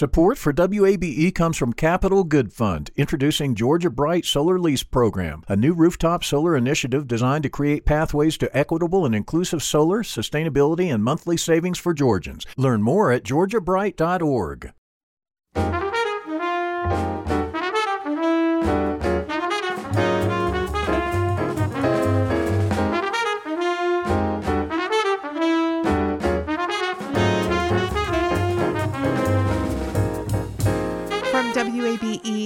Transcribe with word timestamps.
Support 0.00 0.38
for 0.38 0.54
WABE 0.54 1.34
comes 1.34 1.58
from 1.58 1.74
Capital 1.74 2.24
Good 2.24 2.54
Fund, 2.54 2.90
introducing 2.96 3.54
Georgia 3.54 3.90
Bright 3.90 4.24
Solar 4.24 4.58
Lease 4.58 4.82
Program, 4.82 5.44
a 5.46 5.56
new 5.56 5.74
rooftop 5.74 6.24
solar 6.24 6.56
initiative 6.56 7.06
designed 7.06 7.42
to 7.42 7.50
create 7.50 7.84
pathways 7.84 8.38
to 8.38 8.56
equitable 8.56 9.04
and 9.04 9.14
inclusive 9.14 9.62
solar, 9.62 10.02
sustainability, 10.02 10.90
and 10.90 11.04
monthly 11.04 11.36
savings 11.36 11.76
for 11.76 11.92
Georgians. 11.92 12.46
Learn 12.56 12.80
more 12.80 13.12
at 13.12 13.24
georgiabright.org. 13.24 14.72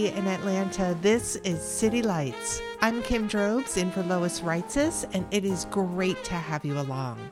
In 0.04 0.26
Atlanta, 0.26 0.94
this 1.00 1.36
is 1.36 1.62
City 1.62 2.02
Lights. 2.02 2.60
I'm 2.82 3.02
Kim 3.04 3.26
Drobes 3.26 3.78
in 3.78 3.90
for 3.90 4.02
Lois 4.02 4.40
Reitzes, 4.40 5.08
and 5.14 5.24
it 5.30 5.46
is 5.46 5.64
great 5.70 6.22
to 6.24 6.34
have 6.34 6.62
you 6.62 6.78
along. 6.78 7.30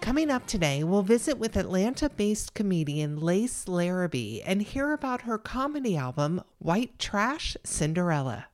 Coming 0.00 0.30
up 0.30 0.46
today, 0.46 0.82
we'll 0.82 1.02
visit 1.02 1.36
with 1.36 1.58
Atlanta 1.58 2.08
based 2.08 2.54
comedian 2.54 3.20
Lace 3.20 3.68
Larrabee 3.68 4.40
and 4.40 4.62
hear 4.62 4.94
about 4.94 5.22
her 5.22 5.36
comedy 5.36 5.94
album, 5.94 6.42
White 6.58 6.98
Trash 6.98 7.58
Cinderella. 7.64 8.46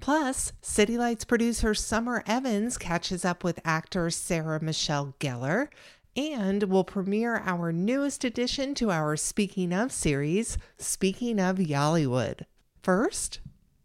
Plus, 0.00 0.54
City 0.62 0.96
Lights 0.96 1.26
producer 1.26 1.74
Summer 1.74 2.22
Evans 2.26 2.78
catches 2.78 3.26
up 3.26 3.44
with 3.44 3.60
actor 3.62 4.08
Sarah 4.08 4.62
Michelle 4.62 5.14
Gellar 5.20 5.68
and 6.16 6.62
we'll 6.62 6.84
premiere 6.84 7.42
our 7.44 7.72
newest 7.72 8.24
addition 8.24 8.74
to 8.76 8.90
our 8.90 9.18
Speaking 9.18 9.74
of 9.74 9.92
series, 9.92 10.56
Speaking 10.78 11.38
of 11.38 11.60
Y'allywood. 11.60 12.46
First, 12.82 13.40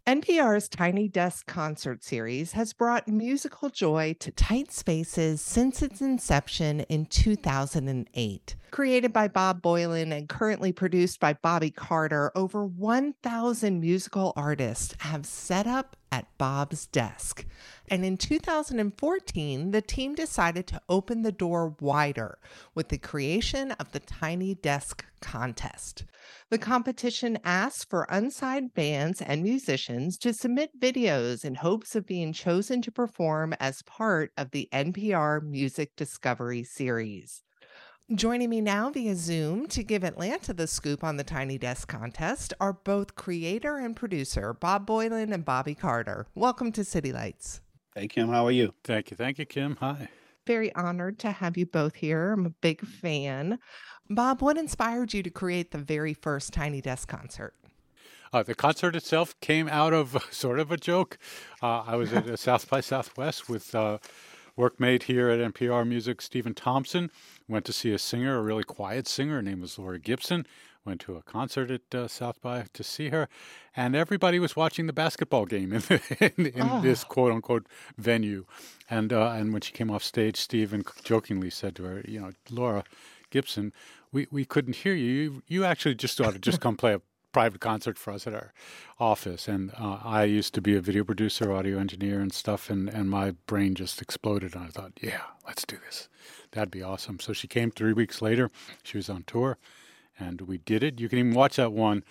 NPR's 0.07 0.69
Tiny 0.69 1.09
Desk 1.09 1.45
concert 1.45 2.01
series 2.01 2.53
has 2.53 2.71
brought 2.71 3.09
musical 3.09 3.69
joy 3.69 4.15
to 4.19 4.31
tight 4.31 4.71
spaces 4.71 5.41
since 5.41 5.81
its 5.81 5.99
inception 5.99 6.79
in 6.81 7.05
2008. 7.05 8.55
Created 8.71 9.13
by 9.13 9.27
Bob 9.27 9.61
Boilen 9.61 10.11
and 10.11 10.27
currently 10.27 10.73
produced 10.73 11.19
by 11.19 11.33
Bobby 11.33 11.71
Carter, 11.71 12.31
over 12.35 12.65
1,000 12.65 13.79
musical 13.79 14.33
artists 14.35 14.95
have 14.99 15.25
set 15.25 15.65
up 15.65 15.95
at 16.11 16.37
Bob's 16.37 16.85
desk. 16.87 17.45
And 17.87 18.03
in 18.03 18.17
2014, 18.17 19.71
the 19.71 19.81
team 19.81 20.13
decided 20.13 20.67
to 20.67 20.81
open 20.89 21.21
the 21.21 21.31
door 21.31 21.75
wider 21.79 22.37
with 22.73 22.89
the 22.89 22.97
creation 22.97 23.71
of 23.73 23.91
the 23.91 23.99
Tiny 24.01 24.55
Desk 24.55 25.05
Contest. 25.21 26.03
The 26.49 26.57
competition 26.57 27.39
asks 27.45 27.85
for 27.85 28.07
unsigned 28.09 28.73
bands 28.73 29.21
and 29.21 29.41
musicians 29.41 30.17
to 30.17 30.33
submit 30.33 30.79
videos 30.79 31.45
in 31.45 31.55
hopes 31.55 31.95
of 31.95 32.05
being 32.05 32.33
chosen 32.33 32.81
to 32.81 32.91
perform 32.91 33.53
as 33.59 33.83
part 33.83 34.31
of 34.37 34.51
the 34.51 34.67
NPR 34.73 35.41
Music 35.41 35.95
Discovery 35.95 36.63
Series. 36.63 37.44
Joining 38.13 38.51
me 38.51 38.61
now 38.61 38.91
via 38.91 39.15
Zoom 39.15 39.65
to 39.69 39.81
give 39.81 40.03
Atlanta 40.03 40.53
the 40.53 40.67
scoop 40.67 41.03
on 41.03 41.17
the 41.17 41.23
Tiny 41.23 41.57
Desk 41.57 41.87
contest 41.87 42.53
are 42.59 42.73
both 42.73 43.15
creator 43.15 43.77
and 43.77 43.95
producer 43.95 44.53
Bob 44.53 44.85
Boilen 44.85 45.33
and 45.33 45.43
Bobby 45.43 45.73
Carter. 45.73 46.27
Welcome 46.35 46.71
to 46.73 46.83
City 46.83 47.11
Lights. 47.11 47.61
Hey, 47.95 48.07
Kim, 48.07 48.29
how 48.29 48.45
are 48.45 48.51
you? 48.51 48.75
Thank 48.83 49.09
you. 49.09 49.17
Thank 49.17 49.39
you, 49.39 49.47
Kim. 49.47 49.77
Hi. 49.79 50.07
Very 50.45 50.71
honored 50.75 51.17
to 51.17 51.31
have 51.31 51.57
you 51.57 51.65
both 51.65 51.95
here. 51.95 52.33
I'm 52.33 52.45
a 52.45 52.51
big 52.51 52.85
fan. 52.85 53.57
Bob, 54.07 54.43
what 54.43 54.55
inspired 54.55 55.11
you 55.15 55.23
to 55.23 55.31
create 55.31 55.71
the 55.71 55.79
very 55.79 56.13
first 56.13 56.53
Tiny 56.53 56.81
Desk 56.81 57.07
concert? 57.07 57.55
Uh, 58.31 58.43
the 58.43 58.53
concert 58.53 58.95
itself 58.95 59.33
came 59.39 59.67
out 59.67 59.93
of 59.93 60.23
sort 60.31 60.59
of 60.59 60.71
a 60.71 60.77
joke. 60.77 61.17
Uh, 61.59 61.81
I 61.87 61.95
was 61.95 62.13
at 62.13 62.37
South 62.37 62.69
by 62.69 62.81
Southwest 62.81 63.49
with 63.49 63.73
uh, 63.73 63.97
workmate 64.57 65.03
here 65.03 65.29
at 65.29 65.53
NPR 65.53 65.87
Music, 65.87 66.21
Stephen 66.21 66.53
Thompson. 66.53 67.11
Went 67.47 67.65
to 67.65 67.73
see 67.73 67.93
a 67.93 67.99
singer, 67.99 68.37
a 68.37 68.41
really 68.41 68.63
quiet 68.63 69.07
singer. 69.07 69.35
Her 69.35 69.41
name 69.41 69.61
was 69.61 69.77
Laura 69.77 69.99
Gibson. 69.99 70.45
Went 70.85 71.01
to 71.01 71.15
a 71.15 71.23
concert 71.23 71.71
at 71.71 71.95
uh, 71.95 72.07
South 72.07 72.39
by 72.41 72.65
to 72.73 72.83
see 72.83 73.09
her, 73.09 73.27
and 73.75 73.95
everybody 73.95 74.37
was 74.37 74.55
watching 74.55 74.85
the 74.85 74.93
basketball 74.93 75.45
game 75.45 75.73
in, 75.73 75.81
in, 76.19 76.45
in 76.45 76.69
oh. 76.69 76.81
this 76.81 77.03
quote 77.03 77.31
unquote 77.31 77.65
venue. 77.97 78.45
And 78.89 79.11
uh, 79.11 79.31
and 79.31 79.51
when 79.51 79.61
she 79.61 79.71
came 79.71 79.89
off 79.89 80.03
stage, 80.03 80.37
Stephen 80.37 80.83
jokingly 81.03 81.49
said 81.49 81.75
to 81.77 81.83
her, 81.83 82.03
"You 82.07 82.21
know, 82.21 82.31
Laura 82.51 82.83
Gibson, 83.31 83.73
we, 84.11 84.27
we 84.31 84.45
couldn't 84.45 84.77
hear 84.77 84.93
you. 84.93 85.11
You, 85.11 85.43
you 85.47 85.65
actually 85.65 85.95
just 85.95 86.21
ought 86.21 86.33
to 86.33 86.39
just 86.39 86.61
come 86.61 86.77
play 86.77 86.93
a 86.93 87.01
private 87.35 87.59
concert 87.59 87.99
for 87.99 88.13
us 88.13 88.25
at 88.25 88.33
our 88.33 88.53
office. 88.97 89.49
And 89.49 89.73
uh, 89.77 89.99
I 90.05 90.23
used 90.23 90.53
to 90.53 90.61
be 90.61 90.73
a 90.73 90.79
video 90.79 91.03
producer, 91.03 91.51
audio 91.51 91.79
engineer, 91.79 92.21
and 92.21 92.31
stuff. 92.31 92.69
And, 92.69 92.87
and 92.87 93.09
my 93.09 93.31
brain 93.45 93.75
just 93.75 94.01
exploded. 94.01 94.55
And 94.55 94.63
I 94.63 94.67
thought, 94.67 94.93
yeah, 95.01 95.19
let's 95.45 95.65
do 95.65 95.75
this. 95.85 96.07
That'd 96.51 96.71
be 96.71 96.81
awesome. 96.81 97.19
So 97.19 97.33
she 97.33 97.49
came 97.49 97.71
three 97.71 97.91
weeks 97.91 98.21
later. 98.21 98.49
She 98.83 98.95
was 98.95 99.09
on 99.09 99.23
tour, 99.27 99.57
and 100.17 100.39
we 100.43 100.59
did 100.59 100.81
it. 100.81 101.01
You 101.01 101.09
can 101.09 101.19
even 101.19 101.33
watch 101.33 101.57
that 101.57 101.73
one 101.73 102.05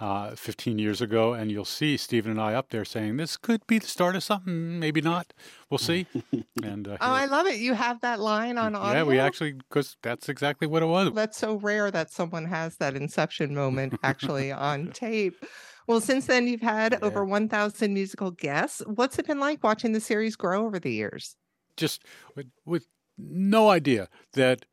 uh, 0.00 0.34
15 0.34 0.78
years 0.78 1.02
ago, 1.02 1.34
and 1.34 1.52
you'll 1.52 1.64
see 1.66 1.96
Stephen 1.96 2.30
and 2.30 2.40
I 2.40 2.54
up 2.54 2.70
there 2.70 2.86
saying, 2.86 3.18
This 3.18 3.36
could 3.36 3.66
be 3.66 3.78
the 3.78 3.86
start 3.86 4.16
of 4.16 4.22
something, 4.22 4.78
maybe 4.78 5.02
not. 5.02 5.34
We'll 5.68 5.78
see. 5.78 6.06
and 6.62 6.88
uh, 6.88 6.96
Oh, 7.00 7.12
I 7.12 7.26
love 7.26 7.46
it. 7.46 7.56
You 7.56 7.74
have 7.74 8.00
that 8.00 8.18
line 8.18 8.56
on 8.56 8.74
audio. 8.74 9.00
Yeah, 9.00 9.04
we 9.04 9.18
actually, 9.18 9.52
because 9.52 9.96
that's 10.02 10.28
exactly 10.30 10.66
what 10.66 10.82
it 10.82 10.86
was. 10.86 11.12
That's 11.12 11.36
so 11.36 11.56
rare 11.56 11.90
that 11.90 12.10
someone 12.10 12.46
has 12.46 12.76
that 12.78 12.96
inception 12.96 13.54
moment 13.54 13.94
actually 14.02 14.50
on 14.52 14.90
tape. 14.92 15.44
Well, 15.86 16.00
since 16.00 16.26
then, 16.26 16.46
you've 16.48 16.62
had 16.62 16.92
yeah. 16.92 16.98
over 17.02 17.24
1,000 17.24 17.92
musical 17.92 18.30
guests. 18.30 18.82
What's 18.86 19.18
it 19.18 19.26
been 19.26 19.40
like 19.40 19.62
watching 19.62 19.92
the 19.92 20.00
series 20.00 20.34
grow 20.34 20.64
over 20.64 20.78
the 20.78 20.92
years? 20.92 21.36
Just 21.76 22.04
with, 22.34 22.46
with 22.64 22.86
no 23.18 23.68
idea 23.68 24.08
that 24.32 24.64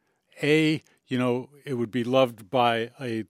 A, 0.42 0.82
you 1.08 1.18
know, 1.18 1.50
it 1.66 1.74
would 1.74 1.92
be 1.92 2.04
loved 2.06 2.50
by 2.50 2.92
a 3.02 3.26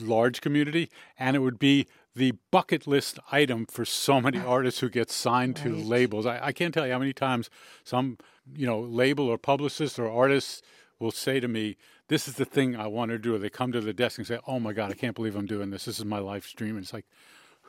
large 0.00 0.40
community, 0.40 0.90
and 1.18 1.36
it 1.36 1.40
would 1.40 1.58
be 1.58 1.86
the 2.14 2.34
bucket 2.50 2.86
list 2.86 3.18
item 3.30 3.66
for 3.66 3.84
so 3.84 4.20
many 4.20 4.38
artists 4.46 4.80
who 4.80 4.88
get 4.88 5.10
signed 5.10 5.56
to 5.56 5.72
right. 5.72 5.84
labels. 5.84 6.26
I, 6.26 6.46
I, 6.46 6.52
can't 6.52 6.74
tell 6.74 6.86
you 6.86 6.92
how 6.92 6.98
many 6.98 7.12
times 7.12 7.48
some, 7.84 8.18
you 8.54 8.66
know, 8.66 8.80
label 8.80 9.28
or 9.28 9.38
publicist 9.38 9.98
or 9.98 10.10
artist 10.10 10.64
will 10.98 11.12
say 11.12 11.38
to 11.40 11.48
me, 11.48 11.76
"This 12.08 12.26
is 12.26 12.34
the 12.34 12.44
thing 12.44 12.76
I 12.76 12.88
want 12.88 13.10
to 13.12 13.18
do." 13.18 13.38
They 13.38 13.50
come 13.50 13.72
to 13.72 13.80
the 13.80 13.92
desk 13.92 14.18
and 14.18 14.26
say, 14.26 14.38
"Oh 14.46 14.58
my 14.58 14.72
God, 14.72 14.90
I 14.90 14.94
can't 14.94 15.14
believe 15.14 15.36
I'm 15.36 15.46
doing 15.46 15.70
this. 15.70 15.84
This 15.84 15.98
is 15.98 16.04
my 16.04 16.18
life 16.18 16.52
dream." 16.56 16.76
And 16.76 16.84
it's 16.84 16.92
like, 16.92 17.06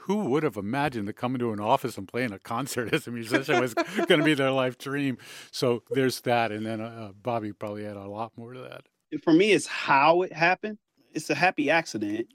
who 0.09 0.25
would 0.25 0.41
have 0.43 0.57
imagined 0.57 1.07
that 1.07 1.13
coming 1.13 1.39
to 1.39 1.51
an 1.51 1.59
office 1.59 1.97
and 1.97 2.07
playing 2.07 2.31
a 2.31 2.39
concert 2.39 2.93
as 2.93 3.07
a 3.07 3.11
musician 3.11 3.59
was 3.59 3.73
going 4.07 4.19
to 4.19 4.23
be 4.23 4.33
their 4.33 4.51
life 4.51 4.77
dream? 4.77 5.17
So 5.51 5.83
there's 5.91 6.21
that, 6.21 6.51
and 6.51 6.65
then 6.65 6.81
uh, 6.81 7.11
Bobby 7.21 7.53
probably 7.53 7.83
had 7.83 7.97
a 7.97 8.07
lot 8.07 8.31
more 8.35 8.53
to 8.53 8.61
that. 8.61 8.85
For 9.23 9.33
me, 9.33 9.51
it's 9.51 9.67
how 9.67 10.21
it 10.23 10.33
happened 10.33 10.77
it's 11.13 11.29
a 11.29 11.35
happy 11.35 11.69
accident 11.69 12.27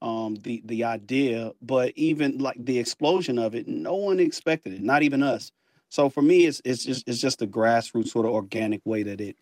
um 0.00 0.36
the 0.42 0.62
the 0.66 0.84
idea 0.84 1.52
but 1.62 1.92
even 1.96 2.38
like 2.38 2.56
the 2.64 2.78
explosion 2.78 3.38
of 3.38 3.54
it 3.54 3.68
no 3.68 3.94
one 3.94 4.18
expected 4.18 4.72
it 4.72 4.82
not 4.82 5.02
even 5.02 5.22
us 5.22 5.52
so 5.88 6.08
for 6.08 6.22
me 6.22 6.46
it's 6.46 6.60
it's 6.64 6.84
just 6.84 7.08
it's 7.08 7.20
just 7.20 7.42
a 7.42 7.46
grassroots 7.46 8.08
sort 8.08 8.26
of 8.26 8.32
organic 8.32 8.80
way 8.84 9.02
that 9.02 9.20
it 9.20 9.36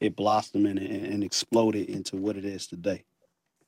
it 0.00 0.16
blossomed 0.16 0.66
and, 0.66 0.78
and 0.78 1.24
exploded 1.24 1.88
into 1.88 2.16
what 2.16 2.36
it 2.36 2.44
is 2.44 2.66
today 2.66 3.04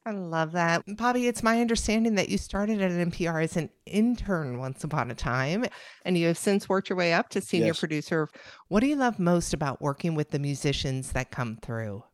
I 0.06 0.10
love 0.10 0.52
that. 0.52 0.82
Bobby, 0.98 1.28
it's 1.28 1.42
my 1.42 1.62
understanding 1.62 2.16
that 2.16 2.28
you 2.28 2.36
started 2.36 2.82
at 2.82 2.90
NPR 2.90 3.42
as 3.42 3.56
an 3.56 3.70
intern 3.86 4.58
once 4.58 4.84
upon 4.84 5.10
a 5.10 5.14
time, 5.14 5.64
and 6.04 6.18
you 6.18 6.26
have 6.26 6.36
since 6.36 6.68
worked 6.68 6.90
your 6.90 6.98
way 6.98 7.14
up 7.14 7.30
to 7.30 7.40
senior 7.40 7.68
yes. 7.68 7.80
producer. 7.80 8.28
What 8.68 8.80
do 8.80 8.86
you 8.86 8.96
love 8.96 9.18
most 9.18 9.54
about 9.54 9.80
working 9.80 10.14
with 10.14 10.30
the 10.30 10.38
musicians 10.38 11.12
that 11.12 11.30
come 11.30 11.56
through? 11.56 12.04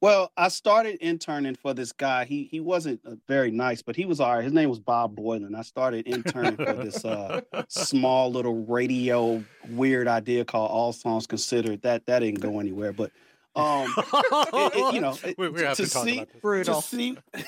Well, 0.00 0.30
I 0.36 0.48
started 0.48 0.98
interning 1.00 1.54
for 1.54 1.72
this 1.72 1.92
guy. 1.92 2.26
He 2.26 2.44
he 2.44 2.60
wasn't 2.60 3.00
uh, 3.06 3.14
very 3.26 3.50
nice, 3.50 3.80
but 3.80 3.96
he 3.96 4.04
was 4.04 4.20
all 4.20 4.34
right. 4.34 4.44
His 4.44 4.52
name 4.52 4.68
was 4.68 4.78
Bob 4.78 5.16
Boilen. 5.16 5.56
I 5.56 5.62
started 5.62 6.06
interning 6.06 6.56
for 6.56 6.74
this 6.74 7.04
uh, 7.04 7.40
small 7.68 8.30
little 8.30 8.66
radio 8.66 9.42
weird 9.70 10.06
idea 10.06 10.44
called 10.44 10.70
All 10.70 10.92
Songs 10.92 11.26
Considered. 11.26 11.80
That 11.82 12.04
that 12.06 12.20
didn't 12.20 12.40
go 12.40 12.60
anywhere, 12.60 12.92
but 12.92 13.10
um, 13.56 13.92
it, 13.96 14.72
it, 14.74 14.94
you 14.94 15.00
know, 15.00 15.16
we, 15.38 15.48
we 15.48 15.62
have 15.62 15.78
to, 15.78 15.84
to 15.84 15.88
see, 15.88 16.24
brutal. 16.42 16.82
To 16.82 16.86
see, 16.86 17.16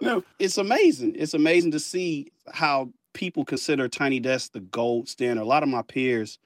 no, 0.00 0.22
it's 0.38 0.58
amazing. 0.58 1.14
It's 1.16 1.32
amazing 1.32 1.70
to 1.70 1.80
see 1.80 2.30
how 2.52 2.90
people 3.14 3.46
consider 3.46 3.88
Tiny 3.88 4.20
Desk 4.20 4.52
the 4.52 4.60
gold 4.60 5.08
standard. 5.08 5.42
A 5.42 5.46
lot 5.46 5.62
of 5.62 5.70
my 5.70 5.82
peers 5.82 6.38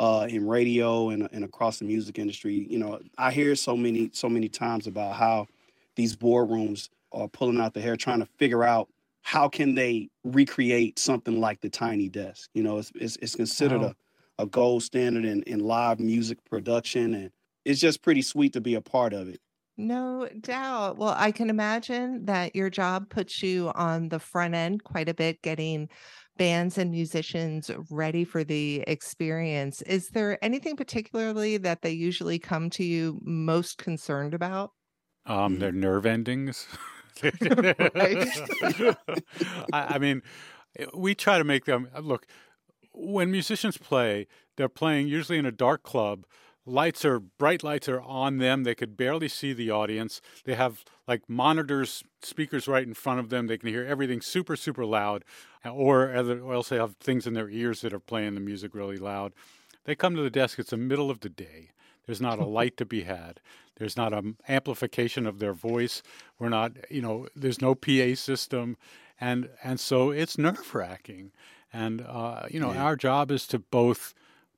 uh, 0.00 0.26
in 0.30 0.46
radio 0.46 1.10
and, 1.10 1.28
and 1.30 1.44
across 1.44 1.78
the 1.78 1.84
music 1.84 2.18
industry, 2.18 2.66
you 2.70 2.78
know, 2.78 2.98
I 3.18 3.30
hear 3.30 3.54
so 3.54 3.76
many 3.76 4.08
so 4.14 4.30
many 4.30 4.48
times 4.48 4.86
about 4.86 5.14
how 5.14 5.46
these 5.94 6.16
boardrooms 6.16 6.88
are 7.12 7.28
pulling 7.28 7.60
out 7.60 7.74
the 7.74 7.82
hair, 7.82 7.96
trying 7.96 8.20
to 8.20 8.26
figure 8.38 8.64
out 8.64 8.88
how 9.20 9.46
can 9.46 9.74
they 9.74 10.08
recreate 10.24 10.98
something 10.98 11.38
like 11.38 11.60
the 11.60 11.68
Tiny 11.68 12.08
Desk. 12.08 12.48
You 12.54 12.62
know, 12.62 12.78
it's 12.78 12.90
it's, 12.94 13.16
it's 13.16 13.36
considered 13.36 13.82
wow. 13.82 13.94
a, 14.38 14.44
a 14.44 14.46
gold 14.46 14.82
standard 14.82 15.26
in, 15.26 15.42
in 15.42 15.60
live 15.60 16.00
music 16.00 16.42
production, 16.46 17.14
and 17.14 17.30
it's 17.66 17.78
just 17.78 18.00
pretty 18.00 18.22
sweet 18.22 18.54
to 18.54 18.60
be 18.62 18.76
a 18.76 18.80
part 18.80 19.12
of 19.12 19.28
it. 19.28 19.38
No 19.76 20.28
doubt. 20.40 20.96
Well, 20.96 21.14
I 21.14 21.30
can 21.30 21.50
imagine 21.50 22.24
that 22.24 22.56
your 22.56 22.70
job 22.70 23.10
puts 23.10 23.42
you 23.42 23.70
on 23.74 24.08
the 24.08 24.18
front 24.18 24.54
end 24.54 24.82
quite 24.82 25.10
a 25.10 25.14
bit, 25.14 25.42
getting 25.42 25.90
bands 26.40 26.78
and 26.78 26.90
musicians 26.90 27.70
ready 27.90 28.24
for 28.24 28.42
the 28.42 28.82
experience. 28.86 29.82
Is 29.82 30.08
there 30.08 30.42
anything 30.42 30.74
particularly 30.74 31.58
that 31.58 31.82
they 31.82 31.90
usually 31.90 32.38
come 32.38 32.70
to 32.70 32.82
you 32.82 33.20
most 33.22 33.76
concerned 33.76 34.32
about? 34.32 34.70
Um, 35.26 35.58
their 35.58 35.70
nerve 35.70 36.06
endings. 36.06 36.66
I, 37.22 38.94
I 39.72 39.98
mean, 39.98 40.22
eh, 40.78 40.86
we 40.94 41.14
try 41.14 41.36
to 41.36 41.44
make 41.44 41.66
them 41.66 41.90
look. 42.00 42.26
When 42.94 43.30
musicians 43.30 43.76
play, 43.76 44.26
they're 44.56 44.70
playing 44.70 45.08
usually 45.08 45.36
in 45.36 45.44
a 45.44 45.52
dark 45.52 45.82
club 45.82 46.24
lights 46.66 47.04
are 47.04 47.20
bright 47.20 47.62
lights 47.62 47.88
are 47.88 48.00
on 48.00 48.38
them. 48.38 48.64
They 48.64 48.74
could 48.74 48.96
barely 48.96 49.28
see 49.28 49.52
the 49.52 49.70
audience. 49.70 50.20
They 50.44 50.54
have 50.54 50.84
like 51.06 51.28
monitors 51.28 52.04
speakers 52.22 52.68
right 52.68 52.86
in 52.86 52.94
front 52.94 53.20
of 53.20 53.30
them. 53.30 53.46
They 53.46 53.58
can 53.58 53.68
hear 53.68 53.84
everything 53.84 54.20
super 54.20 54.56
super 54.56 54.84
loud. 54.84 55.24
Or, 55.64 56.14
or 56.14 56.54
else 56.54 56.70
they 56.70 56.76
have 56.76 56.96
things 56.96 57.26
in 57.26 57.34
their 57.34 57.50
ears 57.50 57.82
that 57.82 57.92
are 57.92 58.00
playing 58.00 58.34
the 58.34 58.40
music 58.40 58.74
really 58.74 58.96
loud. 58.96 59.32
They 59.84 59.94
come 59.94 60.16
to 60.16 60.22
the 60.22 60.30
desk. 60.30 60.58
It's 60.58 60.70
the 60.70 60.78
middle 60.78 61.10
of 61.10 61.20
the 61.20 61.28
day. 61.28 61.72
There's 62.06 62.20
not 62.20 62.38
a 62.38 62.44
light 62.58 62.76
to 62.78 62.86
be 62.86 63.02
had. 63.02 63.40
There's 63.76 63.96
not 63.96 64.12
an 64.12 64.36
amplification 64.48 65.26
of 65.26 65.38
their 65.38 65.52
voice. 65.52 66.02
We're 66.38 66.48
not 66.48 66.72
you 66.90 67.02
know 67.02 67.28
there's 67.34 67.60
no 67.60 67.74
pa 67.74 68.14
system. 68.14 68.76
And 69.20 69.50
and 69.62 69.78
so 69.78 70.10
it's 70.10 70.38
nerve 70.38 70.74
wracking 70.74 71.32
and 71.72 72.02
uh, 72.02 72.46
you 72.50 72.60
know 72.60 72.72
yeah. 72.72 72.82
our 72.82 72.96
job 72.96 73.30
is 73.30 73.46
to 73.48 73.58
both 73.58 74.14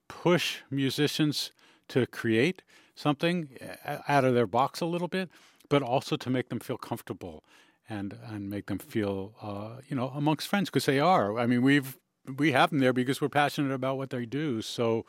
push 0.09 0.59
musicians 0.71 1.53
to 1.93 2.07
create 2.07 2.63
something 2.95 3.57
uh, 3.87 3.99
out 4.09 4.25
of 4.25 4.35
their 4.35 4.47
box 4.47 4.81
a 4.81 4.87
little 4.87 5.09
bit, 5.09 5.31
but 5.69 5.83
also 5.83 6.17
to 6.17 6.31
make 6.31 6.49
them 6.49 6.61
feel 6.61 6.79
comfortable 6.79 7.45
and 7.89 8.19
and 8.27 8.49
make 8.49 8.67
them 8.67 8.79
feel 8.79 9.35
uh, 9.43 9.81
you 9.89 9.97
know 9.97 10.09
amongst 10.15 10.49
friends 10.49 10.71
because 10.71 10.87
they 10.87 11.01
are. 11.01 11.39
I 11.39 11.47
mean, 11.47 11.63
we've 11.63 11.99
we 12.39 12.53
have 12.53 12.71
them 12.71 12.79
there 12.79 12.93
because 12.93 13.21
we're 13.21 13.29
passionate 13.29 13.73
about 13.73 13.97
what 13.97 14.11
they 14.11 14.27
do. 14.27 14.63
So 14.63 15.05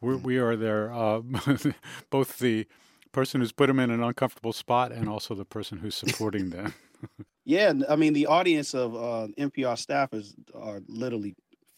we're, 0.00 0.16
we 0.16 0.38
are 0.38 0.56
there, 0.56 0.92
uh, 0.92 1.20
both 2.10 2.38
the 2.38 2.66
person 3.12 3.40
who's 3.40 3.52
put 3.52 3.66
them 3.66 3.78
in 3.80 3.90
an 3.90 4.02
uncomfortable 4.02 4.52
spot 4.52 4.92
and 4.92 5.08
also 5.08 5.34
the 5.34 5.44
person 5.44 5.78
who's 5.78 5.94
supporting 5.94 6.50
them. 6.50 6.74
yeah, 7.44 7.72
I 7.88 7.96
mean, 7.96 8.12
the 8.12 8.26
audience 8.26 8.74
of 8.74 8.94
uh, 8.94 9.28
NPR 9.38 9.78
staff 9.78 10.12
is 10.12 10.34
are 10.54 10.80
literally 10.86 11.34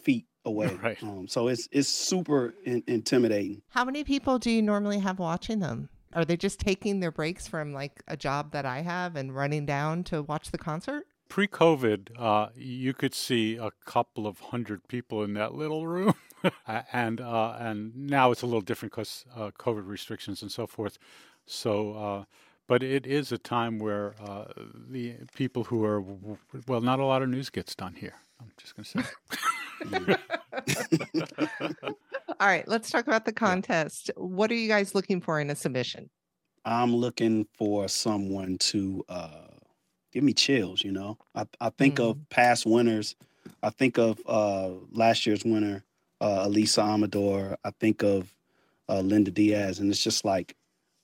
feet 0.09 0.27
away. 0.47 0.77
Right. 0.83 1.03
Um, 1.03 1.27
so 1.29 1.49
it's 1.49 1.69
it's 1.71 1.89
super 1.89 2.55
in- 2.65 2.85
intimidating. 2.87 3.63
How 3.69 3.85
many 3.85 4.05
people 4.05 4.39
do 4.39 4.51
you 4.51 4.63
normally 4.63 5.01
have 5.01 5.19
watching 5.19 5.59
them? 5.59 5.89
Are 6.15 6.25
they 6.25 6.37
just 6.37 6.59
taking 6.61 7.01
their 7.01 7.11
breaks 7.11 7.47
from 7.47 7.73
like 7.73 8.03
a 8.09 8.17
job 8.17 8.53
that 8.53 8.65
I 8.65 8.81
have 8.81 9.17
and 9.17 9.35
running 9.35 9.67
down 9.67 10.05
to 10.05 10.23
watch 10.23 10.51
the 10.51 10.59
concert? 10.59 11.05
Pre-COVID, 11.29 12.19
uh, 12.19 12.49
you 12.55 12.95
could 12.95 13.15
see 13.15 13.57
a 13.57 13.71
couple 13.85 14.27
of 14.27 14.41
hundred 14.41 14.89
people 14.89 15.23
in 15.23 15.35
that 15.35 15.55
little 15.55 15.87
room, 15.87 16.15
and 16.93 17.21
uh, 17.21 17.57
and 17.59 17.95
now 17.95 18.31
it's 18.31 18.41
a 18.41 18.47
little 18.47 18.63
different 18.63 18.93
because 18.93 19.27
uh, 19.37 19.51
COVID 19.59 19.87
restrictions 19.87 20.41
and 20.41 20.51
so 20.51 20.67
forth. 20.67 20.97
So, 21.45 21.93
uh, 21.93 22.25
but 22.67 22.83
it 22.83 23.07
is 23.07 23.31
a 23.33 23.39
time 23.39 23.79
where 23.79 24.15
uh, 24.19 24.45
the 24.91 25.17
people 25.35 25.65
who 25.65 25.85
are 25.85 26.03
well, 26.67 26.81
not 26.81 26.99
a 26.99 27.05
lot 27.05 27.21
of 27.21 27.29
news 27.29 27.51
gets 27.51 27.75
done 27.75 27.95
here. 27.95 28.15
I'm 28.41 28.53
just 28.57 28.77
going 28.77 28.85
to 28.85 30.07
say. 30.09 30.17
All 32.41 32.47
right, 32.47 32.67
let's 32.69 32.91
talk 32.91 33.07
about 33.07 33.25
the 33.25 33.33
contest. 33.33 34.11
What 34.17 34.51
are 34.51 34.55
you 34.55 34.69
guys 34.69 34.95
looking 34.95 35.21
for 35.21 35.41
in 35.41 35.51
a 35.51 35.57
submission? 35.57 36.11
I'm 36.65 36.95
looking 36.95 37.47
for 37.57 37.89
someone 37.89 38.59
to 38.59 39.05
uh, 39.09 39.47
give 40.13 40.23
me 40.23 40.35
chills. 40.35 40.85
You 40.85 40.93
know, 40.93 41.19
I, 41.35 41.47
I 41.61 41.71
think 41.71 41.97
mm. 41.97 42.11
of 42.11 42.29
past 42.29 42.67
winners. 42.67 43.17
I 43.63 43.71
think 43.71 43.99
of 43.99 44.21
uh, 44.27 44.71
last 44.93 45.27
year's 45.27 45.45
winner, 45.45 45.85
uh, 46.21 46.47
Alisa 46.47 46.85
Amador. 46.85 47.57
I 47.65 47.71
think 47.81 48.03
of 48.03 48.33
uh, 48.89 49.01
Linda 49.01 49.31
Diaz, 49.31 49.81
and 49.81 49.91
it's 49.91 50.03
just 50.03 50.25
like 50.25 50.55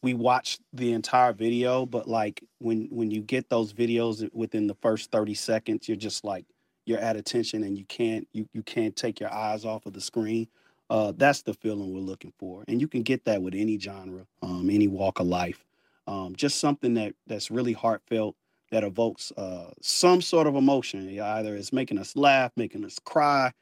we 0.02 0.12
watch 0.12 0.58
the 0.74 0.92
entire 0.92 1.32
video, 1.32 1.86
but 1.86 2.06
like 2.06 2.44
when 2.58 2.88
when 2.90 3.10
you 3.10 3.22
get 3.22 3.48
those 3.48 3.72
videos 3.72 4.28
within 4.34 4.66
the 4.66 4.74
first 4.74 5.10
30 5.10 5.34
seconds, 5.34 5.88
you're 5.88 5.96
just 5.96 6.24
like, 6.24 6.44
you're 6.86 6.98
at 6.98 7.16
attention 7.16 7.62
and 7.62 7.78
you 7.78 7.84
can't 7.84 8.28
you 8.32 8.48
you 8.52 8.62
can't 8.62 8.94
take 8.96 9.20
your 9.20 9.32
eyes 9.32 9.64
off 9.64 9.86
of 9.86 9.92
the 9.92 10.00
screen. 10.00 10.48
Uh, 10.90 11.12
that's 11.16 11.42
the 11.42 11.54
feeling 11.54 11.94
we're 11.94 12.00
looking 12.00 12.32
for, 12.38 12.62
and 12.68 12.80
you 12.80 12.86
can 12.86 13.02
get 13.02 13.24
that 13.24 13.42
with 13.42 13.54
any 13.54 13.78
genre, 13.78 14.26
um, 14.42 14.68
any 14.70 14.86
walk 14.86 15.18
of 15.18 15.26
life. 15.26 15.64
Um, 16.06 16.36
just 16.36 16.60
something 16.60 16.94
that 16.94 17.14
that's 17.26 17.50
really 17.50 17.72
heartfelt 17.72 18.36
that 18.70 18.84
evokes 18.84 19.32
uh, 19.36 19.70
some 19.80 20.20
sort 20.20 20.46
of 20.46 20.56
emotion. 20.56 21.18
Either 21.18 21.56
it's 21.56 21.72
making 21.72 21.98
us 21.98 22.16
laugh, 22.16 22.52
making 22.56 22.84
us 22.84 22.98
cry, 22.98 23.52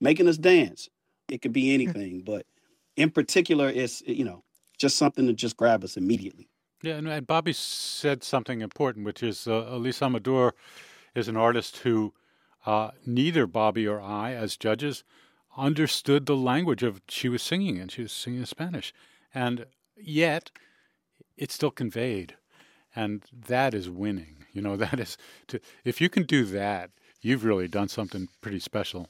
making 0.00 0.28
us 0.28 0.36
dance. 0.36 0.88
It 1.28 1.40
could 1.40 1.52
be 1.52 1.72
anything, 1.72 2.22
but 2.22 2.46
in 2.96 3.10
particular, 3.10 3.68
it's 3.68 4.02
you 4.06 4.24
know 4.24 4.42
just 4.76 4.98
something 4.98 5.26
to 5.26 5.32
just 5.32 5.56
grab 5.56 5.82
us 5.82 5.96
immediately. 5.96 6.48
Yeah, 6.82 6.96
and, 6.96 7.08
and 7.08 7.26
Bobby 7.26 7.52
said 7.52 8.22
something 8.22 8.60
important, 8.60 9.06
which 9.06 9.22
is 9.22 9.48
uh, 9.48 9.64
Alisa 9.70 10.02
Amador 10.02 10.54
is 11.14 11.28
an 11.28 11.36
artist 11.36 11.78
who 11.78 12.12
uh, 12.66 12.90
neither 13.06 13.46
Bobby 13.46 13.86
or 13.86 14.00
I, 14.00 14.34
as 14.34 14.56
judges, 14.56 15.04
understood 15.56 16.26
the 16.26 16.36
language 16.36 16.82
of 16.82 17.00
she 17.08 17.28
was 17.28 17.42
singing 17.42 17.78
and 17.78 17.90
She 17.90 18.02
was 18.02 18.12
singing 18.12 18.40
in 18.40 18.46
Spanish, 18.46 18.92
and 19.32 19.66
yet 19.96 20.50
it 21.36 21.52
still 21.52 21.70
conveyed, 21.70 22.36
and 22.94 23.22
that 23.32 23.72
is 23.72 23.88
winning. 23.88 24.44
You 24.52 24.62
know, 24.62 24.76
that 24.84 24.98
is 24.98 25.16
to 25.48 25.60
if 25.84 26.00
you 26.00 26.08
can 26.08 26.24
do 26.24 26.44
that, 26.46 26.90
you've 27.20 27.44
really 27.44 27.68
done 27.68 27.88
something 27.88 28.28
pretty 28.40 28.60
special. 28.60 29.08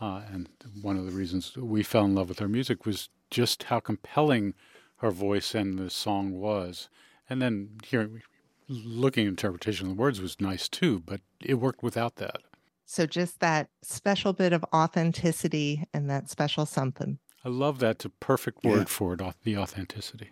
Uh, 0.00 0.22
and 0.32 0.48
one 0.82 0.96
of 0.96 1.06
the 1.06 1.12
reasons 1.12 1.56
we 1.56 1.82
fell 1.82 2.04
in 2.04 2.14
love 2.14 2.28
with 2.28 2.40
her 2.40 2.48
music 2.48 2.84
was 2.84 3.08
just 3.30 3.64
how 3.64 3.78
compelling 3.78 4.54
her 4.96 5.10
voice 5.10 5.54
and 5.54 5.78
the 5.78 5.88
song 5.88 6.32
was. 6.32 6.88
And 7.30 7.40
then 7.40 7.78
hearing, 7.84 8.22
looking 8.68 9.26
at 9.26 9.30
interpretation 9.30 9.86
of 9.86 9.96
the 9.96 10.00
words 10.00 10.20
was 10.20 10.40
nice 10.40 10.68
too, 10.68 11.00
but 11.00 11.20
it 11.40 11.54
worked 11.54 11.82
without 11.82 12.16
that. 12.16 12.42
So 12.84 13.06
just 13.06 13.40
that 13.40 13.68
special 13.82 14.32
bit 14.32 14.52
of 14.52 14.64
authenticity 14.74 15.84
and 15.92 16.08
that 16.10 16.28
special 16.28 16.66
something. 16.66 17.18
I 17.44 17.48
love 17.48 17.78
that. 17.80 17.96
It's 17.96 18.04
a 18.06 18.10
perfect 18.10 18.64
word 18.64 18.78
yeah. 18.78 18.84
for 18.84 19.14
it, 19.14 19.20
the 19.42 19.56
authenticity. 19.56 20.30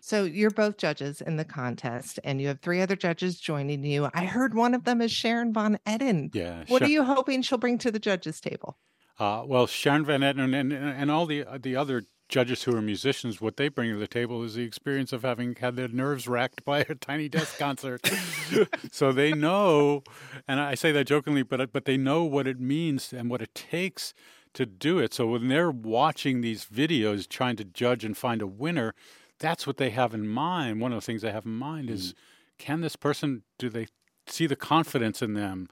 So 0.00 0.24
you're 0.24 0.50
both 0.50 0.78
judges 0.78 1.20
in 1.20 1.36
the 1.36 1.44
contest, 1.44 2.18
and 2.24 2.40
you 2.40 2.48
have 2.48 2.60
three 2.60 2.82
other 2.82 2.96
judges 2.96 3.38
joining 3.38 3.84
you. 3.84 4.08
I 4.12 4.24
heard 4.24 4.52
one 4.52 4.74
of 4.74 4.82
them 4.82 5.00
is 5.00 5.12
Sharon 5.12 5.52
Van 5.52 5.78
Etten. 5.86 6.34
Yeah. 6.34 6.64
What 6.66 6.80
Sha- 6.80 6.86
are 6.86 6.88
you 6.88 7.04
hoping 7.04 7.40
she'll 7.40 7.58
bring 7.58 7.78
to 7.78 7.92
the 7.92 8.00
judges' 8.00 8.40
table? 8.40 8.78
Uh, 9.20 9.44
well, 9.46 9.68
Sharon 9.68 10.04
Van 10.04 10.22
Etten 10.22 10.42
and, 10.42 10.54
and, 10.54 10.72
and 10.72 11.10
all 11.10 11.26
the 11.26 11.44
the 11.60 11.76
other 11.76 12.02
judges 12.28 12.62
who 12.62 12.76
are 12.76 12.82
musicians, 12.82 13.40
what 13.40 13.56
they 13.56 13.68
bring 13.68 13.92
to 13.92 13.98
the 13.98 14.06
table 14.06 14.42
is 14.42 14.54
the 14.54 14.62
experience 14.62 15.12
of 15.12 15.22
having 15.22 15.54
had 15.56 15.76
their 15.76 15.88
nerves 15.88 16.26
racked 16.26 16.64
by 16.64 16.80
a 16.80 16.94
tiny 16.94 17.28
desk 17.28 17.58
concert. 17.58 18.08
so 18.92 19.12
they 19.12 19.32
know, 19.32 20.02
and 20.48 20.60
I 20.60 20.74
say 20.74 20.92
that 20.92 21.06
jokingly, 21.06 21.42
but 21.42 21.72
but 21.72 21.84
they 21.84 21.96
know 21.96 22.24
what 22.24 22.46
it 22.46 22.60
means 22.60 23.12
and 23.12 23.30
what 23.30 23.42
it 23.42 23.54
takes 23.54 24.14
to 24.54 24.66
do 24.66 24.98
it. 24.98 25.14
So 25.14 25.26
when 25.26 25.48
they're 25.48 25.70
watching 25.70 26.40
these 26.40 26.64
videos, 26.66 27.28
trying 27.28 27.56
to 27.56 27.64
judge 27.64 28.04
and 28.04 28.16
find 28.16 28.42
a 28.42 28.46
winner, 28.46 28.94
that's 29.38 29.66
what 29.66 29.76
they 29.76 29.90
have 29.90 30.14
in 30.14 30.28
mind. 30.28 30.80
One 30.80 30.92
of 30.92 30.96
the 30.96 31.06
things 31.06 31.22
they 31.22 31.32
have 31.32 31.46
in 31.46 31.56
mind 31.56 31.88
mm. 31.88 31.92
is, 31.92 32.14
can 32.58 32.80
this 32.80 32.96
person 32.96 33.42
do 33.58 33.68
they 33.68 33.86
see 34.26 34.46
the 34.46 34.56
confidence 34.56 35.22
in 35.22 35.34
them, 35.34 35.68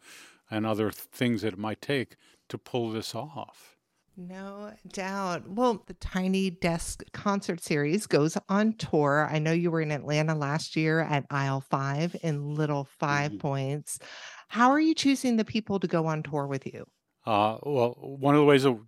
and 0.50 0.66
other 0.66 0.90
things 0.90 1.42
that 1.42 1.54
it 1.54 1.58
might 1.58 1.80
take 1.80 2.16
to 2.48 2.58
pull 2.58 2.90
this 2.90 3.14
off. 3.14 3.69
No 4.28 4.74
doubt. 4.92 5.48
Well, 5.48 5.82
the 5.86 5.94
Tiny 5.94 6.50
Desk 6.50 7.02
concert 7.12 7.62
series 7.62 8.06
goes 8.06 8.36
on 8.50 8.74
tour. 8.74 9.26
I 9.32 9.38
know 9.38 9.52
you 9.52 9.70
were 9.70 9.80
in 9.80 9.90
Atlanta 9.90 10.34
last 10.34 10.76
year 10.76 11.00
at 11.00 11.24
Aisle 11.30 11.62
5 11.62 12.16
in 12.22 12.54
Little 12.54 12.84
5 12.98 13.30
mm-hmm. 13.30 13.38
Points. 13.38 13.98
How 14.48 14.70
are 14.70 14.80
you 14.80 14.94
choosing 14.94 15.38
the 15.38 15.44
people 15.44 15.80
to 15.80 15.86
go 15.86 16.04
on 16.04 16.22
tour 16.22 16.46
with 16.46 16.66
you? 16.66 16.84
Uh, 17.24 17.56
well, 17.62 17.96
one 17.98 18.34
of 18.34 18.40
the 18.40 18.44
ways 18.44 18.64
that 18.64 18.78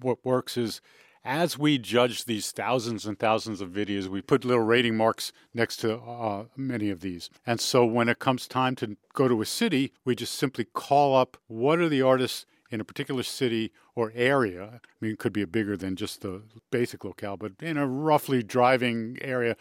what 0.00 0.24
works 0.24 0.56
is 0.56 0.80
as 1.24 1.58
we 1.58 1.78
judge 1.78 2.24
these 2.24 2.52
thousands 2.52 3.06
and 3.06 3.18
thousands 3.18 3.60
of 3.60 3.70
videos, 3.70 4.06
we 4.06 4.22
put 4.22 4.44
little 4.44 4.62
rating 4.62 4.96
marks 4.96 5.32
next 5.52 5.78
to 5.78 5.96
uh, 5.96 6.44
many 6.56 6.90
of 6.90 7.00
these. 7.00 7.28
And 7.44 7.60
so 7.60 7.84
when 7.84 8.08
it 8.08 8.20
comes 8.20 8.46
time 8.46 8.76
to 8.76 8.96
go 9.14 9.26
to 9.26 9.42
a 9.42 9.46
city, 9.46 9.92
we 10.04 10.14
just 10.14 10.34
simply 10.34 10.64
call 10.64 11.16
up 11.16 11.36
what 11.48 11.80
are 11.80 11.88
the 11.88 12.02
artists 12.02 12.46
in 12.70 12.80
a 12.80 12.84
particular 12.84 13.22
city 13.22 13.72
or 13.94 14.12
area. 14.14 14.80
I 14.84 14.88
mean, 15.00 15.12
it 15.12 15.18
could 15.18 15.32
be 15.32 15.44
bigger 15.44 15.76
than 15.76 15.96
just 15.96 16.22
the 16.22 16.42
basic 16.70 17.04
locale, 17.04 17.36
but 17.36 17.52
in 17.60 17.76
a 17.76 17.86
roughly 17.86 18.42
driving 18.42 19.18
area, 19.20 19.56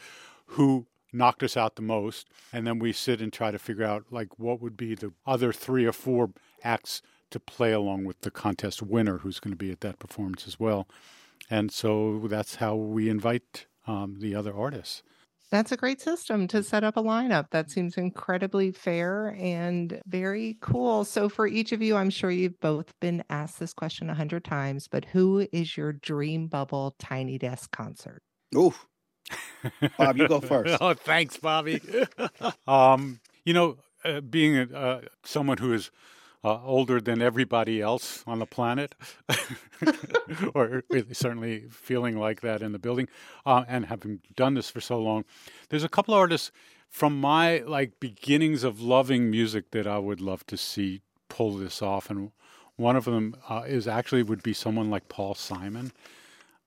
who 0.48 0.86
knocked 1.12 1.44
us 1.44 1.56
out 1.56 1.76
the 1.76 1.82
most, 1.82 2.28
and 2.52 2.68
then 2.68 2.78
we 2.80 2.92
sit 2.92 3.22
and 3.22 3.32
try 3.32 3.52
to 3.52 3.60
figure 3.60 3.86
out 3.86 4.06
like 4.12 4.38
what 4.38 4.62
would 4.62 4.78
be 4.78 4.96
the 4.96 5.14
other 5.26 5.54
three 5.54 5.86
or 5.86 5.94
four 5.94 6.32
acts 6.64 7.02
to 7.32 7.40
play 7.40 7.72
along 7.72 8.06
with 8.06 8.22
the 8.22 8.32
contest 8.32 8.82
winner, 8.82 9.20
who's 9.20 9.40
going 9.40 9.54
to 9.54 9.58
be 9.58 9.72
at 9.72 9.82
that 9.82 10.00
performance 10.00 10.48
as 10.48 10.60
well. 10.60 10.88
And 11.50 11.72
so 11.72 12.28
that's 12.28 12.56
how 12.56 12.76
we 12.76 13.10
invite 13.10 13.66
um, 13.88 14.18
the 14.20 14.36
other 14.36 14.54
artists. 14.54 15.04
That's 15.52 15.72
a 15.72 15.78
great 15.78 16.02
system 16.02 16.48
to 16.50 16.64
set 16.64 16.84
up 16.84 16.98
a 16.98 17.04
lineup. 17.04 17.52
That 17.52 17.70
seems 17.70 17.98
incredibly 17.98 18.72
fair 18.72 19.36
and 19.40 20.02
very 20.08 20.58
cool. 20.60 21.06
So, 21.06 21.30
for 21.30 21.48
each 21.48 21.72
of 21.72 21.82
you, 21.82 21.96
I'm 21.96 22.10
sure 22.10 22.32
you've 22.32 22.60
both 22.60 22.92
been 23.00 23.24
asked 23.30 23.60
this 23.60 23.74
question 23.74 24.10
a 24.10 24.16
hundred 24.16 24.44
times, 24.44 24.88
but 24.88 25.06
who 25.06 25.48
is 25.52 25.78
your 25.78 25.94
dream 25.94 26.48
bubble 26.48 26.96
tiny 27.00 27.38
desk 27.38 27.72
concert? 27.72 28.22
Oof. 28.56 28.88
Bob, 29.98 30.18
you 30.18 30.28
go 30.28 30.42
first. 30.42 30.78
oh, 30.82 30.94
thanks, 30.94 31.38
Bobby. 31.38 31.82
um, 32.68 33.20
you 33.46 33.54
know, 33.54 33.78
uh, 34.04 34.22
being 34.22 34.58
a, 34.58 34.78
uh, 34.78 35.02
someone 35.24 35.58
who 35.58 35.74
is 35.74 35.92
uh, 36.46 36.60
older 36.64 37.02
than 37.02 37.24
everybody 37.24 37.82
else 37.82 38.24
on 38.28 38.38
the 38.38 38.46
planet, 38.46 38.94
or 40.54 40.84
certainly 41.12 41.66
feeling 41.72 42.20
like 42.20 42.42
that 42.42 42.62
in 42.62 42.72
the 42.72 42.78
building, 42.78 43.10
uh, 43.48 43.66
and 43.68 43.88
having 43.88 44.20
done 44.36 44.54
this 44.54 44.70
for 44.70 44.80
so 44.80 45.00
long, 45.00 45.26
there's 45.70 45.84
a 45.84 45.90
couple 45.90 46.14
artists 46.14 46.52
from 46.88 47.20
my 47.20 47.58
like 47.66 48.00
beginnings 48.00 48.64
of 48.64 48.80
loving 48.80 49.32
music 49.32 49.72
that 49.72 49.88
I 49.88 49.98
would 49.98 50.22
love 50.22 50.46
to 50.46 50.56
see 50.56 51.02
pull 51.30 51.54
this 51.54 51.82
off, 51.82 52.12
and 52.12 52.32
one 52.76 52.96
of 52.96 53.06
them 53.06 53.36
uh, 53.50 53.64
is 53.66 53.88
actually 53.88 54.22
would 54.22 54.44
be 54.44 54.54
someone 54.54 54.92
like 54.92 55.10
Paul 55.10 55.34
Simon, 55.34 55.94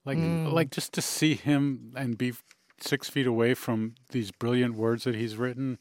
like 0.04 0.18
mm. 0.18 0.52
like 0.52 0.72
just 0.72 0.92
to 0.94 1.00
see 1.00 1.34
him 1.34 1.92
and 1.94 2.18
be 2.18 2.32
six 2.80 3.08
feet 3.08 3.28
away 3.28 3.54
from 3.54 3.94
these 4.10 4.32
brilliant 4.32 4.74
words 4.74 5.04
that 5.04 5.14
he's 5.14 5.36
written 5.36 5.78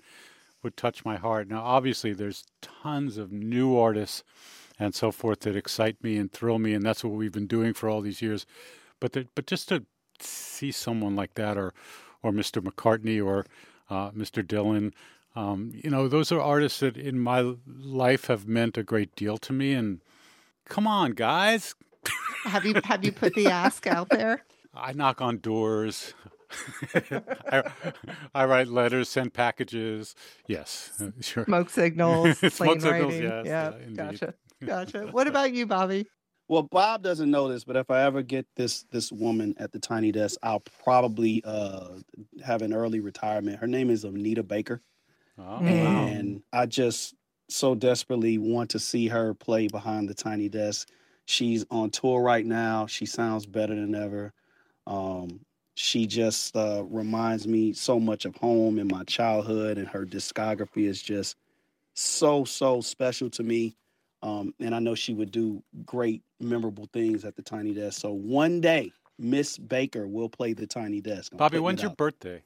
would 0.68 0.76
touch 0.76 1.06
my 1.06 1.16
heart. 1.16 1.48
Now, 1.48 1.62
obviously, 1.64 2.12
there's 2.12 2.44
tons 2.62 3.18
of 3.18 3.32
new 3.32 3.78
artists 3.78 4.22
and 4.78 4.94
so 4.94 5.14
forth 5.14 5.40
that 5.42 5.56
excite 5.56 6.04
me 6.04 6.18
and 6.18 6.30
thrill 6.30 6.60
me, 6.60 6.74
and 6.74 6.86
that's 6.86 7.06
what 7.06 7.14
we've 7.14 7.32
been 7.32 7.48
doing 7.48 7.74
for 7.74 7.88
all 7.88 8.02
these 8.02 8.22
years. 8.22 8.46
But 9.00 9.14
the, 9.14 9.28
but 9.34 9.48
just 9.48 9.70
to 9.70 9.86
see 10.20 10.74
someone 10.74 11.16
like 11.16 11.36
that, 11.36 11.58
or 11.58 11.74
or 12.22 12.34
Mr. 12.34 12.62
McCartney, 12.62 13.26
or 13.26 13.46
uh, 13.90 14.12
Mr. 14.12 14.46
Dylan, 14.46 14.92
um, 15.38 15.72
you 15.74 15.90
know, 15.90 16.10
those 16.10 16.34
are 16.34 16.42
artists 16.42 16.82
that 16.82 16.98
in 16.98 17.18
my 17.18 17.56
life 17.66 18.26
have 18.26 18.46
meant 18.46 18.78
a 18.78 18.84
great 18.84 19.16
deal 19.16 19.38
to 19.38 19.54
me. 19.54 19.72
And 19.72 20.02
come 20.66 20.86
on, 20.86 21.12
guys. 21.12 21.76
have 22.44 22.66
you 22.66 22.76
have 22.84 23.06
you 23.06 23.14
put 23.14 23.36
the 23.36 23.48
ask 23.48 23.88
out 23.88 24.10
there? 24.10 24.44
I 24.76 24.92
knock 24.92 25.22
on 25.22 25.38
doors. 25.38 26.14
I, 27.52 27.64
I, 28.34 28.46
write 28.46 28.68
letters, 28.68 29.10
send 29.10 29.34
packages. 29.34 30.16
Yes, 30.48 31.02
sure. 31.22 31.46
Smoke 31.46 31.70
signals, 31.70 32.38
Smoke 32.54 32.82
signals. 32.82 33.16
Yes, 33.16 33.46
yeah, 33.46 33.74
yeah 33.80 33.90
gotcha, 33.94 34.34
gotcha. 34.66 35.08
What 35.08 35.28
about 35.28 35.54
you, 35.54 35.66
Bobby? 35.66 36.08
Well, 36.50 36.64
Bob 36.64 37.04
doesn't 37.04 37.30
know 37.30 37.50
this, 37.50 37.66
but 37.66 37.76
if 37.76 37.92
I 37.92 38.04
ever 38.04 38.22
get 38.22 38.48
this 38.56 38.84
this 38.92 39.12
woman 39.12 39.54
at 39.58 39.72
the 39.72 39.80
tiny 39.80 40.12
desk, 40.12 40.40
I'll 40.42 40.64
probably 40.84 41.42
uh, 41.46 42.00
have 42.44 42.62
an 42.62 42.74
early 42.74 43.02
retirement. 43.02 43.60
Her 43.60 43.68
name 43.68 43.90
is 43.90 44.06
Anita 44.06 44.44
Baker, 44.44 44.82
oh, 45.38 45.58
and 45.58 46.36
wow. 46.36 46.62
I 46.62 46.66
just 46.66 47.16
so 47.50 47.76
desperately 47.76 48.38
want 48.38 48.70
to 48.72 48.80
see 48.80 49.08
her 49.08 49.34
play 49.34 49.68
behind 49.68 50.08
the 50.08 50.14
tiny 50.14 50.50
desk. 50.50 50.90
She's 51.26 51.66
on 51.70 51.90
tour 51.90 52.22
right 52.22 52.46
now. 52.46 52.88
She 52.88 53.06
sounds 53.06 53.46
better 53.46 53.76
than 53.76 53.94
ever. 53.96 54.34
Um, 54.86 55.42
she 55.78 56.08
just 56.08 56.58
uh, 56.58 56.84
reminds 56.90 57.48
me 57.48 57.72
so 57.72 58.00
much 58.00 58.26
of 58.26 58.36
home 58.36 58.80
and 58.80 58.90
my 58.90 59.04
childhood, 59.04 59.78
and 59.78 59.88
her 59.88 60.08
discography 60.08 60.88
is 60.88 61.02
just 61.02 61.36
so 61.94 62.44
so 62.44 62.82
special 62.82 63.30
to 63.30 63.44
me. 63.44 63.76
Um, 64.24 64.56
and 64.60 64.74
I 64.74 64.80
know 64.80 64.96
she 64.96 65.14
would 65.14 65.32
do 65.32 65.62
great, 65.86 66.24
memorable 66.40 66.90
things 66.94 67.24
at 67.26 67.36
the 67.36 67.44
Tiny 67.44 67.76
Desk. 67.76 68.02
So 68.02 68.12
one 68.12 68.60
day, 68.60 68.92
Miss 69.20 69.60
Baker 69.60 70.08
will 70.08 70.30
play 70.30 70.54
the 70.54 70.66
Tiny 70.66 71.00
Desk. 71.00 71.32
I'm 71.32 71.38
Bobby, 71.38 71.60
when's 71.60 71.84
your 71.84 71.92
birthday? 71.92 72.42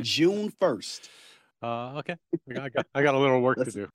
June 0.00 0.52
first. 0.60 1.10
Uh, 1.60 1.98
okay, 1.98 2.16
I 2.50 2.68
got, 2.68 2.86
I 2.94 3.02
got 3.02 3.16
a 3.16 3.18
little 3.18 3.40
work 3.40 3.58
to 3.64 3.70
do. 3.70 3.88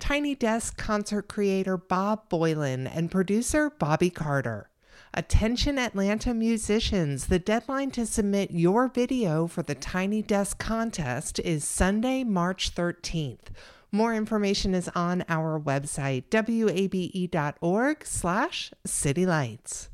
Tiny 0.00 0.34
Desk 0.34 0.76
concert 0.76 1.28
creator 1.28 1.76
Bob 1.76 2.28
Boilen 2.28 2.90
and 2.92 3.12
producer 3.12 3.70
Bobby 3.70 4.10
Carter. 4.10 4.69
Attention 5.12 5.76
Atlanta 5.76 6.32
musicians, 6.32 7.26
the 7.26 7.40
deadline 7.40 7.90
to 7.90 8.06
submit 8.06 8.52
your 8.52 8.86
video 8.86 9.48
for 9.48 9.60
the 9.60 9.74
Tiny 9.74 10.22
Desk 10.22 10.56
contest 10.56 11.40
is 11.40 11.64
Sunday, 11.64 12.22
March 12.22 12.72
13th. 12.76 13.48
More 13.90 14.14
information 14.14 14.72
is 14.72 14.88
on 14.94 15.24
our 15.28 15.58
website, 15.58 16.30
wabe.org 16.32 18.06
slash 18.06 18.70
citylights. 18.86 19.88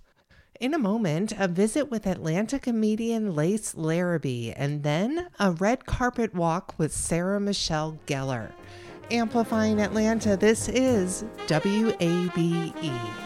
In 0.60 0.74
a 0.74 0.78
moment, 0.78 1.32
a 1.38 1.48
visit 1.48 1.90
with 1.90 2.06
Atlanta 2.06 2.58
comedian 2.58 3.34
Lace 3.34 3.74
Larrabee, 3.74 4.52
and 4.52 4.82
then 4.82 5.28
a 5.40 5.52
red 5.52 5.86
carpet 5.86 6.34
walk 6.34 6.74
with 6.76 6.92
Sarah 6.92 7.40
Michelle 7.40 7.98
Gellar. 8.06 8.52
Amplifying 9.10 9.80
Atlanta, 9.80 10.36
this 10.36 10.68
is 10.68 11.24
WABE. 11.46 13.25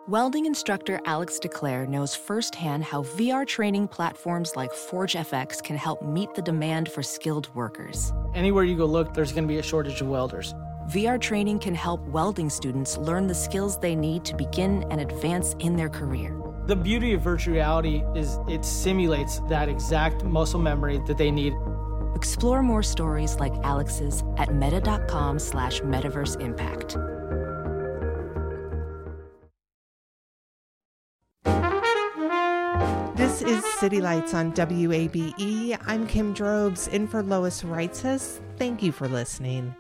Welding 0.09 0.47
instructor 0.47 0.99
Alex 1.05 1.39
DeClaire 1.39 1.87
knows 1.87 2.15
firsthand 2.15 2.83
how 2.83 3.03
VR 3.03 3.47
training 3.47 3.89
platforms 3.89 4.57
like 4.57 4.73
ForgeFX 4.73 5.63
can 5.63 5.77
help 5.77 6.03
meet 6.03 6.35
the 6.35 6.41
demand 6.41 6.89
for 6.89 7.03
skilled 7.03 7.55
workers. 7.55 8.15
Anywhere 8.35 8.65
you 8.65 8.75
go 8.75 8.87
look, 8.87 9.13
there's 9.13 9.33
going 9.33 9.45
to 9.45 9.49
be 9.49 9.59
a 9.59 9.63
shortage 9.63 10.01
of 10.01 10.09
welders. 10.09 10.55
VR 10.89 11.21
training 11.21 11.59
can 11.59 11.75
help 11.75 12.01
welding 12.07 12.49
students 12.49 12.97
learn 12.97 13.27
the 13.27 13.35
skills 13.35 13.79
they 13.79 13.95
need 13.95 14.25
to 14.25 14.35
begin 14.35 14.83
and 14.91 15.03
advance 15.03 15.55
in 15.59 15.77
their 15.77 15.91
career. 15.91 16.35
The 16.69 16.77
beauty 16.77 17.15
of 17.15 17.23
virtual 17.23 17.55
reality 17.55 18.05
is 18.15 18.39
it 18.47 18.63
simulates 18.63 19.39
that 19.49 19.71
exact 19.71 20.23
muscle 20.23 20.61
memory 20.61 21.01
that 21.07 21.17
they 21.17 21.31
need. 21.31 21.55
Explore 22.15 22.63
more 22.63 22.83
stories 22.83 23.37
like 23.37 23.55
Alex's 23.63 24.23
at 24.37 24.55
meta.com 24.55 25.39
slash 25.39 25.81
metaverse 25.81 26.39
impact. 26.43 26.99
This 33.17 33.41
is 33.41 33.65
City 33.81 34.03
Lights 34.03 34.35
on 34.35 34.53
WABE. 34.53 35.79
I'm 35.87 36.07
Kim 36.07 36.35
Drobes, 36.35 36.87
in 36.89 37.09
for 37.09 37.23
Lois 37.23 37.63
Reitzes. 37.63 38.43
Thank 38.59 38.83
you 38.83 38.93
for 38.93 39.09
listening. 39.09 39.75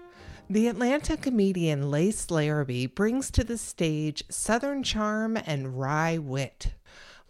The 0.48 0.68
Atlanta 0.68 1.18
comedian 1.18 1.90
Lace 1.90 2.30
Larrabee 2.30 2.86
brings 2.86 3.30
to 3.32 3.44
the 3.44 3.58
stage 3.58 4.24
Southern 4.30 4.82
charm 4.82 5.36
and 5.44 5.78
wry 5.78 6.16
wit. 6.16 6.72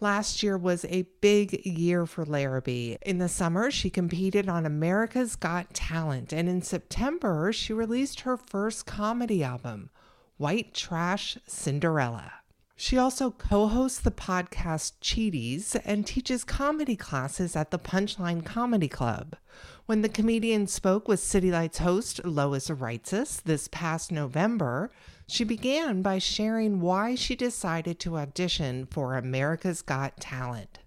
Last 0.01 0.41
year 0.41 0.57
was 0.57 0.85
a 0.85 1.07
big 1.19 1.65
year 1.65 2.05
for 2.05 2.23
Larrabee. 2.23 2.95
In 3.01 3.17
the 3.17 3.27
summer, 3.27 3.69
she 3.69 3.89
competed 3.89 4.47
on 4.47 4.65
America's 4.65 5.35
Got 5.35 5.73
Talent, 5.73 6.31
and 6.31 6.47
in 6.47 6.61
September, 6.61 7.51
she 7.51 7.73
released 7.73 8.21
her 8.21 8.37
first 8.37 8.85
comedy 8.85 9.43
album, 9.43 9.89
White 10.37 10.73
Trash 10.73 11.37
Cinderella. 11.47 12.31
She 12.77 12.97
also 12.97 13.31
co 13.31 13.67
hosts 13.67 13.99
the 13.99 14.09
podcast 14.09 14.93
Cheaties 15.01 15.77
and 15.83 16.07
teaches 16.07 16.45
comedy 16.45 16.95
classes 16.95 17.57
at 17.57 17.71
the 17.71 17.77
Punchline 17.77 18.45
Comedy 18.45 18.87
Club. 18.87 19.35
When 19.85 20.01
the 20.01 20.07
comedian 20.07 20.67
spoke 20.67 21.09
with 21.09 21.19
City 21.19 21.51
Lights 21.51 21.79
host 21.79 22.23
Lois 22.23 22.69
Reitzes 22.69 23.43
this 23.43 23.67
past 23.67 24.13
November, 24.13 24.91
she 25.29 25.43
began 25.43 26.01
by 26.01 26.17
sharing 26.17 26.81
why 26.81 27.15
she 27.15 27.35
decided 27.35 27.99
to 27.99 28.17
audition 28.17 28.87
for 28.87 29.15
America's 29.15 29.81
Got 29.81 30.17
Talent. 30.19 30.79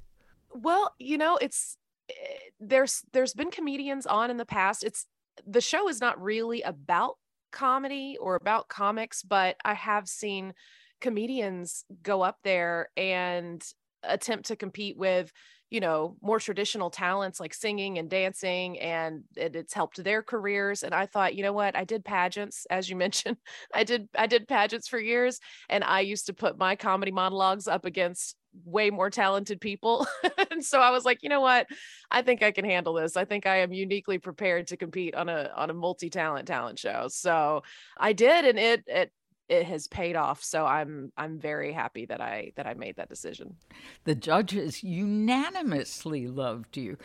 Well, 0.52 0.94
you 0.99 1.16
know, 1.16 1.37
it's 1.37 1.76
eh, 2.11 2.14
there's 2.61 3.02
there's 3.12 3.34
been 3.34 3.50
comedians 3.50 4.06
on 4.06 4.30
in 4.30 4.37
the 4.37 4.44
past. 4.44 4.84
It's 4.84 5.06
the 5.46 5.61
show 5.61 5.88
is 5.88 6.00
not 6.00 6.20
really 6.20 6.62
about 6.62 7.16
comedy 7.52 8.16
or 8.20 8.34
about 8.34 8.68
comics, 8.68 9.22
but 9.22 9.56
I 9.64 9.75
have 9.75 10.08
seen 10.08 10.54
comedians 11.00 11.84
go 12.02 12.22
up 12.22 12.38
there 12.42 12.88
and 12.96 13.62
attempt 14.02 14.46
to 14.46 14.56
compete 14.56 14.96
with 14.96 15.32
you 15.73 15.81
know 15.81 16.17
more 16.21 16.38
traditional 16.38 16.91
talents 16.91 17.41
like 17.41 17.55
singing 17.55 17.99
and 17.99 18.11
dancing 18.11 18.79
and 18.79 19.25
it, 19.37 19.57
it's 19.57 19.73
helped 19.73 20.05
their 20.05 20.23
careers 20.23 20.83
and 20.83 20.95
i 20.95 21.07
thought 21.07 21.35
you 21.35 21.43
know 21.43 21.55
what? 21.55 21.75
I 21.75 21.85
did 21.85 22.05
pageants 22.05 22.67
as 22.69 22.91
you 22.91 22.97
mentioned 23.05 23.38
i 23.75 23.83
did 23.83 24.09
i 24.17 24.26
did 24.26 24.47
pageants 24.47 24.87
for 24.87 24.99
years 24.99 25.41
and 25.71 25.83
i 25.83 26.00
used 26.00 26.26
to 26.26 26.35
put 26.35 26.59
my 26.59 26.76
comedy 26.76 27.11
monologues 27.11 27.67
up 27.67 27.87
against 27.87 28.37
way 28.67 28.91
more 28.91 29.09
talented 29.09 29.62
people. 29.62 30.07
And 30.50 30.62
so 30.62 30.81
i 30.81 30.91
was 30.91 31.07
like 31.07 31.23
you 31.23 31.31
know 31.31 31.41
what? 31.41 31.67
I 32.11 32.21
think 32.21 32.43
i 32.43 32.50
can 32.50 32.67
handle 32.67 32.93
this. 32.93 33.17
I 33.17 33.25
think 33.25 33.47
i 33.47 33.57
am 33.61 33.73
uniquely 33.73 34.19
prepared 34.19 34.67
to 34.67 34.76
compete 34.76 35.14
on 35.14 35.31
a 35.31 35.50
on 35.57 35.71
a 35.71 35.75
multi-talent 35.75 36.47
talent 36.47 36.79
show. 36.79 37.07
So 37.09 37.62
i 37.99 38.12
did 38.12 38.45
and 38.45 38.59
it 38.59 38.85
it 38.87 39.11
it 39.49 39.64
has 39.64 39.87
paid 39.88 40.16
off 40.16 40.42
so 40.42 40.64
i'm 40.64 41.12
i'm 41.16 41.38
very 41.38 41.72
happy 41.72 42.06
that 42.06 42.20
i 42.20 42.52
that 42.56 42.66
i 42.66 42.75
made 42.75 42.96
that 42.96 43.08
decision. 43.08 43.56
The 44.04 44.14
judges 44.14 44.82
unanimously 44.82 46.26
loved 46.26 46.76
you. 46.76 46.96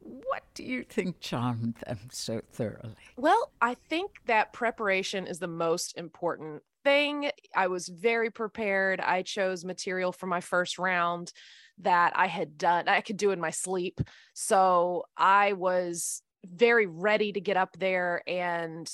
What 0.00 0.42
do 0.54 0.64
you 0.64 0.82
think 0.82 1.20
charmed 1.20 1.76
them 1.86 1.98
so 2.10 2.40
thoroughly? 2.52 2.94
Well 3.16 3.52
i 3.60 3.74
think 3.88 4.12
that 4.26 4.52
preparation 4.52 5.26
is 5.26 5.38
the 5.38 5.48
most 5.48 5.96
important 5.96 6.62
thing. 6.84 7.30
I 7.54 7.68
was 7.68 7.88
very 7.88 8.30
prepared. 8.30 9.00
I 9.00 9.22
chose 9.22 9.64
material 9.64 10.10
for 10.12 10.26
my 10.26 10.40
first 10.40 10.78
round 10.78 11.32
that 11.78 12.12
i 12.14 12.26
had 12.26 12.58
done 12.58 12.86
i 12.88 13.00
could 13.00 13.16
do 13.16 13.30
in 13.30 13.40
my 13.40 13.50
sleep. 13.50 14.00
So 14.34 15.04
i 15.16 15.52
was 15.52 16.22
very 16.44 16.86
ready 16.86 17.32
to 17.32 17.40
get 17.40 17.56
up 17.56 17.76
there 17.78 18.22
and 18.26 18.90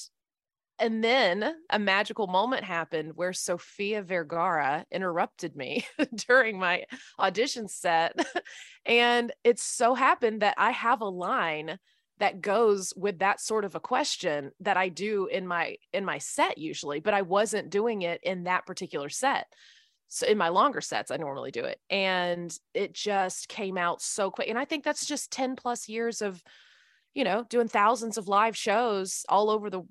and 0.78 1.02
then 1.02 1.54
a 1.70 1.78
magical 1.78 2.26
moment 2.26 2.64
happened 2.64 3.12
where 3.14 3.32
Sofia 3.32 4.02
Vergara 4.02 4.84
interrupted 4.90 5.56
me 5.56 5.86
during 6.28 6.58
my 6.58 6.84
audition 7.18 7.68
set. 7.68 8.14
and 8.86 9.32
it 9.44 9.58
so 9.58 9.94
happened 9.94 10.42
that 10.42 10.54
I 10.56 10.70
have 10.70 11.00
a 11.00 11.08
line 11.08 11.78
that 12.18 12.40
goes 12.40 12.92
with 12.96 13.20
that 13.20 13.40
sort 13.40 13.64
of 13.64 13.74
a 13.74 13.80
question 13.80 14.50
that 14.60 14.76
I 14.76 14.88
do 14.88 15.26
in 15.26 15.46
my 15.46 15.76
in 15.92 16.04
my 16.04 16.18
set 16.18 16.58
usually, 16.58 17.00
but 17.00 17.14
I 17.14 17.22
wasn't 17.22 17.70
doing 17.70 18.02
it 18.02 18.20
in 18.22 18.44
that 18.44 18.66
particular 18.66 19.08
set. 19.08 19.46
So 20.08 20.26
in 20.26 20.38
my 20.38 20.48
longer 20.48 20.80
sets, 20.80 21.10
I 21.10 21.16
normally 21.16 21.50
do 21.50 21.64
it. 21.64 21.78
And 21.90 22.56
it 22.72 22.94
just 22.94 23.48
came 23.48 23.76
out 23.76 24.00
so 24.00 24.30
quick. 24.30 24.48
And 24.48 24.58
I 24.58 24.64
think 24.64 24.82
that's 24.82 25.06
just 25.06 25.30
10 25.30 25.54
plus 25.54 25.88
years 25.88 26.22
of 26.22 26.42
you 27.14 27.24
know, 27.24 27.44
doing 27.48 27.66
thousands 27.66 28.16
of 28.16 28.28
live 28.28 28.56
shows 28.56 29.24
all 29.28 29.50
over 29.50 29.70
the 29.70 29.82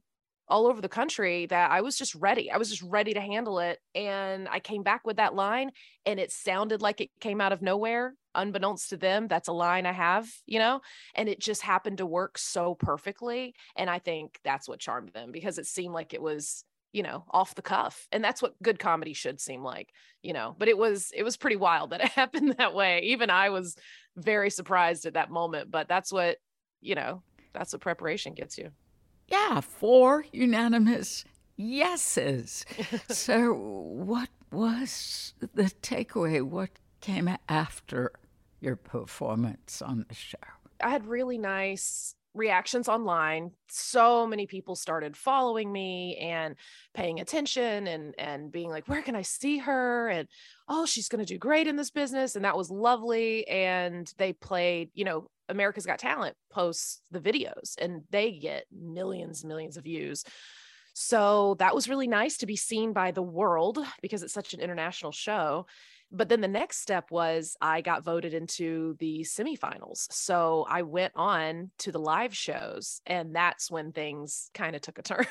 all 0.49 0.67
over 0.67 0.81
the 0.81 0.89
country 0.89 1.45
that 1.47 1.71
I 1.71 1.81
was 1.81 1.97
just 1.97 2.15
ready. 2.15 2.49
I 2.51 2.57
was 2.57 2.69
just 2.69 2.81
ready 2.81 3.13
to 3.13 3.21
handle 3.21 3.59
it. 3.59 3.79
And 3.93 4.47
I 4.47 4.59
came 4.59 4.83
back 4.83 5.05
with 5.05 5.17
that 5.17 5.35
line 5.35 5.71
and 6.05 6.19
it 6.19 6.31
sounded 6.31 6.81
like 6.81 7.01
it 7.01 7.09
came 7.19 7.41
out 7.41 7.51
of 7.51 7.61
nowhere, 7.61 8.13
unbeknownst 8.33 8.89
to 8.91 8.97
them. 8.97 9.27
That's 9.27 9.49
a 9.49 9.53
line 9.53 9.85
I 9.85 9.91
have, 9.91 10.29
you 10.45 10.59
know, 10.59 10.81
and 11.15 11.27
it 11.27 11.39
just 11.39 11.61
happened 11.61 11.97
to 11.97 12.05
work 12.05 12.37
so 12.37 12.75
perfectly. 12.75 13.55
And 13.75 13.89
I 13.89 13.99
think 13.99 14.39
that's 14.43 14.69
what 14.69 14.79
charmed 14.79 15.09
them 15.09 15.31
because 15.31 15.57
it 15.57 15.65
seemed 15.65 15.93
like 15.93 16.13
it 16.13 16.21
was 16.21 16.63
you 16.93 17.03
know 17.03 17.25
off 17.29 17.53
the 17.53 17.61
cuff 17.61 18.07
and 18.13 18.23
that's 18.23 18.41
what 18.41 18.55
good 18.63 18.79
comedy 18.79 19.11
should 19.11 19.41
seem 19.41 19.61
like 19.61 19.89
you 20.23 20.31
know 20.31 20.55
but 20.57 20.69
it 20.69 20.77
was 20.77 21.11
it 21.13 21.21
was 21.21 21.35
pretty 21.35 21.57
wild 21.57 21.89
that 21.91 21.99
it 21.99 22.07
happened 22.07 22.55
that 22.57 22.73
way 22.73 23.01
even 23.01 23.29
i 23.29 23.49
was 23.49 23.75
very 24.15 24.49
surprised 24.49 25.05
at 25.05 25.15
that 25.15 25.29
moment 25.29 25.69
but 25.69 25.89
that's 25.89 26.13
what 26.13 26.37
you 26.79 26.95
know 26.95 27.21
that's 27.53 27.73
what 27.73 27.81
preparation 27.81 28.33
gets 28.33 28.57
you 28.57 28.71
yeah, 29.27 29.61
four 29.61 30.25
unanimous 30.31 31.25
yeses. 31.55 32.65
so, 33.09 33.53
what 33.53 34.29
was 34.51 35.33
the 35.39 35.71
takeaway? 35.81 36.41
What 36.41 36.69
came 37.01 37.29
after 37.49 38.11
your 38.59 38.75
performance 38.75 39.81
on 39.81 40.05
the 40.07 40.15
show? 40.15 40.37
I 40.81 40.89
had 40.89 41.07
really 41.07 41.37
nice 41.37 42.15
reactions 42.38 42.88
online 42.88 43.52
so 43.67 44.26
many 44.26 44.47
people 44.47 44.76
started 44.76 45.17
following 45.17 45.71
me 45.71 46.15
and 46.17 46.56
paying 46.93 47.19
attention 47.19 47.88
and 47.88 48.13
and 48.17 48.52
being 48.52 48.69
like 48.69 48.88
where 48.88 49.02
can 49.02 49.15
i 49.15 49.21
see 49.21 49.58
her 49.58 50.08
and 50.08 50.28
oh 50.69 50.86
she's 50.86 51.10
going 51.10 51.23
to 51.23 51.34
do 51.34 51.38
great 51.38 51.67
in 51.67 51.76
this 51.76 51.91
business 51.91 52.36
and 52.36 52.45
that 52.45 52.58
was 52.58 52.69
lovely 52.69 53.47
and 53.47 54.13
they 54.17 54.34
played 54.34 54.89
you 54.93 55.04
know 55.04 55.30
America's 55.50 55.86
Got 55.86 56.00
Talent 56.00 56.36
posts 56.52 57.02
the 57.12 57.19
videos 57.19 57.76
and 57.80 58.04
they 58.10 58.32
get 58.32 58.65
millions, 58.71 59.45
millions 59.45 59.78
of 59.78 59.84
views. 59.84 60.23
So 60.93 61.56
that 61.60 61.76
was 61.76 61.88
really 61.88 62.08
nice 62.08 62.38
to 62.38 62.47
be 62.47 62.56
seen 62.56 62.91
by 62.91 63.12
the 63.12 63.21
world 63.21 63.78
because 64.02 64.23
it's 64.23 64.34
such 64.34 64.54
an 64.54 64.62
international 64.62 65.12
show. 65.12 65.67
But 66.12 66.30
then 66.30 66.41
the 66.41 66.48
next 66.48 66.80
step 66.80 67.12
was 67.12 67.58
I 67.60 67.82
got 67.82 68.04
voted 68.04 68.34
into 68.34 68.96
the 69.00 69.22
semifinals. 69.22 70.08
So 70.12 70.65
I 70.70 70.84
went 70.84 71.13
on 71.15 71.72
to 71.80 71.91
the 71.91 72.00
live 72.00 72.36
shows, 72.36 73.02
and 73.06 73.36
that's 73.36 73.70
when 73.70 73.91
things 73.91 74.50
kind 74.54 74.76
of 74.76 74.82
took 74.82 75.00
a 75.00 75.02
turn. 75.04 75.26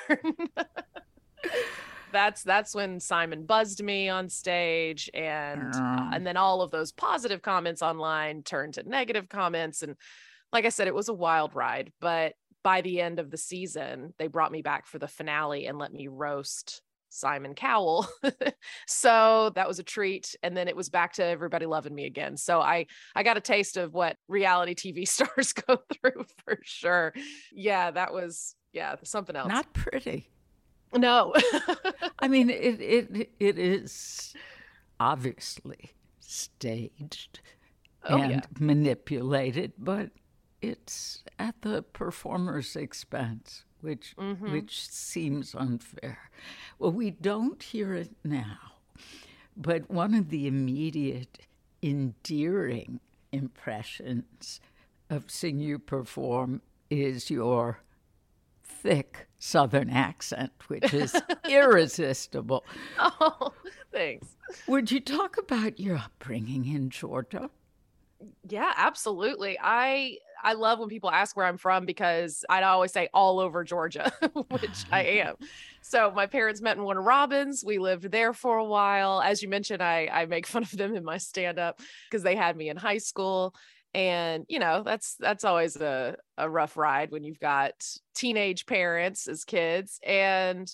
that's 2.12 2.43
that's 2.43 2.75
when 2.75 3.01
Simon 3.01 3.45
buzzed 3.45 3.83
me 3.83 4.09
on 4.09 4.29
stage 4.29 5.11
and 5.12 5.75
uh, 5.75 6.11
and 6.12 6.27
then 6.27 6.37
all 6.37 6.62
of 6.62 6.71
those 6.71 6.93
positive 6.93 7.43
comments 7.43 7.83
online 7.83 8.43
turned 8.43 8.75
to 8.75 8.89
negative 8.89 9.29
comments 9.29 9.83
and 9.83 9.97
like 10.53 10.65
I 10.65 10.71
said 10.71 10.87
it 10.89 10.95
was 10.95 11.09
a 11.09 11.15
wild 11.15 11.55
ride 11.55 11.93
but 12.01 12.35
by 12.62 12.81
the 12.81 13.01
end 13.01 13.19
of 13.19 13.31
the 13.31 13.37
season 13.37 14.15
they 14.19 14.29
brought 14.29 14.53
me 14.53 14.62
back 14.62 14.87
for 14.87 14.99
the 14.99 15.09
finale 15.09 15.67
and 15.67 15.79
let 15.79 15.93
me 15.93 16.09
roast 16.09 16.83
Simon 17.09 17.55
Cowell. 17.55 18.07
so 18.87 19.51
that 19.55 19.69
was 19.69 19.79
a 19.79 19.83
treat 19.83 20.35
and 20.42 20.57
then 20.57 20.69
it 20.69 20.77
was 20.77 20.88
back 20.88 21.12
to 21.14 21.25
everybody 21.25 21.66
loving 21.66 21.95
me 21.95 22.07
again. 22.07 22.37
So 22.37 22.61
I 22.61 22.87
I 23.14 23.23
got 23.23 23.37
a 23.37 23.40
taste 23.40 23.77
of 23.77 23.95
what 23.95 24.16
reality 24.29 24.75
TV 24.75 25.07
stars 25.09 25.53
go 25.53 25.79
through 25.92 26.25
for 26.45 26.59
sure. 26.62 27.12
Yeah, 27.53 27.90
that 27.90 28.12
was 28.12 28.55
yeah, 28.73 28.97
something 29.03 29.37
else. 29.37 29.49
Not 29.49 29.73
pretty. 29.73 30.29
No. 30.95 31.35
I 32.19 32.29
mean, 32.29 32.49
it, 32.51 32.81
it, 32.81 33.31
it 33.40 33.59
is 33.59 34.35
obviously 35.01 35.92
staged 36.21 37.40
oh, 38.05 38.19
and 38.19 38.31
yeah. 38.31 38.40
manipulated, 38.59 39.73
but 39.79 40.11
it's 40.62 41.23
at 41.38 41.55
the 41.62 41.83
performer's 41.83 42.77
expense, 42.77 43.64
which, 43.81 44.15
mm-hmm. 44.17 44.53
which 44.53 44.89
seems 44.89 45.55
unfair. 45.55 46.31
Well, 46.79 46.93
we 46.93 47.11
don't 47.11 47.62
hear 47.62 47.95
it 47.95 48.11
now, 48.25 48.59
but 49.57 49.91
one 49.91 50.15
of 50.15 50.31
the 50.31 50.47
immediate 50.47 51.39
endearing 51.83 53.01
impressions 53.33 54.61
of 55.11 55.31
seeing 55.31 55.61
you 55.61 55.79
perform 55.79 56.62
is 56.91 57.31
your 57.31 57.81
thick 58.62 59.29
Southern 59.39 59.91
accent, 59.91 60.53
which 60.69 60.93
is 60.95 61.15
irresistible. 61.49 62.65
Oh, 62.99 63.53
thanks. 63.93 64.37
Would 64.67 64.91
you 64.91 65.01
talk 65.01 65.39
about 65.39 65.79
your 65.79 65.97
upbringing 65.99 66.67
in 66.67 66.91
Georgia? 66.91 67.51
Yeah, 68.49 68.73
absolutely. 68.77 69.59
I 69.61 70.19
I 70.46 70.52
love 70.52 70.78
when 70.78 70.88
people 70.88 71.11
ask 71.11 71.37
where 71.37 71.44
I'm 71.44 71.59
from 71.59 71.87
because 71.87 72.44
I'd 72.48 72.62
always 72.62 72.92
say 72.92 73.09
all 73.12 73.40
over 73.40 73.64
Georgia, 73.64 74.12
which 74.48 74.85
I 74.92 75.02
am. 75.26 75.35
So 75.82 76.12
my 76.14 76.26
parents 76.26 76.62
met 76.62 76.76
in 76.76 76.85
Warner 76.85 77.02
Robins. 77.02 77.64
We 77.66 77.78
lived 77.78 78.12
there 78.12 78.32
for 78.32 78.59
a 78.59 78.64
while. 78.64 79.20
As 79.20 79.42
you 79.42 79.48
mentioned, 79.48 79.82
I 79.82 80.09
I 80.11 80.26
make 80.26 80.46
fun 80.54 80.62
of 80.62 80.70
them 80.70 80.94
in 80.94 81.02
my 81.04 81.18
stand 81.18 81.59
up 81.59 81.80
because 82.09 82.22
they 82.22 82.37
had 82.37 82.56
me 82.56 82.68
in 82.68 82.76
high 82.76 82.98
school 82.98 83.56
and 83.92 84.44
you 84.48 84.61
know 84.61 84.82
that's 84.85 85.16
that's 85.18 85.44
always 85.44 85.74
a, 85.76 86.16
a 86.38 86.48
rough 86.48 86.76
ride 86.76 87.11
when 87.11 87.24
you've 87.24 87.40
got 87.40 87.72
teenage 88.14 88.66
parents 88.66 89.26
as 89.26 89.44
kids 89.44 89.98
and 90.06 90.72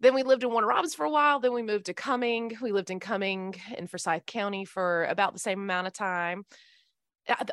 then 0.00 0.14
we 0.14 0.24
lived 0.24 0.42
in 0.42 0.50
Warner 0.50 0.66
Robins 0.66 0.96
for 0.96 1.06
a 1.06 1.10
while. 1.10 1.38
Then 1.38 1.54
we 1.54 1.62
moved 1.62 1.86
to 1.86 1.94
Cumming. 1.94 2.58
We 2.60 2.72
lived 2.72 2.90
in 2.90 2.98
Cumming 2.98 3.54
in 3.78 3.86
Forsyth 3.86 4.26
County 4.26 4.64
for 4.64 5.04
about 5.04 5.32
the 5.32 5.38
same 5.38 5.60
amount 5.60 5.86
of 5.86 5.92
time. 5.92 6.44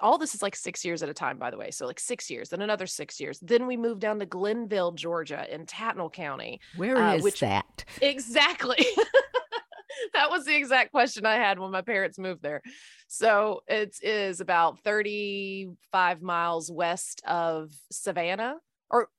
All 0.02 0.18
this 0.18 0.34
is 0.34 0.42
like 0.42 0.56
six 0.56 0.84
years 0.84 1.04
at 1.04 1.10
a 1.10 1.14
time, 1.14 1.38
by 1.38 1.52
the 1.52 1.58
way. 1.58 1.72
So 1.72 1.86
like 1.86 2.00
six 2.00 2.30
years, 2.30 2.50
then 2.50 2.62
another 2.62 2.88
six 2.88 3.20
years. 3.20 3.40
Then 3.40 3.68
we 3.68 3.78
moved 3.78 4.02
down 4.02 4.20
to 4.20 4.26
Glennville, 4.26 4.96
Georgia, 4.96 5.46
in 5.54 5.66
Tattnall 5.66 6.12
County. 6.12 6.60
Where 6.76 6.98
uh, 6.98 7.16
is 7.16 7.24
which, 7.24 7.40
that? 7.42 7.86
Exactly. 8.02 8.84
that 10.14 10.30
was 10.30 10.46
the 10.46 10.56
exact 10.56 10.92
question 10.92 11.26
I 11.26 11.36
had 11.36 11.60
when 11.60 11.72
my 11.72 11.82
parents 11.82 12.18
moved 12.18 12.42
there. 12.42 12.62
So 13.08 13.62
it 13.68 13.96
is 14.02 14.42
about 14.42 14.80
35 14.84 16.22
miles 16.22 16.72
west 16.72 17.22
of 17.28 17.72
Savannah 17.92 18.56
or 18.90 19.10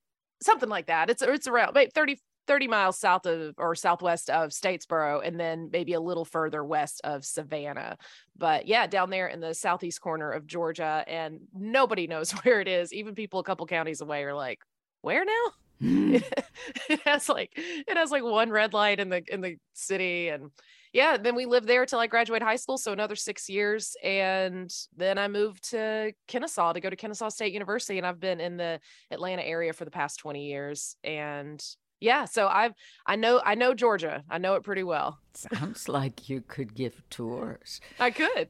something 0.43 0.69
like 0.69 0.87
that. 0.87 1.11
It's 1.11 1.23
it's 1.23 1.47
around 1.47 1.75
30 1.75 2.19
30 2.51 2.67
miles 2.67 2.99
south 2.99 3.27
of 3.27 3.55
or 3.59 3.77
southwest 3.77 4.29
of 4.29 4.51
Statesboro 4.51 5.25
and 5.25 5.39
then 5.39 5.71
maybe 5.73 5.93
a 5.93 6.01
little 6.01 6.25
further 6.25 6.65
west 6.65 7.01
of 7.05 7.25
Savannah. 7.25 7.97
But 8.37 8.67
yeah, 8.67 8.89
down 8.89 9.09
there 9.09 9.29
in 9.29 9.39
the 9.39 9.55
southeast 9.55 10.01
corner 10.01 10.33
of 10.33 10.49
Georgia 10.49 11.05
and 11.07 11.43
nobody 11.55 12.07
knows 12.09 12.33
where 12.33 12.61
it 12.61 12.67
is. 12.67 12.93
Even 12.93 13.15
people 13.15 13.39
a 13.39 13.45
couple 13.45 13.67
counties 13.67 14.01
away 14.01 14.25
are 14.25 14.35
like, 14.35 14.59
"Where 15.03 15.25
now?" 15.25 15.45
Hmm. 15.81 16.17
it 16.89 17.01
has 17.05 17.29
like 17.29 17.53
it 17.55 17.97
has 17.97 18.11
like 18.11 18.25
one 18.25 18.51
red 18.51 18.75
light 18.75 18.99
in 18.99 19.11
the 19.11 19.23
in 19.33 19.41
the 19.41 19.55
city 19.73 20.29
and 20.29 20.51
yeah 20.93 21.17
then 21.17 21.35
we 21.35 21.47
lived 21.47 21.67
there 21.67 21.87
till 21.87 22.01
i 22.01 22.07
graduated 22.07 22.47
high 22.47 22.57
school 22.57 22.77
so 22.77 22.93
another 22.93 23.17
six 23.17 23.49
years 23.49 23.97
and 24.05 24.71
then 24.95 25.17
i 25.17 25.27
moved 25.27 25.71
to 25.71 26.13
kennesaw 26.29 26.75
to 26.75 26.81
go 26.81 26.91
to 26.91 26.97
kennesaw 26.97 27.31
state 27.31 27.55
university 27.55 27.97
and 27.97 28.07
i've 28.07 28.21
been 28.21 28.41
in 28.41 28.59
the 28.59 28.79
atlanta 29.11 29.41
area 29.41 29.73
for 29.73 29.87
the 29.87 29.91
past 29.91 30.19
20 30.19 30.45
years 30.45 30.97
and 31.03 31.65
yeah 32.01 32.25
so 32.25 32.49
i've 32.49 32.75
i 33.07 33.17
know 33.17 33.41
i 33.45 33.55
know 33.55 33.75
georgia 33.75 34.25
i 34.31 34.39
know 34.39 34.55
it 34.55 34.63
pretty 34.63 34.83
well 34.83 35.19
sounds 35.35 35.89
like 35.89 36.29
you 36.29 36.41
could 36.41 36.75
give 36.75 37.03
tours 37.11 37.81
i 37.99 38.11
could 38.11 38.49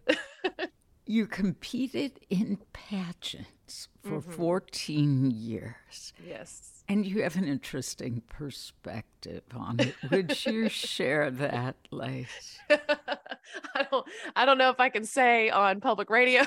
you 1.07 1.27
competed 1.27 2.21
in 2.29 2.59
pageants 2.73 3.89
for 4.03 4.21
mm-hmm. 4.21 4.31
14 4.33 5.31
years 5.31 6.13
yes 6.27 6.81
and 6.91 7.07
you 7.07 7.23
have 7.23 7.37
an 7.37 7.47
interesting 7.47 8.21
perspective 8.29 9.45
on 9.55 9.79
it. 9.79 9.95
Would 10.11 10.45
you 10.45 10.69
share 10.69 11.31
that, 11.31 11.77
Lace? 11.93 12.59
I 12.69 13.87
don't 13.89 14.07
I 14.35 14.45
don't 14.45 14.59
know 14.59 14.71
if 14.71 14.81
I 14.81 14.89
can 14.89 15.05
say 15.05 15.51
on 15.51 15.81
public 15.81 16.11
radio 16.11 16.43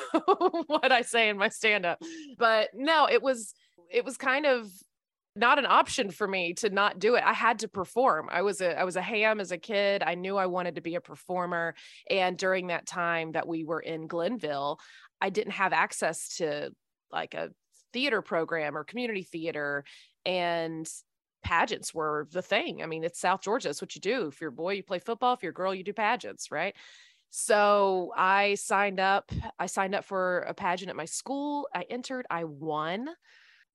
what 0.68 0.92
I 0.92 1.02
say 1.02 1.30
in 1.30 1.38
my 1.38 1.48
stand-up. 1.48 2.02
But 2.38 2.72
no, 2.74 3.08
it 3.10 3.24
was 3.24 3.54
it 3.90 4.04
was 4.04 4.18
kind 4.18 4.46
of 4.46 4.70
not 5.36 5.58
an 5.58 5.66
option 5.66 6.12
for 6.12 6.28
me 6.28 6.54
to 6.56 6.70
not 6.70 7.00
do 7.00 7.16
it. 7.16 7.24
I 7.24 7.34
had 7.34 7.60
to 7.60 7.68
perform. 7.68 8.30
I 8.32 8.44
was 8.44 8.62
a 8.62 8.80
I 8.80 8.84
was 8.84 8.96
a 8.96 9.02
ham 9.02 9.40
as 9.40 9.52
a 9.52 9.58
kid. 9.58 10.04
I 10.04 10.16
knew 10.16 10.38
I 10.38 10.46
wanted 10.46 10.76
to 10.76 10.82
be 10.82 10.96
a 10.96 11.02
performer 11.02 11.74
and 12.10 12.38
during 12.38 12.68
that 12.68 12.86
time 12.86 13.32
that 13.32 13.48
we 13.48 13.64
were 13.64 13.80
in 13.80 14.08
Glennville, 14.08 14.78
I 15.20 15.30
didn't 15.30 15.54
have 15.54 15.74
access 15.74 16.38
to 16.38 16.72
like 17.12 17.34
a 17.34 17.50
theater 17.94 18.22
program 18.22 18.78
or 18.78 18.84
community 18.84 19.24
theater 19.24 19.84
and 20.26 20.88
pageants 21.44 21.94
were 21.94 22.28
the 22.32 22.42
thing. 22.42 22.82
I 22.82 22.86
mean, 22.86 23.04
it's 23.04 23.20
South 23.20 23.42
Georgia. 23.42 23.68
That's 23.68 23.82
what 23.82 23.96
you 23.96 24.02
do. 24.02 24.28
If 24.28 24.40
you're 24.40 24.50
a 24.50 24.54
boy, 24.54 24.74
you 24.74 24.84
play 24.84 25.00
football. 25.00 25.34
If 25.34 25.44
you're 25.44 25.50
a 25.50 25.54
girl, 25.54 25.76
you 25.76 25.84
do 25.84 25.94
pageants, 25.94 26.52
right? 26.52 26.74
So 27.32 28.12
I 28.16 28.56
signed 28.56 29.00
up. 29.00 29.32
I 29.60 29.66
signed 29.66 29.96
up 29.96 30.06
for 30.06 30.40
a 30.42 30.54
pageant 30.54 30.90
at 30.90 30.96
my 30.96 31.06
school. 31.06 31.68
I 31.74 31.84
entered. 31.90 32.26
I 32.30 32.44
won 32.44 33.10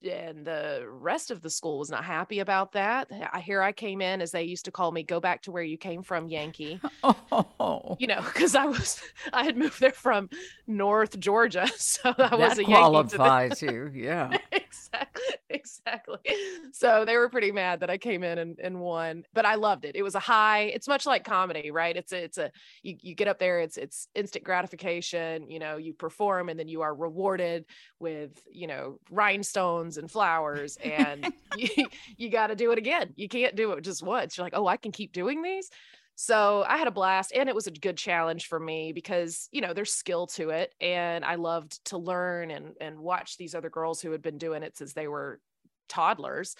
and 0.02 0.46
the 0.46 0.87
rest 0.88 1.30
of 1.30 1.42
the 1.42 1.50
school 1.50 1.78
was 1.78 1.90
not 1.90 2.04
happy 2.04 2.40
about 2.40 2.72
that. 2.72 3.11
I 3.32 3.40
here 3.40 3.62
I 3.62 3.72
came 3.72 4.00
in 4.00 4.20
as 4.20 4.30
they 4.30 4.44
used 4.44 4.66
to 4.66 4.70
call 4.70 4.92
me, 4.92 5.02
go 5.02 5.20
back 5.20 5.42
to 5.42 5.50
where 5.50 5.62
you 5.62 5.76
came 5.76 6.02
from, 6.02 6.28
Yankee. 6.28 6.80
Oh. 7.61 7.96
You 7.98 8.06
know, 8.06 8.22
because 8.22 8.54
I 8.54 8.64
was 8.64 9.00
I 9.32 9.44
had 9.44 9.56
moved 9.56 9.80
there 9.80 9.90
from 9.90 10.30
North 10.66 11.18
Georgia, 11.18 11.68
so 11.76 12.14
I 12.16 12.34
was 12.34 12.56
that 12.56 12.58
a 12.61 12.64
qualifies 12.64 13.61
you, 13.62 13.90
yeah. 13.94 14.37
Exactly, 14.87 15.35
exactly. 15.51 16.19
So 16.73 17.05
they 17.05 17.17
were 17.17 17.29
pretty 17.29 17.53
mad 17.53 17.81
that 17.81 17.91
I 17.91 17.99
came 17.99 18.23
in 18.23 18.38
and, 18.38 18.59
and 18.59 18.81
won, 18.81 19.25
but 19.35 19.45
I 19.45 19.57
loved 19.57 19.85
it. 19.85 19.97
It 19.97 20.03
was 20.03 20.14
a 20.14 20.21
high. 20.21 20.62
It's 20.62 20.88
much 20.88 21.07
like 21.07 21.25
comedy, 21.25 21.71
right? 21.71 21.97
It's 21.97 22.12
a, 22.12 22.25
it's 22.25 22.38
a 22.38 22.51
you 22.83 22.97
you 23.01 23.14
get 23.14 23.29
up 23.29 23.38
there, 23.38 23.61
it's 23.61 23.77
it's 23.77 24.09
instant 24.14 24.45
gratification. 24.45 25.51
You 25.51 25.59
know, 25.59 25.77
you 25.77 25.95
perform 25.95 26.49
and 26.49 26.59
then 26.59 26.69
you 26.69 26.83
are 26.83 26.95
rewarded 26.95 27.64
with 27.99 28.43
you 28.51 28.67
know 28.67 28.99
rhinestones 29.11 29.99
and 29.99 30.11
flowers 30.11 30.77
and 30.85 31.33
you, 31.57 31.87
you 32.17 32.31
got 32.31 32.49
to 32.49 32.57
do 32.57 32.73
it 32.73 32.79
again. 32.79 33.12
You 33.17 33.29
can't 33.29 33.57
do 33.57 33.73
it 33.73 33.85
just 33.85 34.03
once. 34.03 34.37
You're 34.37 34.45
like, 34.45 34.57
oh, 34.57 34.67
I 34.67 34.77
can 34.77 34.93
keep 34.93 35.12
doing 35.12 35.43
these. 35.43 35.71
So 36.20 36.64
I 36.66 36.78
had 36.78 36.88
a 36.88 36.90
blast 36.90 37.31
and 37.33 37.48
it 37.48 37.54
was 37.54 37.68
a 37.68 37.70
good 37.70 37.96
challenge 37.96 38.48
for 38.48 38.59
me 38.59 38.92
because, 38.92 39.48
you 39.52 39.61
know, 39.61 39.72
there's 39.72 39.92
skill 39.92 40.26
to 40.26 40.50
it. 40.50 40.74
And 40.81 41.24
I 41.24 41.37
loved 41.37 41.78
to 41.87 41.96
learn 41.96 42.50
and, 42.50 42.74
and 42.81 42.98
watch 42.98 43.37
these 43.37 43.54
other 43.54 43.70
girls 43.70 44.00
who 44.00 44.11
had 44.11 44.20
been 44.20 44.37
doing 44.37 44.64
it 44.64 44.76
since 44.76 44.94
they 44.94 45.07
were 45.07 45.38
toddlers. 45.88 46.57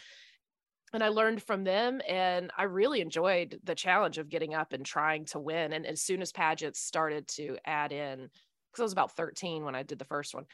And 0.93 1.03
I 1.03 1.09
learned 1.09 1.43
from 1.43 1.65
them 1.65 2.01
and 2.09 2.53
I 2.57 2.63
really 2.63 3.01
enjoyed 3.01 3.59
the 3.65 3.75
challenge 3.75 4.19
of 4.19 4.29
getting 4.29 4.55
up 4.55 4.73
and 4.73 4.87
trying 4.87 5.25
to 5.27 5.41
win. 5.41 5.73
And 5.73 5.87
as 5.87 6.01
soon 6.03 6.23
as 6.23 6.31
pageants 6.31 6.79
started 6.79 7.27
to 7.31 7.57
add 7.67 7.91
in, 7.91 8.31
because 8.71 8.81
I 8.81 8.83
was 8.85 8.93
about 8.93 9.17
13 9.17 9.65
when 9.65 9.75
I 9.75 9.83
did 9.83 9.99
the 9.99 10.05
first 10.05 10.37
one, 10.37 10.45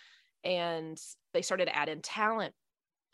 and 0.44 0.98
they 1.34 1.42
started 1.42 1.66
to 1.66 1.76
add 1.76 1.90
in 1.90 2.00
talent 2.00 2.54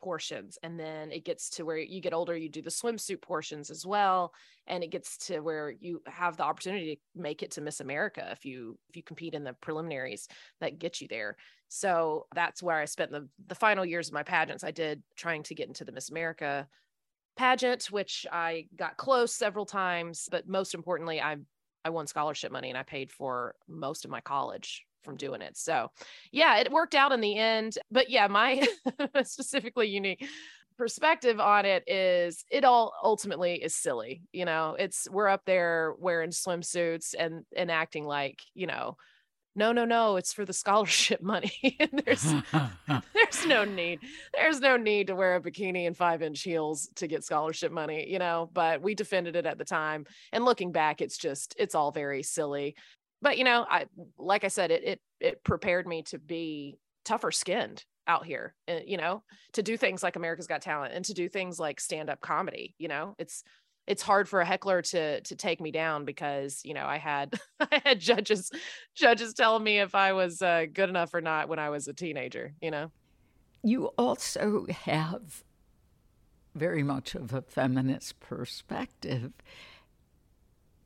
portions 0.00 0.58
and 0.62 0.78
then 0.78 1.10
it 1.12 1.24
gets 1.24 1.50
to 1.50 1.64
where 1.64 1.76
you 1.76 2.00
get 2.00 2.12
older 2.12 2.36
you 2.36 2.48
do 2.48 2.62
the 2.62 2.70
swimsuit 2.70 3.20
portions 3.20 3.70
as 3.70 3.86
well 3.86 4.32
and 4.66 4.82
it 4.82 4.90
gets 4.90 5.16
to 5.16 5.40
where 5.40 5.70
you 5.70 6.02
have 6.06 6.36
the 6.36 6.42
opportunity 6.42 6.96
to 6.96 7.20
make 7.20 7.42
it 7.42 7.50
to 7.50 7.60
miss 7.60 7.80
america 7.80 8.28
if 8.32 8.44
you 8.44 8.78
if 8.88 8.96
you 8.96 9.02
compete 9.02 9.34
in 9.34 9.44
the 9.44 9.52
preliminaries 9.54 10.28
that 10.60 10.78
get 10.78 11.00
you 11.00 11.08
there. 11.08 11.36
So 11.68 12.26
that's 12.34 12.62
where 12.62 12.78
i 12.78 12.84
spent 12.84 13.10
the 13.10 13.28
the 13.46 13.54
final 13.54 13.84
years 13.84 14.08
of 14.08 14.14
my 14.14 14.22
pageants. 14.22 14.64
I 14.64 14.70
did 14.70 15.02
trying 15.16 15.42
to 15.44 15.54
get 15.54 15.68
into 15.68 15.84
the 15.84 15.92
miss 15.92 16.10
america 16.10 16.66
pageant 17.36 17.84
which 17.90 18.26
i 18.30 18.66
got 18.76 18.96
close 18.96 19.32
several 19.32 19.64
times 19.64 20.28
but 20.30 20.48
most 20.48 20.74
importantly 20.74 21.20
i 21.20 21.36
i 21.84 21.90
won 21.90 22.06
scholarship 22.06 22.52
money 22.52 22.68
and 22.68 22.76
i 22.76 22.82
paid 22.82 23.10
for 23.10 23.54
most 23.68 24.04
of 24.04 24.10
my 24.10 24.20
college 24.20 24.84
from 25.02 25.16
doing 25.16 25.42
it. 25.42 25.56
So, 25.56 25.90
yeah, 26.32 26.58
it 26.58 26.72
worked 26.72 26.94
out 26.94 27.12
in 27.12 27.20
the 27.20 27.36
end. 27.36 27.78
But 27.90 28.10
yeah, 28.10 28.26
my 28.26 28.66
specifically 29.24 29.88
unique 29.88 30.26
perspective 30.80 31.38
on 31.38 31.66
it 31.66 31.84
is 31.86 32.42
it 32.50 32.64
all 32.64 32.94
ultimately 33.04 33.62
is 33.62 33.76
silly. 33.76 34.22
You 34.32 34.46
know, 34.46 34.76
it's 34.78 35.06
we're 35.10 35.28
up 35.28 35.42
there 35.44 35.94
wearing 35.98 36.30
swimsuits 36.30 37.14
and 37.18 37.44
and 37.54 37.70
acting 37.70 38.06
like, 38.06 38.40
you 38.54 38.66
know, 38.66 38.96
no, 39.56 39.72
no, 39.72 39.84
no, 39.84 40.16
it's 40.16 40.32
for 40.32 40.46
the 40.46 40.52
scholarship 40.62 41.20
money. 41.20 41.52
there's 42.04 42.24
there's 43.14 43.46
no 43.46 43.64
need. 43.64 44.00
There's 44.32 44.60
no 44.60 44.78
need 44.78 45.08
to 45.08 45.14
wear 45.14 45.36
a 45.36 45.40
bikini 45.40 45.86
and 45.86 45.96
five 45.96 46.22
inch 46.22 46.42
heels 46.42 46.88
to 46.96 47.06
get 47.06 47.24
scholarship 47.24 47.72
money, 47.72 48.10
you 48.10 48.18
know, 48.18 48.48
but 48.52 48.80
we 48.80 48.94
defended 48.94 49.36
it 49.36 49.46
at 49.46 49.58
the 49.58 49.64
time. 49.64 50.06
And 50.32 50.46
looking 50.46 50.72
back, 50.72 51.02
it's 51.02 51.18
just 51.18 51.54
it's 51.58 51.74
all 51.74 51.92
very 51.92 52.22
silly 52.22 52.74
but 53.22 53.38
you 53.38 53.44
know, 53.44 53.66
I 53.68 53.86
like 54.18 54.44
I 54.44 54.48
said, 54.48 54.70
it 54.70 54.84
it 54.84 55.00
it 55.20 55.44
prepared 55.44 55.86
me 55.86 56.02
to 56.04 56.18
be 56.18 56.78
tougher 57.04 57.30
skinned 57.30 57.84
out 58.06 58.26
here, 58.26 58.54
and, 58.66 58.82
you 58.86 58.96
know, 58.96 59.22
to 59.52 59.62
do 59.62 59.76
things 59.76 60.02
like 60.02 60.16
America's 60.16 60.46
Got 60.46 60.62
Talent 60.62 60.94
and 60.94 61.04
to 61.04 61.14
do 61.14 61.28
things 61.28 61.58
like 61.58 61.80
stand 61.80 62.10
up 62.10 62.20
comedy. 62.20 62.74
You 62.78 62.88
know, 62.88 63.14
it's 63.18 63.44
it's 63.86 64.02
hard 64.02 64.28
for 64.28 64.40
a 64.40 64.46
heckler 64.46 64.82
to 64.82 65.20
to 65.20 65.36
take 65.36 65.60
me 65.60 65.70
down 65.70 66.04
because 66.04 66.60
you 66.64 66.74
know 66.74 66.86
I 66.86 66.98
had 66.98 67.34
I 67.60 67.82
had 67.84 68.00
judges 68.00 68.50
judges 68.94 69.34
telling 69.34 69.64
me 69.64 69.80
if 69.80 69.94
I 69.94 70.12
was 70.12 70.40
uh, 70.40 70.66
good 70.72 70.88
enough 70.88 71.12
or 71.14 71.20
not 71.20 71.48
when 71.48 71.58
I 71.58 71.70
was 71.70 71.88
a 71.88 71.92
teenager. 71.92 72.54
You 72.62 72.70
know, 72.70 72.90
you 73.62 73.86
also 73.98 74.66
have 74.84 75.44
very 76.54 76.82
much 76.82 77.14
of 77.14 77.32
a 77.32 77.42
feminist 77.42 78.18
perspective 78.20 79.32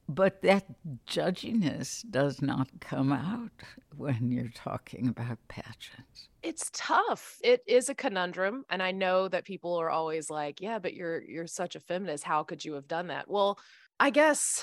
but 0.09 0.43
that 0.43 0.67
judginess 1.07 2.09
does 2.11 2.43
not 2.43 2.69
come 2.81 3.13
out 3.13 3.51
when 3.97 4.31
you're 4.31 4.53
talking 4.55 5.09
about 5.09 5.39
pageants. 5.49 6.29
It's 6.43 6.71
tough. 6.75 7.39
It 7.43 7.63
is 7.67 7.89
a 7.89 7.95
conundrum 7.95 8.65
and 8.69 8.83
I 8.83 8.93
know 8.93 9.29
that 9.29 9.45
people 9.45 9.77
are 9.77 9.91
always 9.91 10.29
like, 10.29 10.61
"Yeah, 10.61 10.79
but 10.79 10.95
you're 10.95 11.23
you're 11.23 11.47
such 11.47 11.75
a 11.75 11.81
feminist. 11.81 12.25
How 12.25 12.43
could 12.43 12.65
you 12.65 12.75
have 12.75 12.87
done 12.87 13.07
that?" 13.09 13.29
Well, 13.29 13.59
I 13.99 14.11
guess 14.11 14.63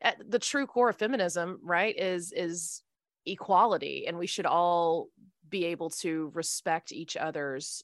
at 0.00 0.16
the 0.30 0.38
true 0.38 0.66
core 0.66 0.90
of 0.90 0.96
feminism, 0.96 1.60
right, 1.62 1.96
is 1.98 2.32
is 2.32 2.82
equality 3.26 4.06
and 4.06 4.18
we 4.18 4.26
should 4.26 4.46
all 4.46 5.08
be 5.48 5.64
able 5.66 5.90
to 5.90 6.30
respect 6.34 6.92
each 6.92 7.16
other's 7.16 7.82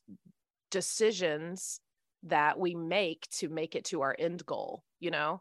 decisions 0.70 1.80
that 2.22 2.58
we 2.58 2.74
make 2.74 3.28
to 3.30 3.48
make 3.48 3.74
it 3.74 3.84
to 3.84 4.00
our 4.02 4.16
end 4.18 4.44
goal, 4.46 4.84
you 5.00 5.10
know? 5.10 5.40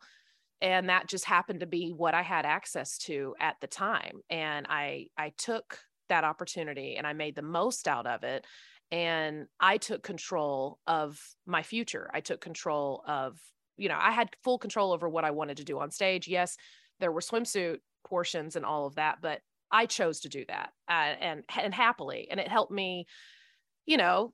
And 0.64 0.90
that 0.90 1.08
just 1.08 1.26
happened 1.26 1.60
to 1.60 1.68
be 1.68 1.92
what 1.92 2.16
i 2.16 2.24
had 2.24 2.46
access 2.46 2.98
to 2.98 3.36
at 3.40 3.56
the 3.62 3.68
time 3.68 4.22
and 4.30 4.66
i 4.70 5.06
i 5.18 5.32
took 5.38 5.78
that 6.10 6.24
opportunity 6.24 6.96
and 6.96 7.06
i 7.06 7.14
made 7.14 7.36
the 7.36 7.42
most 7.44 7.88
out 7.88 8.08
of 8.08 8.24
it 8.24 8.46
and 8.92 9.46
i 9.60 9.78
took 9.78 10.02
control 10.02 10.80
of 10.88 11.20
my 11.46 11.64
future. 11.64 12.10
I 12.14 12.22
took 12.22 12.42
control 12.42 13.04
of 13.08 13.40
you 13.78 13.90
know 13.90 13.98
i 14.00 14.12
had 14.12 14.30
full 14.44 14.58
control 14.58 14.94
over 14.94 15.08
what 15.10 15.26
i 15.26 15.32
wanted 15.32 15.58
to 15.58 15.64
do 15.64 15.80
on 15.80 15.92
stage. 15.92 16.28
Yes 16.28 16.58
there 17.00 17.12
were 17.12 17.22
swimsuit 17.22 17.80
portions 18.06 18.56
and 18.56 18.66
all 18.66 18.86
of 18.86 18.96
that 18.96 19.18
but 19.22 19.40
i 19.72 19.86
chose 19.86 20.22
to 20.22 20.30
do 20.30 20.46
that 20.48 20.70
uh, 20.90 21.16
and 21.20 21.44
and 21.60 21.74
happily 21.74 22.28
and 22.30 22.40
it 22.40 22.48
helped 22.48 22.72
me 22.72 23.06
you 23.86 23.98
know 23.98 24.34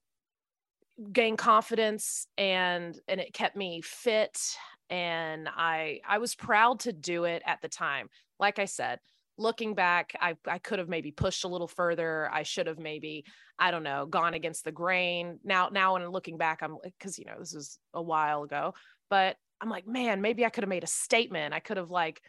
gain 1.14 1.38
confidence 1.38 2.28
and 2.38 3.00
and 3.08 3.22
it 3.22 3.34
kept 3.34 3.56
me 3.56 3.82
fit 3.82 4.38
and 4.90 5.48
I 5.48 6.02
I 6.08 6.18
was 6.18 6.36
proud 6.36 6.82
to 6.82 6.94
do 6.94 7.26
it 7.26 7.42
at 7.46 7.62
the 7.62 7.70
time. 7.70 8.10
Like 8.40 8.60
I 8.60 8.66
said, 8.66 9.00
looking 9.38 9.76
back, 9.76 10.14
I 10.20 10.36
I 10.48 10.58
could 10.58 10.80
have 10.80 10.90
maybe 10.90 11.12
pushed 11.12 11.44
a 11.44 11.48
little 11.48 11.68
further. 11.68 12.30
I 12.32 12.44
should 12.44 12.68
have 12.68 12.80
maybe 12.80 13.26
I 13.58 13.72
don't 13.72 13.84
know 13.84 14.06
gone 14.06 14.34
against 14.34 14.64
the 14.64 14.72
grain. 14.72 15.40
Now 15.44 15.70
now 15.72 15.96
and 15.96 16.12
looking 16.12 16.38
back, 16.38 16.62
I'm 16.62 16.78
because 16.84 17.20
you 17.20 17.26
know 17.26 17.36
this 17.40 17.54
was 17.54 17.80
a 17.94 18.02
while 18.02 18.44
ago, 18.44 18.74
but 19.10 19.38
I'm 19.62 19.70
like, 19.70 19.88
man, 19.88 20.22
maybe 20.22 20.46
I 20.46 20.50
could 20.50 20.64
have 20.64 20.70
made 20.70 20.84
a 20.84 20.88
statement. 20.88 21.54
I 21.54 21.60
could 21.60 21.78
have 21.78 21.92
like 21.92 22.22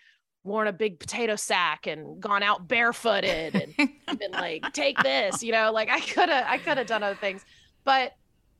worn 0.42 0.66
a 0.66 0.72
big 0.72 0.98
potato 0.98 1.36
sack 1.36 1.86
and 1.86 2.20
gone 2.20 2.42
out 2.42 2.66
barefooted 2.66 3.54
and 3.54 3.74
been 4.18 4.32
like, 4.32 4.64
take 4.72 4.98
this, 5.02 5.42
you 5.42 5.52
know, 5.52 5.70
like 5.70 5.90
I 5.90 6.00
could 6.00 6.28
have 6.28 6.46
I 6.46 6.58
could 6.58 6.78
have 6.78 6.86
done 6.86 7.02
other 7.02 7.14
things. 7.14 7.44
But 7.84 8.12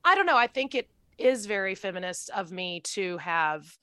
I 0.03 0.15
don't 0.15 0.25
know. 0.25 0.37
I 0.37 0.47
think 0.47 0.75
it 0.75 0.89
is 1.17 1.45
very 1.45 1.75
feminist 1.75 2.29
of 2.31 2.51
me 2.51 2.79
to 2.81 3.17
have 3.17 3.77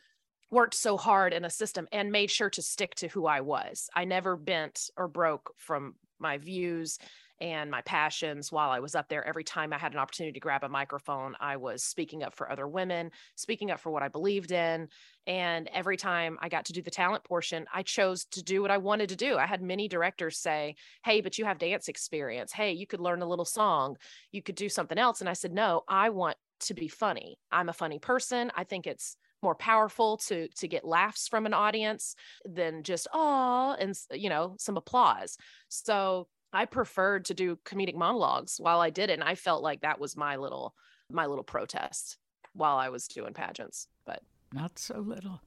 worked 0.51 0.75
so 0.75 0.97
hard 0.97 1.33
in 1.33 1.45
a 1.45 1.51
system 1.51 1.87
and 1.93 2.11
made 2.11 2.31
sure 2.31 2.51
to 2.51 2.63
stick 2.63 2.95
to 2.97 3.09
who 3.09 3.27
I 3.27 3.41
was. 3.41 3.89
I 3.95 4.05
never 4.05 4.37
bent 4.37 4.91
or 4.97 5.09
broke 5.09 5.53
from 5.57 5.95
my 6.19 6.39
views 6.39 6.99
and 7.41 7.71
my 7.71 7.81
passions 7.83 8.51
while 8.51 8.71
I 8.71 8.81
was 8.81 8.95
up 8.95 9.09
there. 9.09 9.25
Every 9.25 9.45
time 9.45 9.73
I 9.73 9.79
had 9.79 9.93
an 9.93 9.99
opportunity 9.99 10.33
to 10.33 10.41
grab 10.41 10.65
a 10.65 10.69
microphone, 10.69 11.37
I 11.41 11.57
was 11.57 11.85
speaking 11.85 12.23
up 12.23 12.35
for 12.35 12.51
other 12.51 12.67
women, 12.67 13.11
speaking 13.37 13.71
up 13.71 13.81
for 13.81 13.91
what 13.91 14.03
I 14.03 14.09
believed 14.09 14.51
in. 14.51 14.89
And 15.27 15.69
every 15.73 15.97
time 15.97 16.39
I 16.41 16.49
got 16.49 16.65
to 16.67 16.73
do 16.73 16.83
the 16.83 16.91
talent 16.91 17.25
portion, 17.25 17.67
I 17.73 17.83
chose 17.83 18.25
to 18.33 18.43
do 18.43 18.61
what 18.61 18.71
I 18.71 18.79
wanted 18.79 19.11
to 19.11 19.17
do. 19.17 19.37
I 19.37 19.47
had 19.47 19.63
many 19.63 19.89
directors 19.89 20.39
say, 20.39 20.75
Hey, 21.05 21.21
but 21.21 21.39
you 21.39 21.45
have 21.45 21.59
dance 21.59 21.89
experience. 21.89 22.53
Hey, 22.53 22.73
you 22.73 22.87
could 22.87 23.01
learn 23.01 23.23
a 23.23 23.29
little 23.29 23.45
song. 23.45 23.97
You 24.33 24.43
could 24.43 24.57
do 24.57 24.69
something 24.69 24.99
else. 24.99 25.21
And 25.21 25.29
I 25.29 25.35
said, 25.35 25.53
No, 25.53 25.83
I 25.89 26.11
want 26.11 26.37
to 26.61 26.75
be 26.75 26.89
funny. 26.89 27.39
I'm 27.53 27.69
a 27.69 27.75
funny 27.75 28.01
person. 28.01 28.51
I 28.57 28.65
think 28.65 28.87
it's 28.87 29.17
more 29.42 29.55
powerful 29.55 30.16
to 30.16 30.48
to 30.48 30.66
get 30.66 30.85
laughs 30.85 31.29
from 31.29 31.46
an 31.46 31.55
audience 31.55 32.14
than 32.44 32.83
just 32.83 33.07
oh 33.12 33.77
and 33.79 33.94
you 34.12 34.29
know 34.29 34.55
some 34.59 34.77
applause 34.77 35.37
so 35.68 36.27
I 36.53 36.64
preferred 36.64 37.27
to 37.27 37.35
do 37.35 37.59
comedic 37.64 37.94
monologues 37.94 38.57
while 38.59 38.81
I 38.81 38.90
did 38.90 39.11
it. 39.11 39.14
And 39.14 39.24
I 39.24 39.35
felt 39.35 39.62
like 39.62 39.83
that 39.83 40.01
was 40.01 40.16
my 40.16 40.37
little 40.37 40.74
my 41.11 41.27
little 41.27 41.44
protest 41.44 42.18
while 42.53 42.77
I 42.77 42.88
was 42.88 43.07
doing 43.09 43.35
pageants. 43.35 43.88
But 44.07 44.22
not 44.53 44.79
so 44.79 44.98
little. 44.98 45.40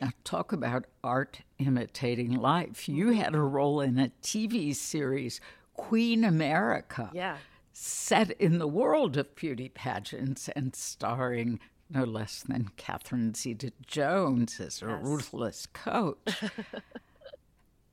Now 0.00 0.10
talk 0.24 0.52
about 0.52 0.86
art 1.04 1.40
imitating 1.58 2.32
life. 2.32 2.88
You 2.88 3.12
had 3.12 3.34
a 3.34 3.40
role 3.40 3.80
in 3.80 3.98
a 3.98 4.10
TV 4.22 4.74
series, 4.74 5.40
Queen 5.74 6.24
America. 6.24 7.10
Yeah. 7.12 7.36
Set 7.72 8.30
in 8.32 8.58
the 8.58 8.66
world 8.66 9.16
of 9.16 9.34
beauty 9.34 9.68
pageants 9.68 10.48
and 10.56 10.74
starring 10.74 11.60
no 11.90 12.04
less 12.04 12.42
than 12.42 12.70
Catherine 12.76 13.34
Zeta 13.34 13.72
Jones 13.86 14.60
as 14.60 14.82
a 14.82 14.86
yes. 14.86 15.00
ruthless 15.02 15.66
coach. 15.66 16.18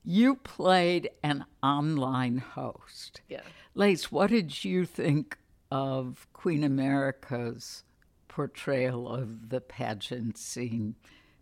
You 0.08 0.36
played 0.36 1.10
an 1.24 1.46
online 1.64 2.38
host. 2.38 3.22
Yeah. 3.28 3.42
Lace, 3.74 4.12
what 4.12 4.30
did 4.30 4.64
you 4.64 4.86
think 4.86 5.40
of 5.72 6.28
Queen 6.32 6.64
America's 6.64 7.84
portrayal 8.28 9.08
of 9.10 9.50
the 9.50 9.62
pageant 9.62 10.38
scene 10.38 10.94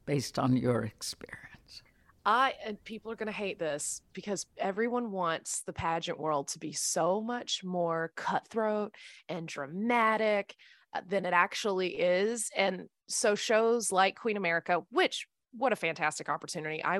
based 0.05 0.39
on 0.39 0.55
your 0.55 0.85
experience? 0.85 1.83
I 2.25 2.53
and 2.65 2.81
people 2.85 3.11
are 3.11 3.17
going 3.17 3.27
to 3.27 3.33
hate 3.33 3.59
this 3.59 4.01
because 4.13 4.45
everyone 4.57 5.11
wants 5.11 5.59
the 5.59 5.73
pageant 5.73 6.17
world 6.17 6.47
to 6.49 6.59
be 6.59 6.71
so 6.71 7.19
much 7.19 7.65
more 7.65 8.13
cutthroat 8.15 8.95
and 9.27 9.45
dramatic 9.45 10.55
Uh, 10.93 11.01
than 11.08 11.25
it 11.25 11.34
actually 11.34 11.89
is. 11.89 12.49
And 12.56 12.88
so 13.08 13.34
shows 13.36 13.91
like 13.91 14.15
Queen 14.15 14.38
America, 14.38 14.84
which 14.91 15.27
what 15.56 15.73
a 15.73 15.75
fantastic 15.75 16.29
opportunity. 16.29 16.84
I 16.84 16.99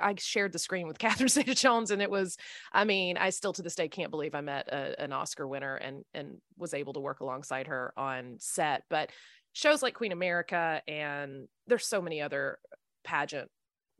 I 0.00 0.14
shared 0.18 0.52
the 0.52 0.58
screen 0.58 0.86
with 0.86 0.98
Catherine 0.98 1.28
Zeta 1.28 1.54
Jones 1.54 1.90
and 1.90 2.02
it 2.02 2.10
was, 2.10 2.36
I 2.72 2.84
mean, 2.84 3.16
I 3.16 3.30
still 3.30 3.52
to 3.54 3.62
this 3.62 3.74
day 3.74 3.88
can't 3.88 4.10
believe 4.10 4.34
I 4.34 4.40
met 4.40 4.68
a, 4.68 5.00
an 5.00 5.12
Oscar 5.12 5.46
winner 5.46 5.76
and, 5.76 6.04
and 6.14 6.38
was 6.56 6.74
able 6.74 6.94
to 6.94 7.00
work 7.00 7.20
alongside 7.20 7.68
her 7.68 7.92
on 7.96 8.36
set. 8.38 8.82
But 8.90 9.10
shows 9.52 9.82
like 9.82 9.94
Queen 9.94 10.12
America 10.12 10.82
and 10.86 11.48
there's 11.66 11.86
so 11.86 12.02
many 12.02 12.20
other 12.20 12.58
pageant 13.04 13.50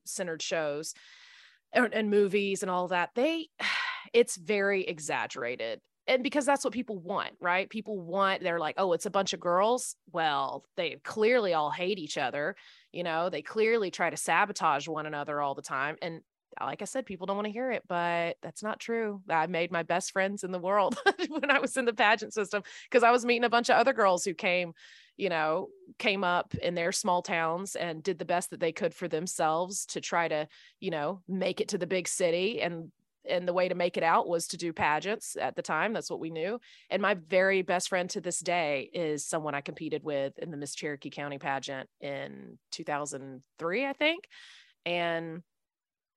centered 0.05 0.43
shows 0.43 0.95
and, 1.73 1.93
and 1.93 2.11
movies 2.11 2.63
and 2.63 2.71
all 2.71 2.89
that. 2.89 3.11
They, 3.15 3.49
it's 4.13 4.37
very 4.37 4.85
exaggerated 4.85 5.81
and 6.09 6.23
because 6.23 6.47
that's 6.47 6.65
what 6.65 6.73
people 6.73 6.99
want, 6.99 7.33
right? 7.41 7.69
People 7.69 8.01
want, 8.01 8.43
they're 8.43 8.61
like, 8.61 8.77
oh, 8.79 8.93
it's 8.93 9.07
a 9.07 9.11
bunch 9.11 9.33
of 9.33 9.41
girls. 9.41 9.97
Well, 10.13 10.65
they 10.77 10.99
clearly 11.03 11.53
all 11.53 11.71
hate 11.71 11.99
each 11.99 12.17
other. 12.17 12.55
You 12.93 13.03
know, 13.03 13.29
they 13.29 13.43
clearly 13.43 13.91
try 13.91 14.11
to 14.11 14.17
sabotage 14.17 14.87
one 14.87 15.07
another 15.07 15.41
all 15.41 15.55
the 15.55 15.63
time. 15.63 15.97
And 16.01 16.21
like 16.61 16.81
I 16.81 16.87
said, 16.87 17.07
people 17.07 17.27
don't 17.27 17.37
want 17.37 17.47
to 17.47 17.53
hear 17.53 17.71
it, 17.71 17.83
but 17.89 18.37
that's 18.41 18.63
not 18.63 18.81
true. 18.81 19.21
I 19.29 19.47
made 19.47 19.71
my 19.73 19.83
best 19.83 20.13
friends 20.13 20.45
in 20.45 20.53
the 20.53 20.59
world 20.59 20.97
when 21.29 21.51
I 21.51 21.59
was 21.59 21.77
in 21.77 21.85
the 21.85 21.93
pageant 21.93 22.33
system 22.33 22.63
because 22.89 23.03
I 23.03 23.11
was 23.11 23.25
meeting 23.25 23.45
a 23.45 23.51
bunch 23.51 23.69
of 23.69 23.77
other 23.77 23.93
girls 23.93 24.25
who 24.25 24.33
came, 24.33 24.73
you 25.17 25.29
know, 25.29 25.69
came 25.99 26.25
up 26.25 26.55
in 26.55 26.75
their 26.75 26.93
small 26.93 27.21
towns 27.21 27.75
and 27.75 28.03
did 28.03 28.19
the 28.19 28.25
best 28.25 28.51
that 28.51 28.61
they 28.61 28.73
could 28.73 28.95
for 28.95 29.09
themselves 29.09 29.87
to 29.87 30.01
try 30.01 30.29
to, 30.29 30.49
you 30.81 30.91
know, 30.91 31.21
make 31.29 31.61
it 31.61 31.69
to 31.69 31.79
the 31.79 31.87
big 31.87 32.09
city. 32.09 32.63
And 32.63 32.91
and 33.29 33.47
the 33.47 33.53
way 33.53 33.69
to 33.69 33.75
make 33.75 33.97
it 33.97 34.03
out 34.03 34.29
was 34.29 34.47
to 34.49 34.57
do 34.57 34.73
pageants 34.73 35.37
at 35.41 35.57
the 35.57 35.63
time 35.63 35.93
that's 35.93 36.11
what 36.11 36.21
we 36.21 36.31
knew 36.31 36.59
and 36.91 37.03
my 37.03 37.15
very 37.15 37.63
best 37.63 37.89
friend 37.89 38.11
to 38.11 38.21
this 38.21 38.41
day 38.41 38.89
is 38.93 39.27
someone 39.27 39.55
i 39.55 39.61
competed 39.61 40.03
with 40.03 40.39
in 40.39 40.51
the 40.51 40.57
miss 40.57 40.75
cherokee 40.75 41.11
county 41.11 41.39
pageant 41.39 41.89
in 42.01 42.59
2003 42.73 43.87
i 43.87 43.93
think 43.93 44.25
and 44.85 45.43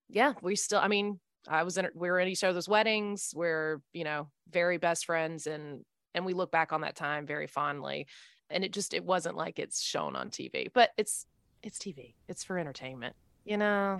yeah 0.09 0.33
we 0.41 0.55
still 0.55 0.79
i 0.79 0.87
mean 0.87 1.19
i 1.47 1.63
was 1.63 1.77
in 1.77 1.87
we 1.93 2.09
were 2.09 2.19
in 2.19 2.27
each 2.27 2.43
other's 2.43 2.69
weddings 2.69 3.31
we're 3.35 3.81
you 3.93 4.03
know 4.03 4.27
very 4.49 4.77
best 4.77 5.05
friends 5.05 5.47
and 5.47 5.83
and 6.13 6.25
we 6.25 6.33
look 6.33 6.51
back 6.51 6.73
on 6.73 6.81
that 6.81 6.95
time 6.95 7.25
very 7.25 7.47
fondly 7.47 8.07
and 8.49 8.63
it 8.63 8.73
just 8.73 8.93
it 8.93 9.03
wasn't 9.03 9.35
like 9.35 9.59
it's 9.59 9.81
shown 9.81 10.15
on 10.15 10.29
tv 10.29 10.67
but 10.73 10.89
it's 10.97 11.25
it's 11.63 11.77
tv 11.77 12.13
it's 12.27 12.43
for 12.43 12.57
entertainment 12.57 13.15
you 13.49 13.57
know 13.57 13.99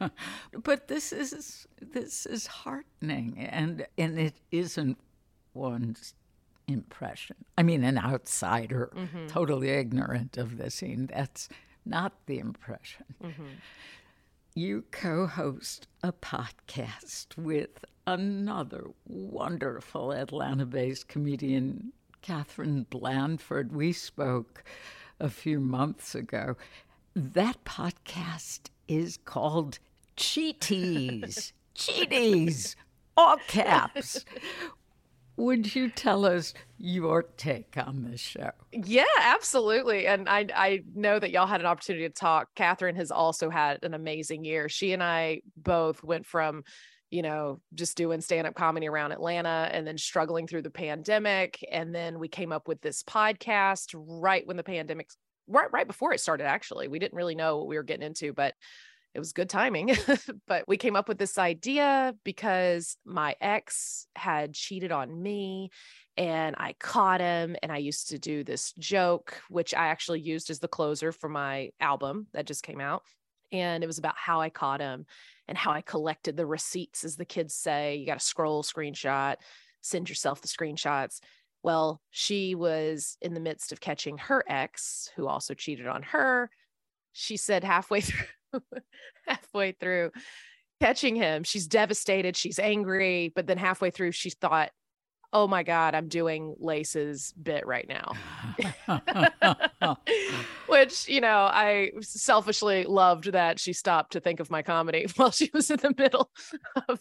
but 0.64 0.88
this 0.88 1.12
is 1.12 1.66
this 1.80 2.24
is 2.24 2.46
heartening 2.46 3.38
and 3.38 3.86
and 3.98 4.18
it 4.18 4.40
isn't 4.50 4.98
one's 5.52 6.14
impression 6.66 7.36
i 7.58 7.62
mean 7.62 7.84
an 7.84 7.98
outsider 7.98 8.90
mm-hmm. 8.94 9.26
totally 9.26 9.68
ignorant 9.68 10.38
of 10.38 10.56
the 10.56 10.70
scene 10.70 11.08
that's 11.12 11.48
not 11.84 12.14
the 12.26 12.38
impression 12.38 13.04
mm-hmm. 13.22 13.44
you 14.54 14.84
co-host 14.90 15.86
a 16.02 16.12
podcast 16.12 17.36
with 17.36 17.84
another 18.06 18.86
wonderful 19.06 20.12
atlanta-based 20.12 21.08
comedian 21.08 21.92
catherine 22.22 22.86
blandford 22.88 23.74
we 23.74 23.92
spoke 23.92 24.64
a 25.20 25.28
few 25.28 25.60
months 25.60 26.14
ago 26.14 26.56
that 27.14 27.64
podcast 27.64 28.70
is 28.86 29.18
called 29.24 29.78
Cheaties. 30.16 31.52
Cheaties, 31.74 32.74
all 33.16 33.36
caps. 33.46 34.24
Would 35.36 35.76
you 35.76 35.88
tell 35.88 36.26
us 36.26 36.52
your 36.78 37.22
take 37.36 37.76
on 37.76 38.02
this 38.10 38.20
show? 38.20 38.50
Yeah, 38.72 39.04
absolutely. 39.20 40.08
And 40.08 40.28
I 40.28 40.46
I 40.52 40.82
know 40.96 41.20
that 41.20 41.30
y'all 41.30 41.46
had 41.46 41.60
an 41.60 41.66
opportunity 41.66 42.08
to 42.08 42.12
talk. 42.12 42.48
Catherine 42.56 42.96
has 42.96 43.12
also 43.12 43.48
had 43.48 43.78
an 43.84 43.94
amazing 43.94 44.44
year. 44.44 44.68
She 44.68 44.92
and 44.92 45.02
I 45.02 45.42
both 45.56 46.02
went 46.02 46.26
from 46.26 46.64
you 47.10 47.22
know, 47.22 47.60
just 47.74 47.96
doing 47.96 48.20
stand 48.20 48.46
up 48.46 48.54
comedy 48.54 48.86
around 48.86 49.12
Atlanta 49.12 49.70
and 49.72 49.86
then 49.86 49.96
struggling 49.96 50.46
through 50.46 50.62
the 50.62 50.70
pandemic. 50.70 51.64
And 51.72 51.94
then 51.94 52.18
we 52.18 52.28
came 52.28 52.52
up 52.52 52.68
with 52.68 52.82
this 52.82 53.02
podcast 53.02 53.94
right 53.94 54.46
when 54.46 54.58
the 54.58 54.62
pandemic 54.62 55.08
right 55.48 55.72
right 55.72 55.86
before 55.86 56.12
it 56.12 56.20
started 56.20 56.46
actually. 56.46 56.88
We 56.88 56.98
didn't 56.98 57.16
really 57.16 57.34
know 57.34 57.58
what 57.58 57.66
we 57.66 57.76
were 57.76 57.82
getting 57.82 58.06
into 58.06 58.32
but 58.32 58.54
it 59.14 59.18
was 59.18 59.32
good 59.32 59.48
timing. 59.48 59.96
But 60.46 60.66
we 60.68 60.76
came 60.76 60.96
up 60.96 61.08
with 61.08 61.18
this 61.18 61.38
idea 61.38 62.14
because 62.24 62.96
my 63.04 63.36
ex 63.40 64.06
had 64.16 64.54
cheated 64.54 64.92
on 64.92 65.22
me 65.22 65.70
and 66.16 66.56
I 66.58 66.74
caught 66.78 67.20
him 67.20 67.56
and 67.62 67.70
I 67.70 67.78
used 67.78 68.10
to 68.10 68.18
do 68.18 68.44
this 68.44 68.72
joke 68.78 69.40
which 69.48 69.74
I 69.74 69.88
actually 69.88 70.20
used 70.20 70.50
as 70.50 70.58
the 70.58 70.68
closer 70.68 71.12
for 71.12 71.28
my 71.28 71.70
album 71.80 72.28
that 72.32 72.46
just 72.46 72.62
came 72.62 72.80
out. 72.80 73.02
And 73.50 73.82
it 73.82 73.86
was 73.86 73.98
about 73.98 74.16
how 74.16 74.40
I 74.40 74.50
caught 74.50 74.80
him 74.80 75.06
and 75.48 75.56
how 75.56 75.72
I 75.72 75.80
collected 75.80 76.36
the 76.36 76.46
receipts 76.46 77.04
as 77.04 77.16
the 77.16 77.24
kids 77.24 77.54
say. 77.54 77.96
You 77.96 78.06
got 78.06 78.20
to 78.20 78.24
scroll 78.24 78.62
screenshot 78.62 79.36
send 79.80 80.08
yourself 80.08 80.40
the 80.40 80.48
screenshots 80.48 81.20
well, 81.62 82.00
she 82.10 82.54
was 82.54 83.16
in 83.20 83.34
the 83.34 83.40
midst 83.40 83.72
of 83.72 83.80
catching 83.80 84.18
her 84.18 84.44
ex, 84.48 85.10
who 85.16 85.26
also 85.26 85.54
cheated 85.54 85.86
on 85.86 86.02
her. 86.02 86.50
She 87.12 87.36
said 87.36 87.64
halfway 87.64 88.00
through, 88.02 88.60
halfway 89.26 89.72
through 89.72 90.12
catching 90.80 91.16
him, 91.16 91.42
she's 91.42 91.66
devastated, 91.66 92.36
she's 92.36 92.58
angry, 92.58 93.32
but 93.34 93.46
then 93.46 93.58
halfway 93.58 93.90
through, 93.90 94.12
she 94.12 94.30
thought, 94.30 94.70
oh 95.32 95.46
my 95.46 95.62
God, 95.62 95.94
I'm 95.94 96.08
doing 96.08 96.54
Lace's 96.58 97.32
bit 97.40 97.66
right 97.66 97.88
now. 97.88 98.14
Which, 100.68 101.08
you 101.08 101.20
know, 101.20 101.48
I 101.50 101.92
selfishly 102.00 102.84
loved 102.84 103.32
that 103.32 103.60
she 103.60 103.72
stopped 103.72 104.12
to 104.12 104.20
think 104.20 104.40
of 104.40 104.50
my 104.50 104.62
comedy 104.62 105.06
while 105.16 105.30
she 105.30 105.50
was 105.52 105.70
in 105.70 105.78
the 105.78 105.94
middle 105.96 106.30
of, 106.88 107.00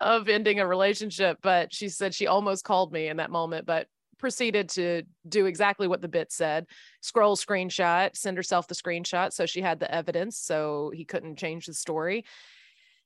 of 0.00 0.28
ending 0.28 0.60
a 0.60 0.66
relationship. 0.66 1.38
But 1.42 1.72
she 1.72 1.88
said 1.88 2.14
she 2.14 2.26
almost 2.26 2.64
called 2.64 2.92
me 2.92 3.08
in 3.08 3.16
that 3.16 3.30
moment, 3.30 3.66
but 3.66 3.88
proceeded 4.18 4.68
to 4.70 5.02
do 5.28 5.46
exactly 5.46 5.88
what 5.88 6.00
the 6.00 6.08
bit 6.08 6.32
said 6.32 6.66
scroll 7.02 7.36
screenshot, 7.36 8.16
send 8.16 8.36
herself 8.36 8.66
the 8.68 8.74
screenshot. 8.74 9.32
So 9.32 9.44
she 9.44 9.60
had 9.60 9.80
the 9.80 9.92
evidence. 9.92 10.38
So 10.38 10.90
he 10.94 11.04
couldn't 11.04 11.36
change 11.36 11.66
the 11.66 11.74
story. 11.74 12.24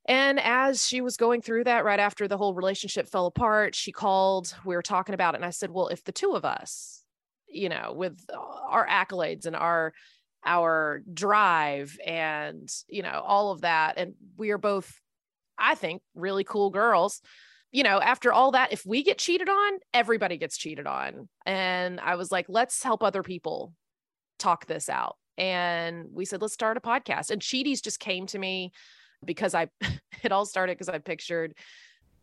And 0.08 0.40
as 0.40 0.86
she 0.86 1.02
was 1.02 1.18
going 1.18 1.42
through 1.42 1.64
that, 1.64 1.84
right 1.84 2.00
after 2.00 2.26
the 2.26 2.38
whole 2.38 2.54
relationship 2.54 3.08
fell 3.08 3.26
apart, 3.26 3.74
she 3.74 3.92
called. 3.92 4.54
We 4.64 4.74
were 4.74 4.82
talking 4.82 5.14
about 5.14 5.34
it. 5.34 5.36
And 5.36 5.44
I 5.44 5.50
said, 5.50 5.70
Well, 5.70 5.88
if 5.88 6.02
the 6.02 6.12
two 6.12 6.32
of 6.32 6.46
us, 6.46 7.04
you 7.46 7.68
know, 7.68 7.92
with 7.94 8.18
our 8.66 8.86
accolades 8.86 9.44
and 9.44 9.54
our, 9.54 9.92
our 10.44 11.02
drive 11.12 11.98
and, 12.04 12.70
you 12.88 13.02
know, 13.02 13.22
all 13.24 13.52
of 13.52 13.60
that, 13.60 13.98
and 13.98 14.14
we 14.38 14.50
are 14.50 14.58
both, 14.58 14.98
I 15.58 15.74
think, 15.74 16.00
really 16.14 16.44
cool 16.44 16.70
girls. 16.70 17.20
You 17.70 17.82
know, 17.82 18.00
after 18.00 18.32
all 18.32 18.52
that, 18.52 18.72
if 18.72 18.86
we 18.86 19.02
get 19.02 19.18
cheated 19.18 19.50
on, 19.50 19.72
everybody 19.92 20.38
gets 20.38 20.56
cheated 20.56 20.86
on. 20.86 21.28
And 21.44 22.00
I 22.00 22.14
was 22.14 22.32
like, 22.32 22.46
let's 22.48 22.82
help 22.82 23.02
other 23.02 23.22
people 23.22 23.74
talk 24.38 24.64
this 24.64 24.88
out. 24.88 25.16
And 25.36 26.06
we 26.10 26.24
said, 26.24 26.40
let's 26.40 26.54
start 26.54 26.78
a 26.78 26.80
podcast. 26.80 27.30
And 27.30 27.42
Cheaties 27.42 27.82
just 27.82 28.00
came 28.00 28.26
to 28.28 28.38
me 28.38 28.72
because 29.24 29.54
I 29.54 29.68
it 30.22 30.32
all 30.32 30.46
started 30.46 30.76
because 30.76 30.88
I 30.88 30.98
pictured 30.98 31.54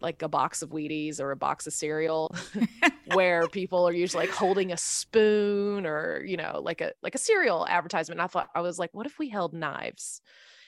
like 0.02 0.22
a 0.22 0.28
box 0.28 0.62
of 0.62 0.70
Wheaties 0.70 1.20
or 1.20 1.32
a 1.32 1.38
box 1.38 1.68
of 1.68 1.74
cereal 1.74 2.36
where 3.14 3.48
people 3.48 3.88
are 3.88 3.94
usually 3.94 4.26
like 4.26 4.36
holding 4.36 4.72
a 4.72 4.78
spoon 4.78 5.86
or 5.86 6.24
you 6.26 6.38
know 6.38 6.62
like 6.64 6.82
a 6.82 6.94
like 7.02 7.16
a 7.16 7.20
cereal 7.20 7.66
advertisement. 7.68 8.20
And 8.20 8.26
I 8.26 8.28
thought 8.28 8.50
I 8.54 8.62
was 8.62 8.78
like, 8.78 8.94
what 8.94 9.06
if 9.06 9.18
we 9.20 9.30
held 9.30 9.54
knives? 9.54 10.22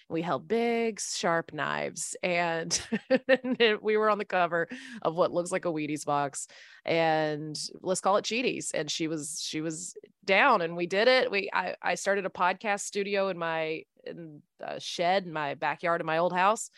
we 0.10 0.22
held 0.22 0.48
big 0.48 1.00
sharp 1.00 1.54
knives 1.54 2.16
and 2.24 2.82
we 3.82 3.98
were 3.98 4.10
on 4.10 4.18
the 4.18 4.26
cover 4.26 4.68
of 5.02 5.16
what 5.16 5.34
looks 5.34 5.52
like 5.52 5.66
a 5.66 5.70
Wheaties 5.70 6.06
box 6.06 6.48
and 6.86 7.60
let's 7.82 8.02
call 8.02 8.18
it 8.18 8.26
Cheaties 8.26 8.72
and 8.74 8.90
she 8.90 9.08
was 9.08 9.42
she 9.42 9.62
was 9.62 9.96
down 10.24 10.62
and 10.62 10.76
we 10.76 10.88
did 10.88 11.08
it 11.08 11.30
we 11.30 11.50
I, 11.54 11.76
I 11.82 11.96
started 11.96 12.26
a 12.26 12.30
podcast 12.30 12.82
studio 12.82 13.30
in 13.30 13.38
my 13.38 13.84
in 14.10 14.42
a 14.60 14.80
shed 14.80 15.26
in 15.26 15.34
my 15.34 15.54
backyard 15.54 16.02
in 16.02 16.08
my 16.08 16.18
old 16.18 16.34
house 16.34 16.70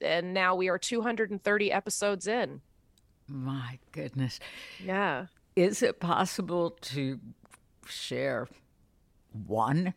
and 0.00 0.32
now 0.32 0.54
we 0.54 0.68
are 0.68 0.78
230 0.78 1.72
episodes 1.72 2.26
in 2.26 2.60
my 3.28 3.78
goodness 3.92 4.40
yeah 4.84 5.26
is 5.56 5.82
it 5.82 6.00
possible 6.00 6.70
to 6.80 7.18
share 7.86 8.48
one 9.32 9.94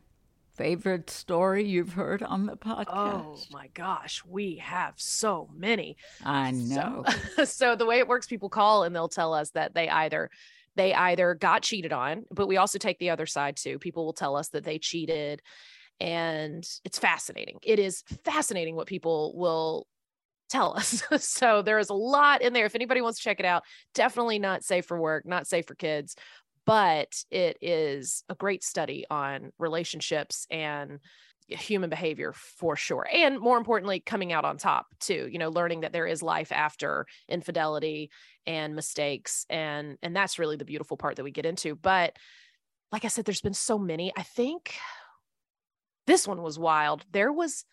favorite 0.55 1.09
story 1.09 1.65
you've 1.65 1.93
heard 1.93 2.21
on 2.21 2.45
the 2.45 2.53
oh 2.53 2.55
podcast? 2.55 2.85
Oh 2.89 3.37
my 3.51 3.67
gosh, 3.73 4.23
we 4.25 4.57
have 4.57 4.93
so 4.97 5.49
many. 5.55 5.97
I 6.23 6.51
know. 6.51 7.03
So, 7.35 7.45
so, 7.45 7.75
the 7.75 7.85
way 7.85 7.99
it 7.99 8.07
works, 8.07 8.27
people 8.27 8.49
call 8.49 8.83
and 8.83 8.95
they'll 8.95 9.09
tell 9.09 9.33
us 9.33 9.51
that 9.51 9.73
they 9.73 9.89
either 9.89 10.29
they 10.75 10.93
either 10.93 11.35
got 11.35 11.61
cheated 11.61 11.93
on, 11.93 12.25
but 12.31 12.47
we 12.47 12.57
also 12.57 12.79
take 12.79 12.97
the 12.97 13.11
other 13.11 13.27
side 13.27 13.57
too. 13.57 13.77
People 13.77 14.05
will 14.05 14.13
tell 14.13 14.35
us 14.35 14.49
that 14.49 14.63
they 14.63 14.79
cheated 14.79 15.41
and 16.03 16.67
it's 16.83 16.99
fascinating. 16.99 17.59
It 17.63 17.79
is 17.79 18.03
fascinating 18.25 18.75
what 18.75 18.87
people 18.87 19.33
will 19.37 19.87
tell 20.49 20.73
us. 20.77 21.01
so 21.17 21.61
there 21.61 21.79
is 21.79 21.89
a 21.89 21.95
lot 21.95 22.41
in 22.41 22.53
there. 22.53 22.65
If 22.65 22.75
anybody 22.75 23.01
wants 23.01 23.19
to 23.19 23.23
check 23.23 23.39
it 23.39 23.45
out, 23.45 23.63
definitely 23.95 24.37
not 24.37 24.63
safe 24.63 24.85
for 24.85 24.99
work, 24.99 25.25
not 25.25 25.47
safe 25.47 25.65
for 25.65 25.75
kids, 25.75 26.15
but 26.65 27.07
it 27.31 27.57
is 27.61 28.23
a 28.27 28.35
great 28.35 28.63
study 28.63 29.05
on 29.09 29.51
relationships 29.57 30.45
and 30.51 30.99
human 31.47 31.89
behavior 31.89 32.33
for 32.33 32.77
sure 32.77 33.05
and 33.13 33.37
more 33.37 33.57
importantly 33.57 33.99
coming 33.99 34.31
out 34.31 34.45
on 34.45 34.57
top 34.57 34.87
too 35.01 35.27
you 35.29 35.37
know 35.37 35.49
learning 35.49 35.81
that 35.81 35.91
there 35.91 36.07
is 36.07 36.23
life 36.23 36.53
after 36.53 37.05
infidelity 37.27 38.09
and 38.47 38.73
mistakes 38.73 39.45
and 39.49 39.97
and 40.01 40.15
that's 40.15 40.39
really 40.39 40.55
the 40.55 40.63
beautiful 40.63 40.95
part 40.95 41.17
that 41.17 41.23
we 41.23 41.31
get 41.31 41.45
into 41.45 41.75
but 41.75 42.15
like 42.93 43.03
i 43.03 43.09
said 43.09 43.25
there's 43.25 43.41
been 43.41 43.53
so 43.53 43.77
many 43.77 44.13
i 44.15 44.23
think 44.23 44.73
this 46.07 46.27
one 46.27 46.41
was 46.41 46.59
wild 46.59 47.05
there 47.11 47.31
was 47.31 47.65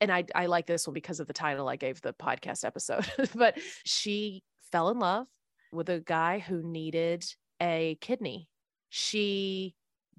and 0.00 0.12
i 0.12 0.24
i 0.34 0.46
like 0.46 0.66
this 0.66 0.86
one 0.86 0.94
because 0.94 1.20
of 1.20 1.26
the 1.26 1.32
title 1.32 1.68
i 1.68 1.76
gave 1.76 2.00
the 2.00 2.12
podcast 2.12 2.64
episode 2.64 3.06
but 3.34 3.58
she 3.84 4.42
fell 4.70 4.88
in 4.88 4.98
love 4.98 5.26
with 5.72 5.88
a 5.88 6.00
guy 6.00 6.38
who 6.38 6.62
needed 6.62 7.24
a 7.60 7.96
kidney. 8.00 8.48
She 8.88 9.74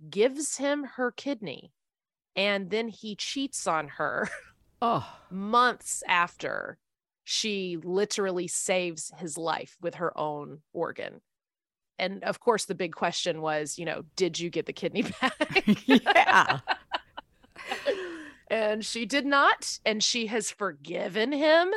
gives 0.09 0.57
him 0.57 0.83
her 0.95 1.11
kidney 1.11 1.71
and 2.35 2.69
then 2.69 2.87
he 2.87 3.15
cheats 3.15 3.67
on 3.67 3.87
her 3.89 4.29
oh. 4.81 5.07
months 5.29 6.03
after 6.07 6.77
she 7.23 7.77
literally 7.83 8.47
saves 8.47 9.11
his 9.17 9.37
life 9.37 9.77
with 9.81 9.95
her 9.95 10.17
own 10.17 10.59
organ. 10.73 11.21
And 11.99 12.23
of 12.23 12.39
course, 12.39 12.65
the 12.65 12.75
big 12.75 12.93
question 12.93 13.39
was, 13.39 13.77
you 13.77 13.85
know, 13.85 14.03
did 14.15 14.39
you 14.39 14.49
get 14.49 14.65
the 14.65 14.73
kidney 14.73 15.03
back? 15.21 15.63
yeah. 15.85 16.59
And 18.53 18.85
she 18.85 19.05
did 19.07 19.25
not. 19.25 19.79
And 19.83 20.03
she 20.03 20.27
has 20.27 20.51
forgiven 20.51 21.31
him. 21.31 21.71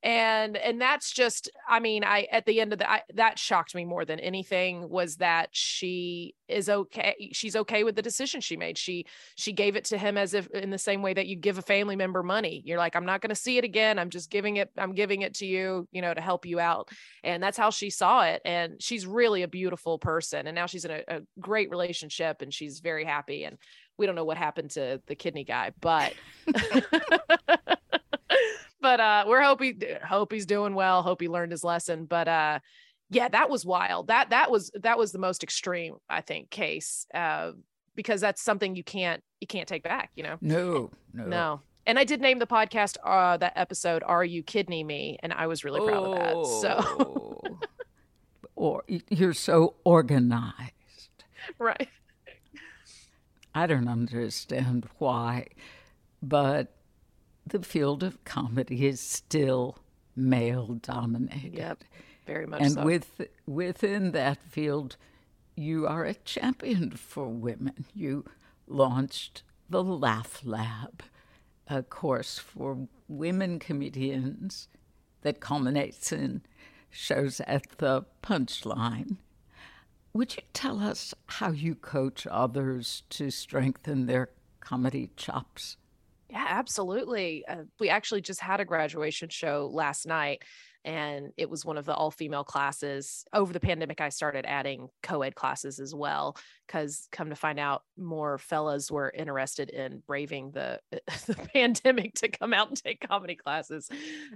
And 0.00 0.56
and 0.56 0.80
that's 0.80 1.10
just 1.10 1.50
i 1.68 1.80
mean 1.80 2.04
i 2.04 2.28
at 2.30 2.46
the 2.46 2.60
end 2.60 2.72
of 2.72 2.78
the 2.78 2.88
I, 2.88 3.02
that 3.14 3.36
shocked 3.36 3.74
me 3.74 3.84
more 3.84 4.04
than 4.04 4.20
anything 4.20 4.88
was 4.88 5.16
that 5.16 5.48
she 5.50 6.36
is 6.46 6.68
okay 6.68 7.30
she's 7.32 7.56
okay 7.56 7.82
with 7.82 7.96
the 7.96 8.02
decision 8.02 8.40
she 8.40 8.56
made. 8.56 8.78
She 8.78 9.06
she 9.34 9.52
gave 9.52 9.74
it 9.74 9.86
to 9.86 9.98
him 9.98 10.16
as 10.16 10.34
if 10.34 10.46
in 10.50 10.70
the 10.70 10.78
same 10.78 11.02
way 11.02 11.14
that 11.14 11.26
you 11.26 11.34
give 11.34 11.58
a 11.58 11.62
family 11.62 11.96
member 11.96 12.22
money. 12.22 12.62
You're 12.64 12.78
like 12.78 12.94
i'm 12.94 13.06
not 13.06 13.22
going 13.22 13.30
to 13.30 13.34
see 13.34 13.58
it 13.58 13.64
again. 13.64 13.98
I'm 13.98 14.10
just 14.10 14.30
giving 14.30 14.58
it 14.58 14.70
i'm 14.78 14.94
giving 14.94 15.22
it 15.22 15.34
to 15.34 15.46
you 15.46 15.88
you 15.90 16.00
know 16.00 16.14
to 16.14 16.20
help 16.20 16.46
you 16.46 16.60
out. 16.60 16.90
And 17.24 17.42
that's 17.42 17.58
how 17.58 17.70
she 17.70 17.90
saw 17.90 18.22
it. 18.22 18.40
And 18.44 18.80
she's 18.80 19.04
really 19.04 19.42
a 19.42 19.48
beautiful 19.48 19.98
person. 19.98 20.46
And 20.46 20.54
now 20.54 20.66
she's 20.66 20.84
in 20.84 20.92
a, 20.92 21.02
a 21.08 21.20
great 21.40 21.70
relationship 21.70 22.40
and 22.40 22.54
she's 22.54 22.78
very 22.78 23.04
happy. 23.04 23.42
And 23.42 23.58
we 23.98 24.06
don't 24.06 24.14
know 24.14 24.24
what 24.24 24.38
happened 24.38 24.70
to 24.70 25.02
the 25.06 25.14
kidney 25.14 25.44
guy 25.44 25.72
but 25.80 26.14
but 28.80 29.00
uh 29.00 29.24
we're 29.26 29.42
hoping 29.42 29.82
hope 30.06 30.32
he's 30.32 30.46
doing 30.46 30.74
well 30.74 31.02
hope 31.02 31.20
he 31.20 31.28
learned 31.28 31.52
his 31.52 31.64
lesson 31.64 32.06
but 32.06 32.28
uh 32.28 32.58
yeah 33.10 33.28
that 33.28 33.50
was 33.50 33.64
wild. 33.64 34.08
That 34.08 34.30
that 34.30 34.50
was 34.50 34.70
that 34.74 34.98
was 34.98 35.12
the 35.12 35.18
most 35.18 35.42
extreme 35.42 35.96
i 36.08 36.20
think 36.20 36.50
case 36.50 37.06
uh 37.14 37.52
because 37.94 38.20
that's 38.20 38.42
something 38.42 38.76
you 38.76 38.84
can't 38.84 39.22
you 39.40 39.46
can't 39.46 39.68
take 39.68 39.82
back 39.82 40.10
you 40.14 40.22
know? 40.22 40.36
No 40.40 40.90
no. 41.12 41.24
No. 41.24 41.60
And 41.86 41.98
i 41.98 42.04
did 42.04 42.20
name 42.20 42.38
the 42.38 42.46
podcast 42.46 42.96
uh 43.04 43.36
that 43.38 43.54
episode 43.56 44.02
are 44.04 44.24
you 44.24 44.42
kidding 44.42 44.86
me? 44.86 45.18
And 45.22 45.32
i 45.32 45.46
was 45.46 45.64
really 45.64 45.80
proud 45.80 46.06
oh. 46.06 46.12
of 46.12 46.18
that 46.18 46.46
so. 46.60 47.42
Or 48.54 48.82
you're 48.88 49.34
so 49.34 49.76
organized. 49.84 50.72
Right 51.60 51.88
i 53.62 53.66
don't 53.66 53.88
understand 53.88 54.88
why 54.98 55.46
but 56.22 56.74
the 57.46 57.62
field 57.62 58.02
of 58.02 58.22
comedy 58.24 58.86
is 58.86 59.00
still 59.00 59.78
male 60.18 60.74
dominated. 60.74 61.54
Yep, 61.54 61.84
very 62.26 62.46
much 62.46 62.60
and 62.60 62.72
so. 62.72 62.84
with 62.84 63.28
within 63.46 64.12
that 64.12 64.42
field, 64.42 64.96
you 65.54 65.86
are 65.86 66.04
a 66.04 66.14
champion 66.14 66.90
for 66.90 67.28
women. 67.28 67.86
You 67.94 68.24
launched 68.66 69.42
the 69.70 69.82
Laugh 69.82 70.40
Lab, 70.44 71.02
a 71.68 71.82
course 71.82 72.38
for 72.38 72.88
women 73.06 73.58
comedians 73.58 74.68
that 75.22 75.40
culminates 75.40 76.12
in 76.12 76.42
shows 76.90 77.40
at 77.40 77.78
the 77.78 78.04
punchline. 78.22 79.16
Would 80.18 80.34
you 80.34 80.42
tell 80.52 80.80
us 80.80 81.14
how 81.26 81.52
you 81.52 81.76
coach 81.76 82.26
others 82.28 83.04
to 83.10 83.30
strengthen 83.30 84.06
their 84.06 84.30
comedy 84.58 85.12
chops? 85.14 85.76
Yeah, 86.28 86.44
absolutely. 86.44 87.44
Uh, 87.46 87.62
we 87.78 87.88
actually 87.88 88.22
just 88.22 88.40
had 88.40 88.58
a 88.58 88.64
graduation 88.64 89.28
show 89.28 89.70
last 89.72 90.08
night, 90.08 90.42
and 90.84 91.30
it 91.36 91.48
was 91.48 91.64
one 91.64 91.78
of 91.78 91.84
the 91.84 91.94
all 91.94 92.10
female 92.10 92.42
classes. 92.42 93.26
Over 93.32 93.52
the 93.52 93.60
pandemic, 93.60 94.00
I 94.00 94.08
started 94.08 94.44
adding 94.44 94.88
co 95.04 95.22
ed 95.22 95.36
classes 95.36 95.78
as 95.78 95.94
well, 95.94 96.36
because 96.66 97.06
come 97.12 97.30
to 97.30 97.36
find 97.36 97.60
out, 97.60 97.84
more 97.96 98.38
fellas 98.38 98.90
were 98.90 99.12
interested 99.16 99.70
in 99.70 100.02
braving 100.04 100.50
the, 100.50 100.80
the 100.90 101.36
pandemic 101.54 102.14
to 102.14 102.28
come 102.28 102.52
out 102.52 102.66
and 102.66 102.76
take 102.76 103.06
comedy 103.08 103.36
classes. 103.36 103.88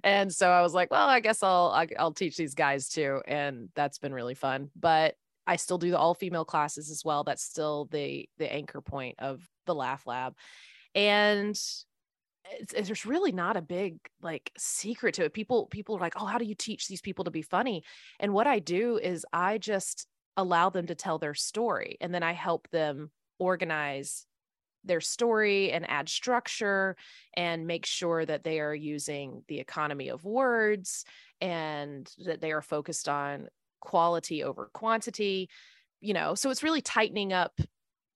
And 0.04 0.32
so 0.32 0.48
I 0.48 0.62
was 0.62 0.74
like, 0.74 0.92
well, 0.92 1.08
I 1.08 1.18
guess 1.18 1.42
I'll, 1.42 1.76
I'll 1.98 2.14
teach 2.14 2.36
these 2.36 2.54
guys 2.54 2.88
too. 2.88 3.20
And 3.26 3.70
that's 3.74 3.98
been 3.98 4.14
really 4.14 4.36
fun. 4.36 4.70
But 4.78 5.16
I 5.46 5.56
still 5.56 5.78
do 5.78 5.90
the 5.90 5.98
all 5.98 6.14
female 6.14 6.44
classes 6.44 6.90
as 6.90 7.04
well. 7.04 7.24
That's 7.24 7.42
still 7.42 7.86
the 7.90 8.28
the 8.38 8.52
anchor 8.52 8.80
point 8.80 9.16
of 9.18 9.46
the 9.66 9.74
Laugh 9.74 10.06
Lab 10.06 10.34
and 10.94 11.50
it's, 12.50 12.72
it's, 12.74 12.88
there's 12.88 13.06
really 13.06 13.32
not 13.32 13.56
a 13.56 13.62
big 13.62 13.98
like 14.20 14.50
secret 14.58 15.14
to 15.14 15.24
it. 15.24 15.32
People 15.32 15.66
people 15.66 15.96
are 15.96 16.00
like, 16.00 16.14
"Oh, 16.16 16.26
how 16.26 16.38
do 16.38 16.44
you 16.44 16.54
teach 16.54 16.88
these 16.88 17.00
people 17.00 17.24
to 17.24 17.30
be 17.30 17.42
funny?" 17.42 17.84
And 18.20 18.34
what 18.34 18.46
I 18.46 18.58
do 18.58 18.98
is 18.98 19.24
I 19.32 19.58
just 19.58 20.06
allow 20.36 20.70
them 20.70 20.86
to 20.86 20.94
tell 20.94 21.18
their 21.18 21.34
story 21.34 21.98
and 22.00 22.14
then 22.14 22.22
I 22.22 22.32
help 22.32 22.68
them 22.70 23.10
organize 23.38 24.26
their 24.84 25.00
story 25.00 25.70
and 25.70 25.88
add 25.88 26.08
structure 26.08 26.96
and 27.36 27.66
make 27.66 27.86
sure 27.86 28.24
that 28.24 28.42
they 28.42 28.58
are 28.58 28.74
using 28.74 29.44
the 29.46 29.60
economy 29.60 30.08
of 30.08 30.24
words 30.24 31.04
and 31.40 32.10
that 32.24 32.40
they 32.40 32.50
are 32.50 32.62
focused 32.62 33.08
on 33.08 33.48
quality 33.82 34.42
over 34.42 34.70
quantity 34.72 35.48
you 36.00 36.14
know 36.14 36.34
so 36.34 36.50
it's 36.50 36.62
really 36.62 36.80
tightening 36.80 37.32
up 37.32 37.52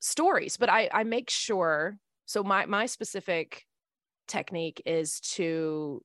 stories 0.00 0.56
but 0.56 0.70
i 0.70 0.88
i 0.92 1.04
make 1.04 1.28
sure 1.28 1.98
so 2.24 2.42
my 2.42 2.64
my 2.66 2.86
specific 2.86 3.64
technique 4.26 4.80
is 4.86 5.20
to 5.20 6.02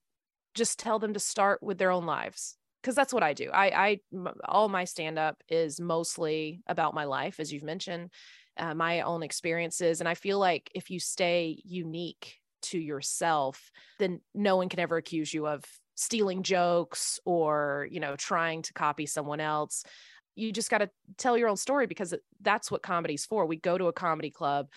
just 0.53 0.79
tell 0.79 0.99
them 0.99 1.13
to 1.13 1.19
start 1.19 1.61
with 1.63 1.77
their 1.77 1.91
own 1.91 2.05
lives 2.05 2.57
because 2.81 2.95
that's 2.95 3.13
what 3.13 3.23
I 3.23 3.33
do. 3.33 3.49
I, 3.51 3.89
I, 3.89 3.99
all 4.45 4.67
my 4.67 4.85
stand 4.85 5.19
up 5.19 5.43
is 5.47 5.79
mostly 5.79 6.61
about 6.67 6.95
my 6.95 7.03
life, 7.03 7.39
as 7.39 7.53
you've 7.53 7.63
mentioned, 7.63 8.09
uh, 8.57 8.73
my 8.73 9.01
own 9.01 9.23
experiences. 9.23 9.99
And 9.99 10.09
I 10.09 10.15
feel 10.15 10.39
like 10.39 10.71
if 10.73 10.89
you 10.89 10.99
stay 10.99 11.61
unique 11.63 12.37
to 12.63 12.79
yourself, 12.79 13.71
then 13.99 14.21
no 14.33 14.57
one 14.57 14.69
can 14.69 14.79
ever 14.79 14.97
accuse 14.97 15.33
you 15.33 15.47
of 15.47 15.63
stealing 15.95 16.43
jokes 16.43 17.19
or, 17.25 17.87
you 17.91 17.99
know, 17.99 18.15
trying 18.15 18.61
to 18.63 18.73
copy 18.73 19.05
someone 19.05 19.39
else. 19.39 19.83
You 20.35 20.51
just 20.51 20.69
got 20.69 20.79
to 20.79 20.89
tell 21.17 21.37
your 21.37 21.49
own 21.49 21.57
story 21.57 21.87
because 21.87 22.13
that's 22.41 22.71
what 22.71 22.81
comedy's 22.81 23.25
for. 23.25 23.45
We 23.45 23.57
go 23.57 23.77
to 23.77 23.87
a 23.87 23.93
comedy 23.93 24.31
club 24.31 24.67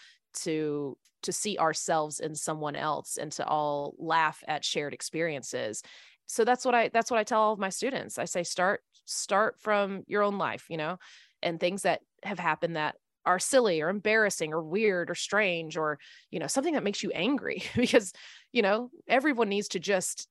to 0.43 0.97
to 1.23 1.33
see 1.33 1.57
ourselves 1.57 2.21
in 2.21 2.35
someone 2.35 2.77
else 2.77 3.17
and 3.17 3.33
to 3.33 3.47
all 3.47 3.95
laugh 3.99 4.43
at 4.47 4.65
shared 4.65 4.93
experiences 4.93 5.83
so 6.27 6.45
that's 6.45 6.65
what 6.65 6.75
i 6.75 6.91
that's 6.93 7.11
what 7.11 7.19
i 7.19 7.25
tell 7.25 7.41
all 7.41 7.53
of 7.53 7.59
my 7.59 7.69
students 7.69 8.19
i 8.19 8.25
say 8.25 8.43
start 8.43 8.83
start 9.07 9.59
from 9.59 10.03
your 10.07 10.23
own 10.23 10.39
life 10.39 10.67
you 10.69 10.77
know 10.77 10.99
and 11.43 11.61
things 11.61 11.83
that 11.83 12.01
have 12.23 12.39
happened 12.39 12.77
that 12.77 12.97
are 13.27 13.39
silly 13.39 13.81
or 13.81 13.89
embarrassing 13.89 14.53
or 14.53 14.62
weird 14.62 15.11
or 15.11 15.15
strange 15.15 15.77
or 15.77 15.99
you 16.31 16.39
know 16.39 16.47
something 16.47 16.75
that 16.75 16.85
makes 16.85 17.03
you 17.03 17.11
angry 17.12 17.62
because 17.77 18.12
you 18.53 18.62
know 18.62 18.91
everyone 19.09 19.49
needs 19.49 19.69
to 19.69 19.79
just 19.79 20.29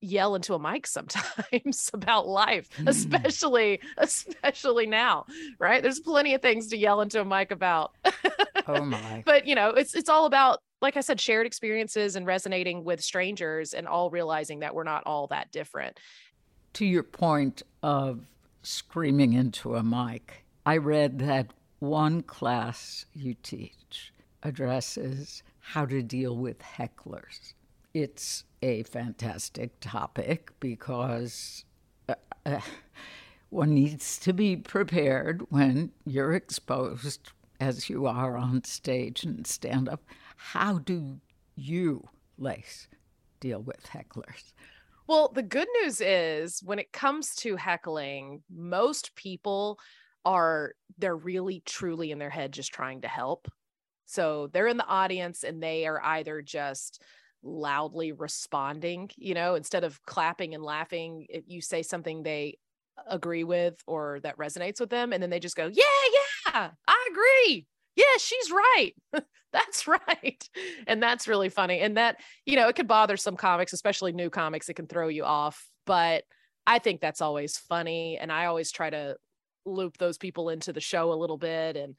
yell 0.00 0.34
into 0.34 0.54
a 0.54 0.58
mic 0.58 0.86
sometimes 0.86 1.90
about 1.94 2.26
life 2.26 2.68
mm. 2.78 2.88
especially 2.88 3.80
especially 3.98 4.86
now 4.86 5.24
right? 5.58 5.82
There's 5.82 6.00
plenty 6.00 6.34
of 6.34 6.42
things 6.42 6.68
to 6.68 6.76
yell 6.76 7.00
into 7.00 7.20
a 7.20 7.24
mic 7.24 7.50
about. 7.50 7.94
Oh 8.66 8.84
my. 8.84 9.22
But 9.24 9.46
you 9.46 9.54
know 9.54 9.70
it's 9.70 9.94
it's 9.94 10.08
all 10.08 10.26
about 10.26 10.60
like 10.80 10.96
i 10.96 11.00
said 11.00 11.20
shared 11.20 11.46
experiences 11.46 12.16
and 12.16 12.26
resonating 12.26 12.84
with 12.84 13.00
strangers 13.00 13.74
and 13.74 13.86
all 13.86 14.10
realizing 14.10 14.60
that 14.60 14.74
we're 14.74 14.84
not 14.84 15.02
all 15.06 15.26
that 15.28 15.50
different. 15.52 15.98
To 16.74 16.86
your 16.86 17.02
point 17.02 17.62
of 17.82 18.26
screaming 18.62 19.32
into 19.32 19.76
a 19.76 19.82
mic 19.82 20.44
i 20.66 20.76
read 20.76 21.18
that 21.20 21.52
one 21.78 22.22
class 22.22 23.06
you 23.14 23.34
teach 23.42 24.12
addresses 24.42 25.42
how 25.60 25.86
to 25.86 26.02
deal 26.02 26.36
with 26.36 26.58
hecklers 26.58 27.54
it's 27.94 28.44
a 28.62 28.82
fantastic 28.84 29.80
topic 29.80 30.52
because 30.60 31.64
uh, 32.08 32.14
uh, 32.44 32.60
one 33.50 33.74
needs 33.74 34.18
to 34.20 34.32
be 34.32 34.56
prepared 34.56 35.42
when 35.50 35.92
you're 36.04 36.34
exposed, 36.34 37.30
as 37.60 37.88
you 37.88 38.06
are 38.06 38.36
on 38.36 38.64
stage 38.64 39.24
and 39.24 39.46
stand 39.46 39.88
up. 39.88 40.02
How 40.36 40.78
do 40.78 41.20
you, 41.56 42.08
Lace, 42.38 42.88
deal 43.40 43.60
with 43.60 43.84
hecklers? 43.84 44.52
Well, 45.06 45.32
the 45.34 45.42
good 45.42 45.68
news 45.82 46.00
is 46.00 46.62
when 46.62 46.78
it 46.78 46.92
comes 46.92 47.34
to 47.36 47.56
heckling, 47.56 48.42
most 48.54 49.14
people 49.14 49.78
are 50.24 50.74
they're 50.98 51.16
really 51.16 51.62
truly 51.64 52.10
in 52.10 52.18
their 52.18 52.30
head 52.30 52.52
just 52.52 52.72
trying 52.72 53.00
to 53.00 53.08
help. 53.08 53.48
So 54.04 54.48
they're 54.52 54.66
in 54.66 54.76
the 54.76 54.86
audience 54.86 55.44
and 55.44 55.62
they 55.62 55.86
are 55.86 56.02
either 56.02 56.42
just 56.42 57.02
loudly 57.42 58.12
responding 58.12 59.08
you 59.16 59.34
know 59.34 59.54
instead 59.54 59.84
of 59.84 60.02
clapping 60.04 60.54
and 60.54 60.62
laughing 60.62 61.26
if 61.28 61.44
you 61.46 61.60
say 61.60 61.82
something 61.82 62.22
they 62.22 62.56
agree 63.06 63.44
with 63.44 63.80
or 63.86 64.18
that 64.20 64.36
resonates 64.38 64.80
with 64.80 64.90
them 64.90 65.12
and 65.12 65.22
then 65.22 65.30
they 65.30 65.38
just 65.38 65.56
go 65.56 65.66
yeah 65.66 65.84
yeah 66.46 66.70
i 66.88 67.08
agree. 67.10 67.66
Yeah 67.96 68.04
she's 68.18 68.50
right. 68.50 68.92
That's 69.52 69.86
right. 69.88 70.48
And 70.86 71.02
that's 71.02 71.26
really 71.26 71.48
funny 71.48 71.80
and 71.80 71.96
that 71.96 72.16
you 72.44 72.56
know 72.56 72.68
it 72.68 72.76
could 72.76 72.86
bother 72.88 73.16
some 73.16 73.36
comics 73.36 73.72
especially 73.72 74.12
new 74.12 74.30
comics 74.30 74.68
it 74.68 74.74
can 74.74 74.86
throw 74.86 75.08
you 75.08 75.24
off 75.24 75.66
but 75.86 76.24
i 76.66 76.78
think 76.78 77.00
that's 77.00 77.22
always 77.22 77.56
funny 77.56 78.18
and 78.18 78.30
i 78.30 78.44
always 78.44 78.70
try 78.70 78.90
to 78.90 79.16
loop 79.64 79.96
those 79.96 80.18
people 80.18 80.50
into 80.50 80.72
the 80.72 80.80
show 80.80 81.12
a 81.12 81.14
little 81.14 81.38
bit 81.38 81.76
and 81.76 81.94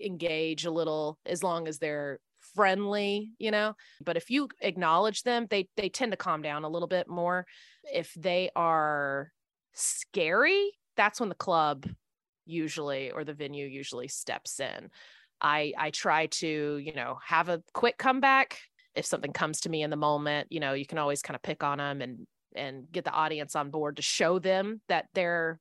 engage 0.00 0.64
a 0.64 0.70
little 0.70 1.18
as 1.26 1.42
long 1.42 1.68
as 1.68 1.78
they're 1.78 2.20
friendly, 2.54 3.32
you 3.38 3.50
know. 3.50 3.74
But 4.04 4.16
if 4.16 4.30
you 4.30 4.48
acknowledge 4.60 5.22
them, 5.22 5.46
they 5.50 5.68
they 5.76 5.88
tend 5.88 6.12
to 6.12 6.16
calm 6.16 6.42
down 6.42 6.64
a 6.64 6.68
little 6.68 6.88
bit 6.88 7.08
more. 7.08 7.46
If 7.92 8.12
they 8.14 8.50
are 8.56 9.32
scary, 9.72 10.72
that's 10.96 11.20
when 11.20 11.28
the 11.28 11.34
club 11.34 11.86
usually 12.46 13.10
or 13.10 13.24
the 13.24 13.34
venue 13.34 13.66
usually 13.66 14.08
steps 14.08 14.60
in. 14.60 14.90
I 15.40 15.72
I 15.76 15.90
try 15.90 16.26
to, 16.26 16.76
you 16.78 16.94
know, 16.94 17.18
have 17.24 17.48
a 17.48 17.62
quick 17.72 17.98
comeback. 17.98 18.58
If 18.94 19.06
something 19.06 19.32
comes 19.32 19.60
to 19.62 19.68
me 19.68 19.82
in 19.82 19.90
the 19.90 19.96
moment, 19.96 20.48
you 20.50 20.60
know, 20.60 20.72
you 20.72 20.86
can 20.86 20.98
always 20.98 21.20
kind 21.22 21.34
of 21.34 21.42
pick 21.42 21.64
on 21.64 21.78
them 21.78 22.00
and 22.00 22.26
and 22.54 22.90
get 22.92 23.04
the 23.04 23.10
audience 23.10 23.56
on 23.56 23.70
board 23.70 23.96
to 23.96 24.02
show 24.02 24.38
them 24.38 24.80
that 24.88 25.06
they're 25.14 25.58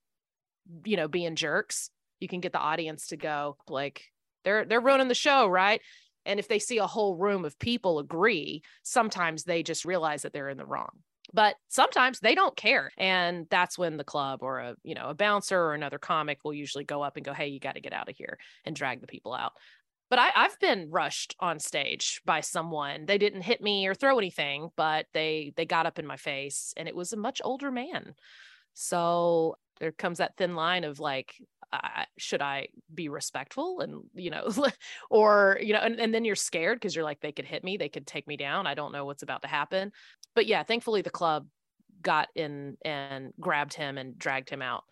you 0.86 0.96
know 0.96 1.08
being 1.08 1.36
jerks 1.36 1.90
you 2.20 2.28
can 2.28 2.40
get 2.40 2.54
the 2.54 2.60
audience 2.60 3.08
to 3.08 3.18
go 3.18 3.58
like 3.68 4.06
they're 4.44 4.66
they're 4.66 4.80
ruining 4.80 5.08
the 5.08 5.16
show 5.16 5.48
right 5.48 5.82
and 6.26 6.40
if 6.40 6.48
they 6.48 6.60
see 6.60 6.78
a 6.78 6.88
whole 6.88 7.16
room 7.16 7.46
of 7.46 7.58
people 7.60 8.00
agree, 8.00 8.62
sometimes 8.84 9.44
they 9.44 9.64
just 9.64 9.86
realize 9.86 10.22
that 10.24 10.34
they're 10.34 10.50
in 10.50 10.58
the 10.58 10.66
wrong. 10.66 10.90
But 11.34 11.56
sometimes 11.70 12.20
they 12.20 12.36
don't 12.36 12.56
care. 12.56 12.92
And 12.98 13.48
that's 13.50 13.78
when 13.78 13.98
the 13.98 14.04
club 14.04 14.40
or 14.44 14.60
a, 14.60 14.76
you 14.84 14.94
know, 14.94 15.10
a 15.10 15.16
bouncer 15.16 15.60
or 15.60 15.74
another 15.74 15.98
comic 15.98 16.40
will 16.44 16.54
usually 16.54 16.84
go 16.84 17.02
up 17.02 17.16
and 17.16 17.26
go, 17.26 17.34
Hey, 17.34 17.48
you 17.48 17.60
got 17.60 17.76
to 17.76 17.82
get 17.82 17.94
out 17.94 18.10
of 18.10 18.16
here 18.16 18.38
and 18.66 18.76
drag 18.76 19.02
the 19.02 19.08
people 19.08 19.34
out. 19.34 19.54
But 20.10 20.20
I, 20.20 20.30
I've 20.36 20.60
been 20.60 20.92
rushed 20.92 21.36
on 21.40 21.60
stage 21.60 22.22
by 22.24 22.42
someone. 22.42 23.06
They 23.06 23.18
didn't 23.18 23.42
hit 23.42 23.62
me 23.62 23.88
or 23.88 23.96
throw 23.96 24.18
anything, 24.20 24.70
but 24.76 25.08
they 25.14 25.54
they 25.56 25.66
got 25.66 25.88
up 25.88 25.98
in 25.98 26.06
my 26.06 26.18
face 26.18 26.74
and 26.78 26.88
it 26.88 26.96
was 26.96 27.14
a 27.14 27.18
much 27.18 27.42
older 27.44 27.72
man. 27.72 28.14
So 28.74 29.56
there 29.80 29.92
comes 29.92 30.20
that 30.20 30.38
thin 30.38 30.56
line 30.56 30.84
of 30.84 31.00
like 31.00 31.34
should 32.18 32.42
I 32.42 32.68
be 32.94 33.10
respectful 33.10 33.80
and 33.80 34.04
you 34.14 34.30
know 34.30 34.50
or 35.10 35.58
you 35.62 35.74
know 35.74 35.80
and, 35.80 36.00
and 36.00 36.14
then 36.14 36.26
you're 36.26 36.36
scared 36.36 36.80
because 36.80 36.96
you're 36.96 37.06
like 37.06 37.22
they 37.22 37.32
could 37.32 37.46
hit 37.46 37.64
me 37.64 37.78
they 37.78 37.90
could 37.90 38.08
take 38.08 38.28
me 38.28 38.38
down 38.38 38.68
I 38.68 38.74
don't 38.74 38.92
know 38.92 39.06
what's 39.06 39.24
about 39.24 39.42
to 39.44 39.48
happen. 39.48 39.92
But 40.36 40.46
yeah 40.46 40.64
thankfully 40.64 41.02
the 41.02 41.10
club 41.10 41.48
got 42.02 42.30
in 42.36 42.78
and 42.84 43.34
grabbed 43.40 43.74
him 43.74 43.98
and 43.98 44.18
dragged 44.18 44.50
him 44.50 44.62
out. 44.62 44.84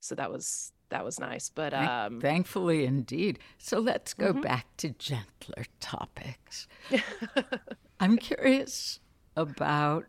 So 0.00 0.14
that 0.14 0.30
was 0.30 0.72
that 0.90 1.04
was 1.04 1.20
nice 1.20 1.50
but 1.50 1.74
um 1.74 2.20
thankfully 2.20 2.84
indeed. 2.84 3.38
So 3.58 3.78
let's 3.78 4.14
go 4.14 4.32
mm-hmm. 4.32 4.42
back 4.42 4.66
to 4.78 4.90
gentler 4.90 5.64
topics. 5.80 6.68
I'm 8.00 8.16
curious 8.16 9.00
about 9.36 10.06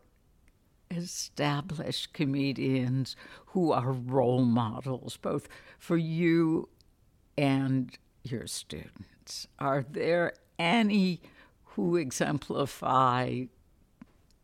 established 0.92 2.14
comedians 2.14 3.16
who 3.48 3.72
are 3.72 3.92
role 3.92 4.44
models, 4.44 5.18
both 5.18 5.48
for 5.78 5.98
you 5.98 6.70
and 7.38 7.98
your 8.24 8.48
students. 8.48 9.48
Are 9.60 9.86
there 9.90 10.34
any 10.58 11.22
who 11.64 11.96
exemplify, 11.96 13.44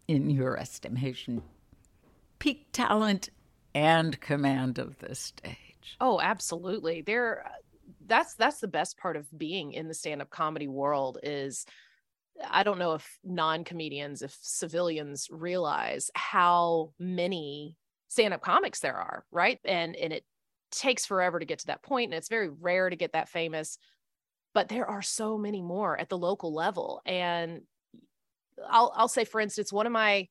in 0.08 0.30
your 0.30 0.58
estimation, 0.58 1.42
peak 2.40 2.68
talent 2.72 3.30
and 3.74 4.22
command 4.22 4.78
of 4.78 5.00
the 5.00 5.16
stage? 5.16 5.98
Oh, 6.00 6.20
absolutely. 6.22 7.02
There 7.02 7.44
that's 8.08 8.36
that's 8.36 8.60
the 8.60 8.68
best 8.68 8.98
part 8.98 9.18
of 9.18 9.26
being 9.38 9.74
in 9.74 9.88
the 9.88 9.94
stand-up 9.94 10.30
comedy 10.30 10.68
world 10.68 11.18
is 11.24 11.66
I 12.50 12.64
don't 12.64 12.80
know 12.80 12.94
if 12.94 13.18
non 13.24 13.64
comedians, 13.64 14.22
if 14.22 14.38
civilians 14.42 15.28
realize 15.32 16.12
how 16.16 16.92
many 17.00 17.76
stand 18.08 18.34
up 18.34 18.42
comics 18.42 18.80
there 18.80 18.96
are, 18.96 19.26
right? 19.32 19.60
And 19.66 19.96
and 19.96 20.14
it 20.14 20.26
takes 20.72 21.06
forever 21.06 21.40
to 21.40 21.46
get 21.46 21.60
to 21.60 21.68
that 21.68 21.84
point, 21.84 22.12
and 22.12 22.18
it's 22.18 22.30
very 22.30 22.50
rare 22.50 22.90
to 22.90 22.96
get 22.96 23.14
that 23.14 23.30
famous. 23.30 23.78
But 24.54 24.70
there 24.70 24.86
are 24.86 25.02
so 25.02 25.38
many 25.38 25.62
more 25.62 26.00
at 26.00 26.10
the 26.10 26.18
local 26.18 26.54
level, 26.54 27.02
and 27.06 27.62
I'll 28.70 28.92
I'll 28.96 29.08
say, 29.08 29.26
for 29.26 29.42
instance, 29.42 29.72
one 29.72 29.86
of 29.86 29.92
my 29.94 30.28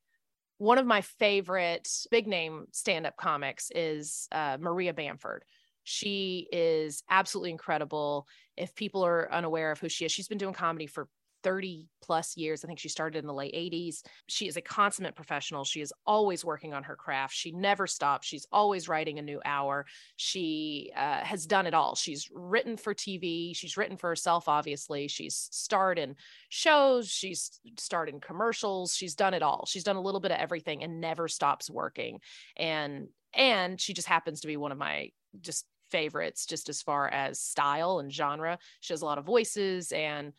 one 0.59 0.79
of 0.79 0.87
my 0.87 1.01
favorite 1.01 1.89
big 2.11 2.27
name 2.27 2.67
stand 2.73 3.07
up 3.07 3.17
comics 3.17 3.71
is 3.75 4.29
uh, 4.33 4.57
Maria 4.61 4.95
Bamford. 4.95 5.45
She 5.83 6.49
is 6.53 7.03
absolutely 7.11 7.51
incredible. 7.51 8.27
If 8.57 8.75
people 8.75 9.05
are 9.05 9.33
unaware 9.33 9.73
of 9.73 9.81
who 9.81 9.89
she 9.89 10.05
is, 10.05 10.13
she's 10.13 10.29
been 10.29 10.39
doing 10.39 10.55
comedy 10.55 10.87
for 10.87 11.09
30 11.45 11.89
plus 12.03 12.37
years. 12.37 12.65
I 12.65 12.67
think 12.67 12.79
she 12.79 12.89
started 12.89 13.19
in 13.19 13.27
the 13.27 13.35
late 13.35 13.55
80s. 13.55 14.03
She 14.27 14.49
is 14.49 14.57
a 14.57 14.63
consummate 14.63 15.15
professional. 15.15 15.63
She 15.63 15.81
is 15.81 15.93
always 16.07 16.45
working 16.45 16.75
on 16.75 16.83
her 16.83 16.97
craft. 16.97 17.35
She 17.35 17.53
never 17.53 17.87
stops. 17.87 18.27
She's 18.27 18.47
always 18.51 18.89
writing 18.89 19.19
a 19.19 19.23
new 19.23 19.41
hour. 19.45 19.87
She 20.17 20.91
uh, 20.97 21.21
has 21.23 21.47
done 21.47 21.67
it 21.67 21.75
all. 21.75 21.95
She's 21.95 22.29
written 22.33 22.77
for 22.77 22.95
TV. 22.95 23.55
She's 23.55 23.77
written 23.77 23.97
for 23.97 24.09
herself, 24.09 24.49
obviously. 24.49 25.07
She's 25.07 25.49
starred 25.53 25.99
in 25.99 26.17
shows. 26.49 27.09
She's 27.09 27.61
starred 27.79 28.09
in 28.09 28.21
commercials. 28.21 28.95
She's 28.97 29.15
done 29.15 29.35
it 29.35 29.43
all. 29.43 29.67
She's 29.69 29.85
done 29.85 29.97
a 29.97 30.03
little 30.03 30.21
bit 30.21 30.33
of 30.33 30.39
everything 30.39 30.83
and 30.83 31.01
never 31.01 31.29
stops 31.29 31.71
working. 31.71 32.21
And 32.57 33.09
and 33.37 33.81
she 33.81 33.93
just 33.93 34.09
happens 34.09 34.41
to 34.41 34.47
be 34.47 34.57
one 34.57 34.73
of 34.73 34.79
my 34.79 35.11
just 35.41 35.67
favorites 35.91 36.47
just 36.47 36.69
as 36.69 36.83
far 36.83 37.09
as 37.09 37.39
style 37.39 37.99
and 37.99 38.13
genre. 38.13 38.59
She 38.81 38.93
has 38.93 39.03
a 39.03 39.05
lot 39.05 39.19
of 39.19 39.25
voices 39.25 39.93
and 39.93 40.33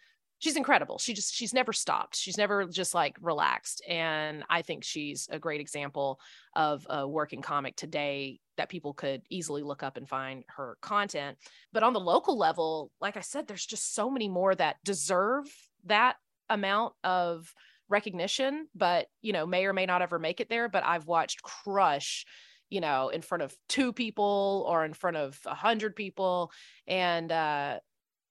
she's 0.45 0.55
incredible. 0.57 0.99
She 0.99 1.15
just 1.15 1.33
she's 1.33 1.55
never 1.55 1.73
stopped. 1.73 2.15
She's 2.15 2.37
never 2.37 2.65
just 2.65 2.93
like 2.93 3.17
relaxed 3.19 3.81
and 3.89 4.43
I 4.47 4.61
think 4.61 4.83
she's 4.83 5.27
a 5.31 5.39
great 5.39 5.59
example 5.59 6.19
of 6.55 6.85
a 6.87 7.07
working 7.07 7.41
comic 7.41 7.75
today 7.75 8.39
that 8.55 8.69
people 8.69 8.93
could 8.93 9.23
easily 9.31 9.63
look 9.63 9.81
up 9.81 9.97
and 9.97 10.07
find 10.07 10.43
her 10.55 10.77
content. 10.81 11.39
But 11.73 11.81
on 11.81 11.93
the 11.93 11.99
local 11.99 12.37
level, 12.37 12.91
like 13.01 13.17
I 13.17 13.21
said 13.21 13.47
there's 13.47 13.65
just 13.65 13.95
so 13.95 14.07
many 14.07 14.29
more 14.29 14.53
that 14.53 14.75
deserve 14.83 15.45
that 15.85 16.17
amount 16.47 16.93
of 17.03 17.51
recognition 17.89 18.67
but 18.75 19.07
you 19.23 19.33
know 19.33 19.47
may 19.47 19.65
or 19.65 19.73
may 19.73 19.87
not 19.87 20.03
ever 20.03 20.19
make 20.19 20.39
it 20.41 20.49
there 20.49 20.69
but 20.69 20.83
I've 20.83 21.07
watched 21.07 21.41
crush 21.41 22.23
you 22.69 22.81
know 22.81 23.09
in 23.09 23.23
front 23.23 23.41
of 23.41 23.55
two 23.67 23.93
people 23.93 24.63
or 24.67 24.85
in 24.85 24.93
front 24.93 25.17
of 25.17 25.39
a 25.47 25.55
hundred 25.55 25.95
people 25.95 26.51
and 26.87 27.31
uh 27.31 27.79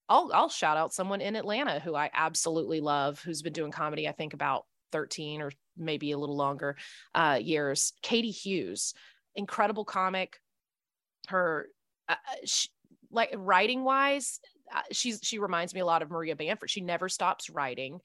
I'll 0.09 0.30
I'll 0.32 0.48
shout 0.48 0.76
out 0.76 0.92
someone 0.92 1.20
in 1.20 1.36
Atlanta 1.36 1.80
who 1.80 1.94
I 1.94 2.11
absolutely 2.12 2.80
love 2.80 3.20
who's 3.20 3.42
been 3.42 3.52
doing 3.52 3.72
comedy 3.72 4.09
I 4.09 4.12
think 4.12 4.34
about 4.34 4.64
13 4.92 5.40
or 5.40 5.50
maybe 5.76 6.12
a 6.12 6.18
little 6.18 6.36
longer 6.36 6.76
uh 7.14 7.38
years 7.40 7.92
Katie 8.02 8.30
Hughes 8.30 8.94
incredible 9.34 9.84
comic. 9.84 10.38
Her 11.28 11.68
uh, 12.09 12.12
uh 12.12 12.36
she, 12.44 12.68
like 13.11 13.34
writing 13.36 13.84
wise 13.84 14.40
uh, 14.74 14.82
she's 14.92 15.20
she 15.22 15.38
reminds 15.38 15.74
me 15.74 15.80
a 15.80 15.86
lot 15.86 16.02
of 16.02 16.11
Maria 16.11 16.36
Bamford. 16.36 16.70
She 16.70 16.80
never 16.80 17.09
stops 17.09 17.48
writing 17.48 18.00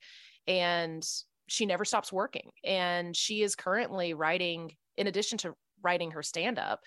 and 0.46 1.06
she 1.48 1.66
never 1.66 1.84
stops 1.84 2.12
working 2.12 2.50
and 2.64 3.14
she 3.14 3.42
is 3.42 3.56
currently 3.56 4.14
writing 4.14 4.72
in 4.96 5.06
addition 5.06 5.36
to 5.38 5.54
writing 5.82 6.12
her 6.12 6.22
stand 6.22 6.58
up 6.58 6.80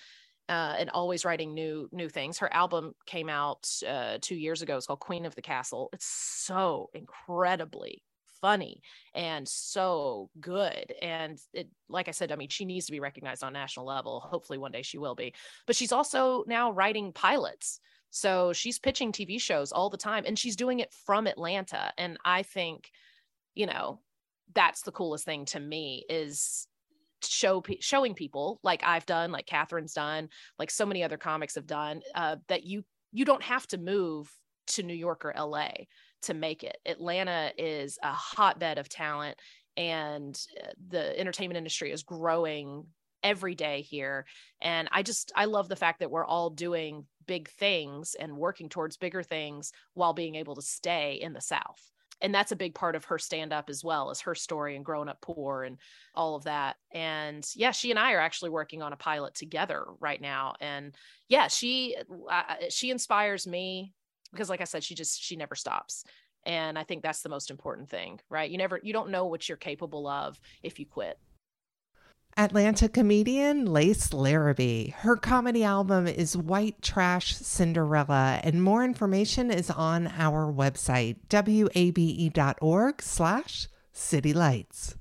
uh, 0.49 0.75
and 0.77 0.89
always 0.89 1.25
writing 1.25 1.53
new 1.53 1.89
new 1.91 2.09
things. 2.09 2.37
Her 2.39 2.53
album 2.53 2.93
came 3.05 3.29
out 3.29 3.69
uh, 3.87 4.17
two 4.21 4.35
years 4.35 4.61
ago. 4.61 4.77
It's 4.77 4.87
called 4.87 4.99
Queen 4.99 5.25
of 5.25 5.35
the 5.35 5.41
Castle. 5.41 5.89
It's 5.93 6.05
so 6.05 6.89
incredibly 6.93 8.03
funny 8.41 8.81
and 9.15 9.47
so 9.47 10.29
good. 10.41 10.93
And 11.01 11.39
it, 11.53 11.69
like 11.87 12.09
I 12.09 12.11
said, 12.11 12.31
I 12.31 12.35
mean, 12.35 12.49
she 12.49 12.65
needs 12.65 12.87
to 12.87 12.91
be 12.91 12.99
recognized 12.99 13.41
on 13.41 13.53
national 13.53 13.85
level. 13.85 14.19
Hopefully, 14.19 14.59
one 14.59 14.71
day 14.71 14.81
she 14.81 14.97
will 14.97 15.15
be. 15.15 15.33
But 15.65 15.77
she's 15.77 15.93
also 15.93 16.43
now 16.45 16.71
writing 16.71 17.13
pilots. 17.13 17.79
So 18.09 18.53
she's 18.53 18.77
pitching 18.77 19.11
TV 19.11 19.41
shows 19.41 19.71
all 19.71 19.89
the 19.89 19.97
time, 19.97 20.25
and 20.27 20.37
she's 20.37 20.55
doing 20.55 20.79
it 20.79 20.93
from 21.05 21.25
Atlanta. 21.25 21.91
And 21.97 22.17
I 22.23 22.43
think, 22.43 22.91
you 23.55 23.65
know, 23.65 24.01
that's 24.53 24.81
the 24.81 24.91
coolest 24.91 25.25
thing 25.25 25.45
to 25.45 25.59
me 25.59 26.05
is 26.09 26.67
show 27.25 27.63
showing 27.79 28.13
people 28.13 28.59
like 28.63 28.83
I've 28.83 29.05
done, 29.05 29.31
like 29.31 29.45
Catherine's 29.45 29.93
done, 29.93 30.29
like 30.59 30.71
so 30.71 30.85
many 30.85 31.03
other 31.03 31.17
comics 31.17 31.55
have 31.55 31.67
done, 31.67 32.01
uh, 32.15 32.37
that 32.47 32.63
you 32.63 32.83
you 33.11 33.25
don't 33.25 33.43
have 33.43 33.67
to 33.67 33.77
move 33.77 34.31
to 34.67 34.83
New 34.83 34.93
York 34.93 35.25
or 35.25 35.33
LA 35.37 35.69
to 36.23 36.33
make 36.33 36.63
it. 36.63 36.77
Atlanta 36.85 37.51
is 37.57 37.97
a 38.01 38.11
hotbed 38.11 38.77
of 38.77 38.89
talent, 38.89 39.37
and 39.77 40.39
uh, 40.61 40.69
the 40.89 41.19
entertainment 41.19 41.57
industry 41.57 41.91
is 41.91 42.03
growing 42.03 42.85
every 43.23 43.55
day 43.55 43.81
here. 43.81 44.25
And 44.61 44.89
I 44.91 45.03
just 45.03 45.31
I 45.35 45.45
love 45.45 45.69
the 45.69 45.75
fact 45.75 45.99
that 45.99 46.11
we're 46.11 46.25
all 46.25 46.49
doing 46.49 47.05
big 47.25 47.49
things 47.49 48.15
and 48.19 48.37
working 48.37 48.69
towards 48.69 48.97
bigger 48.97 49.23
things 49.23 49.71
while 49.93 50.13
being 50.13 50.35
able 50.35 50.55
to 50.55 50.61
stay 50.61 51.19
in 51.21 51.33
the 51.33 51.41
South 51.41 51.81
and 52.23 52.33
that's 52.33 52.53
a 52.53 52.55
big 52.55 52.73
part 52.73 52.95
of 52.95 53.05
her 53.05 53.19
stand 53.19 53.51
up 53.51 53.69
as 53.69 53.83
well 53.83 54.09
as 54.09 54.21
her 54.21 54.33
story 54.33 54.75
and 54.75 54.85
growing 54.85 55.09
up 55.09 55.19
poor 55.21 55.63
and 55.63 55.77
all 56.15 56.35
of 56.35 56.45
that. 56.45 56.77
And 56.91 57.45
yeah 57.55 57.71
she 57.71 57.91
and 57.91 57.99
i 57.99 58.13
are 58.13 58.19
actually 58.19 58.49
working 58.49 58.81
on 58.81 58.93
a 58.93 58.97
pilot 58.97 59.35
together 59.35 59.83
right 59.99 60.21
now. 60.21 60.53
And 60.61 60.95
yeah 61.27 61.49
she 61.49 61.95
uh, 62.31 62.55
she 62.69 62.89
inspires 62.89 63.45
me 63.45 63.93
because 64.31 64.49
like 64.49 64.61
i 64.61 64.65
said 64.65 64.83
she 64.83 64.95
just 64.95 65.21
she 65.21 65.35
never 65.35 65.55
stops. 65.55 66.05
And 66.45 66.79
i 66.79 66.83
think 66.83 67.03
that's 67.03 67.21
the 67.21 67.29
most 67.29 67.51
important 67.51 67.89
thing 67.89 68.19
right? 68.29 68.49
You 68.49 68.57
never 68.57 68.79
you 68.81 68.93
don't 68.93 69.11
know 69.11 69.27
what 69.27 69.47
you're 69.47 69.57
capable 69.57 70.07
of 70.07 70.39
if 70.63 70.79
you 70.79 70.85
quit 70.85 71.19
Atlanta 72.35 72.89
comedian 72.89 73.65
Lace 73.65 74.11
Larrabee. 74.11 74.89
Her 74.89 75.15
comedy 75.15 75.63
album 75.63 76.07
is 76.07 76.35
White 76.35 76.81
Trash 76.81 77.35
Cinderella, 77.35 78.39
and 78.43 78.63
more 78.63 78.83
information 78.83 79.51
is 79.51 79.69
on 79.69 80.07
our 80.07 80.51
website, 80.51 81.17
wabe.org 81.29 83.01
slash 83.03 83.67
citylights. 83.93 84.95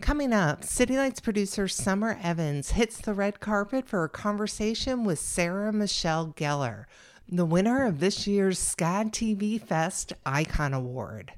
Coming 0.00 0.32
up, 0.32 0.62
City 0.62 0.96
Lights 0.96 1.18
producer 1.18 1.66
Summer 1.66 2.18
Evans 2.22 2.70
hits 2.70 2.98
the 2.98 3.14
red 3.14 3.40
carpet 3.40 3.88
for 3.88 4.04
a 4.04 4.08
conversation 4.08 5.02
with 5.02 5.18
Sarah 5.18 5.72
Michelle 5.72 6.34
Gellar, 6.36 6.84
the 7.28 7.44
winner 7.44 7.84
of 7.84 7.98
this 7.98 8.28
year's 8.28 8.60
SCAD 8.60 9.10
TV 9.10 9.60
Fest 9.60 10.12
Icon 10.24 10.72
Award. 10.72 11.32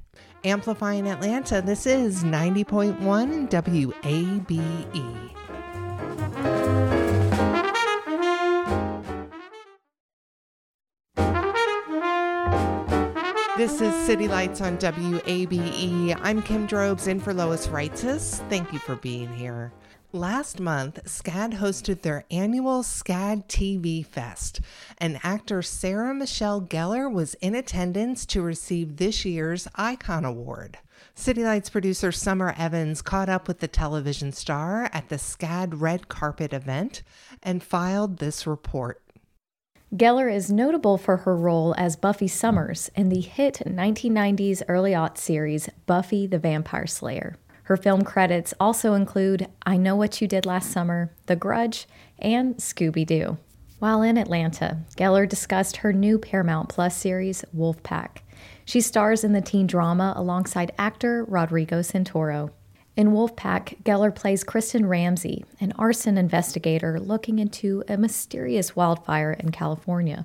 Amplifying 0.46 1.08
Atlanta, 1.08 1.60
this 1.60 1.86
is 1.86 2.22
90.1 2.22 3.50
WABE. 3.50 5.32
This 13.56 13.80
is 13.80 13.92
City 14.06 14.28
Lights 14.28 14.60
on 14.60 14.78
WABE. 14.78 16.16
I'm 16.22 16.40
Kim 16.42 16.66
Drobes 16.66 17.08
in 17.08 17.18
for 17.18 17.34
Lois 17.34 17.66
Reitzes. 17.66 18.38
Thank 18.48 18.72
you 18.72 18.78
for 18.78 18.94
being 18.94 19.34
here. 19.34 19.72
Last 20.16 20.60
month, 20.60 21.04
SCAD 21.04 21.58
hosted 21.58 22.00
their 22.00 22.24
annual 22.30 22.82
SCAD 22.82 23.48
TV 23.48 24.02
Fest, 24.02 24.62
and 24.96 25.20
actor 25.22 25.60
Sarah 25.60 26.14
Michelle 26.14 26.62
Gellar 26.62 27.12
was 27.12 27.34
in 27.34 27.54
attendance 27.54 28.24
to 28.24 28.40
receive 28.40 28.96
this 28.96 29.26
year's 29.26 29.68
Icon 29.74 30.24
Award. 30.24 30.78
City 31.14 31.44
Lights 31.44 31.68
producer 31.68 32.12
Summer 32.12 32.54
Evans 32.56 33.02
caught 33.02 33.28
up 33.28 33.46
with 33.46 33.58
the 33.58 33.68
television 33.68 34.32
star 34.32 34.88
at 34.90 35.10
the 35.10 35.18
SCAD 35.18 35.82
Red 35.82 36.08
Carpet 36.08 36.54
event 36.54 37.02
and 37.42 37.62
filed 37.62 38.16
this 38.16 38.46
report. 38.46 39.02
Gellar 39.94 40.34
is 40.34 40.50
notable 40.50 40.96
for 40.96 41.18
her 41.18 41.36
role 41.36 41.74
as 41.76 41.94
Buffy 41.94 42.26
Summers 42.26 42.90
in 42.96 43.10
the 43.10 43.20
hit 43.20 43.60
1990s 43.66 44.62
early 44.66 44.94
aught 44.94 45.18
series 45.18 45.68
Buffy 45.84 46.26
the 46.26 46.38
Vampire 46.38 46.86
Slayer. 46.86 47.36
Her 47.66 47.76
film 47.76 48.02
credits 48.02 48.54
also 48.60 48.94
include 48.94 49.48
I 49.64 49.76
Know 49.76 49.96
What 49.96 50.20
You 50.20 50.28
Did 50.28 50.46
Last 50.46 50.70
Summer, 50.70 51.10
The 51.26 51.34
Grudge, 51.34 51.88
and 52.16 52.54
Scooby 52.58 53.04
Doo. 53.04 53.38
While 53.80 54.02
in 54.02 54.16
Atlanta, 54.16 54.78
Gellar 54.96 55.28
discussed 55.28 55.78
her 55.78 55.92
new 55.92 56.16
Paramount 56.16 56.68
Plus 56.68 56.96
series, 56.96 57.44
Wolfpack. 57.52 58.18
She 58.64 58.80
stars 58.80 59.24
in 59.24 59.32
the 59.32 59.40
teen 59.40 59.66
drama 59.66 60.12
alongside 60.14 60.70
actor 60.78 61.24
Rodrigo 61.24 61.80
Santoro. 61.80 62.52
In 62.94 63.08
Wolfpack, 63.08 63.82
Gellar 63.82 64.14
plays 64.14 64.44
Kristen 64.44 64.86
Ramsey, 64.86 65.44
an 65.58 65.72
arson 65.72 66.16
investigator 66.16 67.00
looking 67.00 67.40
into 67.40 67.82
a 67.88 67.96
mysterious 67.96 68.76
wildfire 68.76 69.32
in 69.32 69.50
California. 69.50 70.24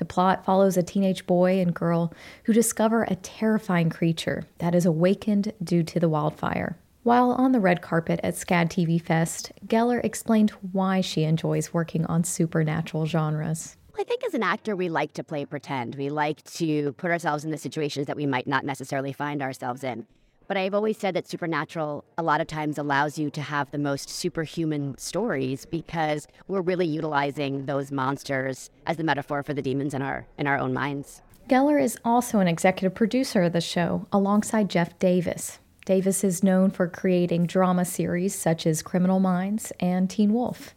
The 0.00 0.06
plot 0.06 0.46
follows 0.46 0.78
a 0.78 0.82
teenage 0.82 1.26
boy 1.26 1.60
and 1.60 1.74
girl 1.74 2.14
who 2.44 2.54
discover 2.54 3.02
a 3.04 3.16
terrifying 3.16 3.90
creature 3.90 4.44
that 4.56 4.74
is 4.74 4.86
awakened 4.86 5.52
due 5.62 5.82
to 5.82 6.00
the 6.00 6.08
wildfire. 6.08 6.78
While 7.02 7.32
on 7.32 7.52
the 7.52 7.60
red 7.60 7.82
carpet 7.82 8.18
at 8.22 8.34
SCAD 8.34 8.70
TV 8.70 9.00
Fest, 9.00 9.52
Gellar 9.66 10.02
explained 10.02 10.52
why 10.72 11.02
she 11.02 11.24
enjoys 11.24 11.74
working 11.74 12.06
on 12.06 12.24
supernatural 12.24 13.04
genres. 13.04 13.76
I 13.98 14.04
think 14.04 14.24
as 14.24 14.32
an 14.32 14.42
actor, 14.42 14.74
we 14.74 14.88
like 14.88 15.12
to 15.14 15.24
play 15.24 15.44
pretend. 15.44 15.96
We 15.96 16.08
like 16.08 16.42
to 16.54 16.92
put 16.94 17.10
ourselves 17.10 17.44
in 17.44 17.50
the 17.50 17.58
situations 17.58 18.06
that 18.06 18.16
we 18.16 18.24
might 18.24 18.46
not 18.46 18.64
necessarily 18.64 19.12
find 19.12 19.42
ourselves 19.42 19.84
in. 19.84 20.06
But 20.50 20.56
I've 20.56 20.74
always 20.74 20.98
said 20.98 21.14
that 21.14 21.28
supernatural 21.28 22.04
a 22.18 22.24
lot 22.24 22.40
of 22.40 22.48
times 22.48 22.76
allows 22.76 23.16
you 23.16 23.30
to 23.30 23.40
have 23.40 23.70
the 23.70 23.78
most 23.78 24.10
superhuman 24.10 24.98
stories 24.98 25.64
because 25.64 26.26
we're 26.48 26.60
really 26.60 26.88
utilizing 26.88 27.66
those 27.66 27.92
monsters 27.92 28.68
as 28.84 28.96
the 28.96 29.04
metaphor 29.04 29.44
for 29.44 29.54
the 29.54 29.62
demons 29.62 29.94
in 29.94 30.02
our 30.02 30.26
in 30.38 30.48
our 30.48 30.58
own 30.58 30.72
minds. 30.72 31.22
Gellar 31.48 31.80
is 31.80 31.96
also 32.04 32.40
an 32.40 32.48
executive 32.48 32.96
producer 32.96 33.44
of 33.44 33.52
the 33.52 33.60
show 33.60 34.08
alongside 34.10 34.68
Jeff 34.68 34.98
Davis. 34.98 35.60
Davis 35.86 36.24
is 36.24 36.42
known 36.42 36.72
for 36.72 36.88
creating 36.88 37.46
drama 37.46 37.84
series 37.84 38.34
such 38.34 38.66
as 38.66 38.82
Criminal 38.82 39.20
Minds 39.20 39.72
and 39.78 40.10
Teen 40.10 40.32
Wolf. 40.32 40.74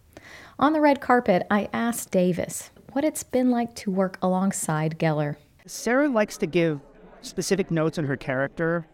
On 0.60 0.74
the 0.74 0.82
red 0.82 1.02
carpet, 1.02 1.48
I 1.50 1.68
asked 1.74 2.12
Davis 2.12 2.70
what 2.92 3.04
it's 3.04 3.24
been 3.24 3.50
like 3.50 3.74
to 3.78 3.90
work 3.90 4.20
alongside 4.22 5.00
Gellar. 5.00 5.38
Sarah 5.66 6.10
likes 6.10 6.38
to 6.38 6.46
give 6.46 6.80
specific 7.24 7.72
notes 7.72 7.98
on 7.98 8.06
her 8.06 8.18
character, 8.18 8.86
but 8.86 8.93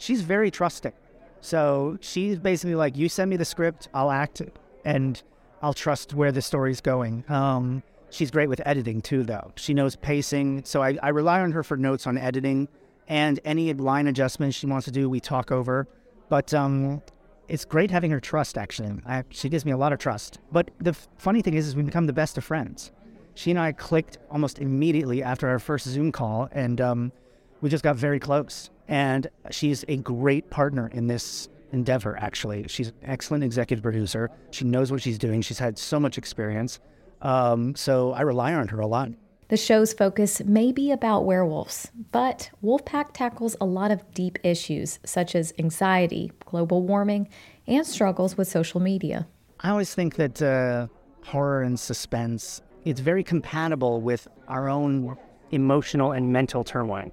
she's 0.00 0.22
very 0.22 0.50
trusting. 0.50 0.92
So 1.40 1.98
she's 2.00 2.38
basically 2.38 2.74
like, 2.74 2.96
you 2.96 3.08
send 3.08 3.30
me 3.30 3.36
the 3.36 3.44
script, 3.44 3.88
I'll 3.94 4.10
act, 4.10 4.42
and 4.84 5.22
I'll 5.62 5.74
trust 5.74 6.14
where 6.14 6.32
the 6.32 6.42
story's 6.42 6.80
going. 6.80 7.24
Um, 7.28 7.82
she's 8.10 8.30
great 8.30 8.48
with 8.48 8.60
editing 8.66 9.00
too, 9.00 9.22
though. 9.22 9.52
She 9.56 9.74
knows 9.74 9.96
pacing, 9.96 10.64
so 10.64 10.82
I, 10.82 10.98
I 11.02 11.10
rely 11.10 11.40
on 11.40 11.52
her 11.52 11.62
for 11.62 11.76
notes 11.76 12.06
on 12.06 12.18
editing 12.18 12.68
and 13.08 13.40
any 13.44 13.72
line 13.74 14.06
adjustments 14.06 14.56
she 14.56 14.66
wants 14.66 14.84
to 14.86 14.90
do. 14.90 15.08
We 15.08 15.20
talk 15.20 15.50
over, 15.50 15.86
but 16.28 16.52
um, 16.54 17.02
it's 17.48 17.64
great 17.64 17.90
having 17.90 18.10
her 18.10 18.20
trust. 18.20 18.56
Actually, 18.56 19.00
I, 19.06 19.24
she 19.30 19.48
gives 19.48 19.64
me 19.64 19.72
a 19.72 19.76
lot 19.76 19.92
of 19.92 19.98
trust. 19.98 20.38
But 20.52 20.70
the 20.78 20.90
f- 20.90 21.08
funny 21.16 21.42
thing 21.42 21.54
is, 21.54 21.66
is 21.66 21.76
we 21.76 21.82
become 21.82 22.06
the 22.06 22.12
best 22.12 22.38
of 22.38 22.44
friends. 22.44 22.92
She 23.34 23.50
and 23.50 23.58
I 23.58 23.72
clicked 23.72 24.18
almost 24.30 24.58
immediately 24.58 25.22
after 25.22 25.48
our 25.48 25.58
first 25.58 25.86
Zoom 25.86 26.12
call, 26.12 26.48
and 26.52 26.80
um, 26.80 27.12
we 27.60 27.68
just 27.70 27.84
got 27.84 27.96
very 27.96 28.20
close. 28.20 28.70
And 28.88 29.28
she's 29.50 29.84
a 29.88 29.96
great 29.96 30.50
partner 30.50 30.88
in 30.88 31.06
this 31.06 31.48
endeavor, 31.72 32.16
actually. 32.18 32.66
She's 32.68 32.88
an 32.88 32.94
excellent 33.04 33.44
executive 33.44 33.82
producer. 33.82 34.30
She 34.50 34.64
knows 34.64 34.90
what 34.90 35.02
she's 35.02 35.18
doing. 35.18 35.42
She's 35.42 35.58
had 35.58 35.78
so 35.78 36.00
much 36.00 36.18
experience. 36.18 36.80
Um, 37.22 37.74
so 37.76 38.12
I 38.12 38.22
rely 38.22 38.54
on 38.54 38.68
her 38.68 38.80
a 38.80 38.86
lot. 38.86 39.10
The 39.48 39.56
show's 39.56 39.92
focus 39.92 40.40
may 40.44 40.70
be 40.70 40.92
about 40.92 41.24
werewolves, 41.24 41.90
but 42.12 42.50
Wolfpack 42.62 43.12
tackles 43.12 43.56
a 43.60 43.64
lot 43.64 43.90
of 43.90 44.14
deep 44.14 44.38
issues 44.44 45.00
such 45.04 45.34
as 45.34 45.52
anxiety, 45.58 46.30
global 46.44 46.82
warming, 46.82 47.28
and 47.66 47.84
struggles 47.84 48.36
with 48.36 48.46
social 48.46 48.80
media. 48.80 49.26
I 49.58 49.70
always 49.70 49.92
think 49.92 50.14
that 50.16 50.40
uh, 50.40 50.86
horror 51.24 51.62
and 51.62 51.78
suspense 51.78 52.62
it's 52.84 53.00
very 53.00 53.22
compatible 53.22 54.00
with 54.00 54.26
our 54.48 54.68
own 54.68 55.16
emotional 55.50 56.12
and 56.12 56.32
mental 56.32 56.64
turmoil. 56.64 57.10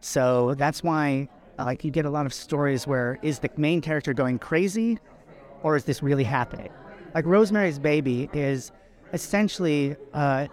So 0.00 0.54
that's 0.54 0.82
why 0.82 1.28
like 1.58 1.84
you 1.84 1.90
get 1.90 2.04
a 2.04 2.10
lot 2.10 2.26
of 2.26 2.32
stories 2.32 2.86
where 2.86 3.18
is 3.22 3.38
the 3.40 3.50
main 3.56 3.80
character 3.80 4.12
going 4.14 4.38
crazy 4.38 4.98
or 5.62 5.76
is 5.76 5.84
this 5.84 6.02
really 6.02 6.24
happening? 6.24 6.70
Like 7.14 7.26
Rosemary's 7.26 7.78
Baby 7.78 8.30
is 8.32 8.72
essentially 9.12 9.96
uh, 10.14 10.46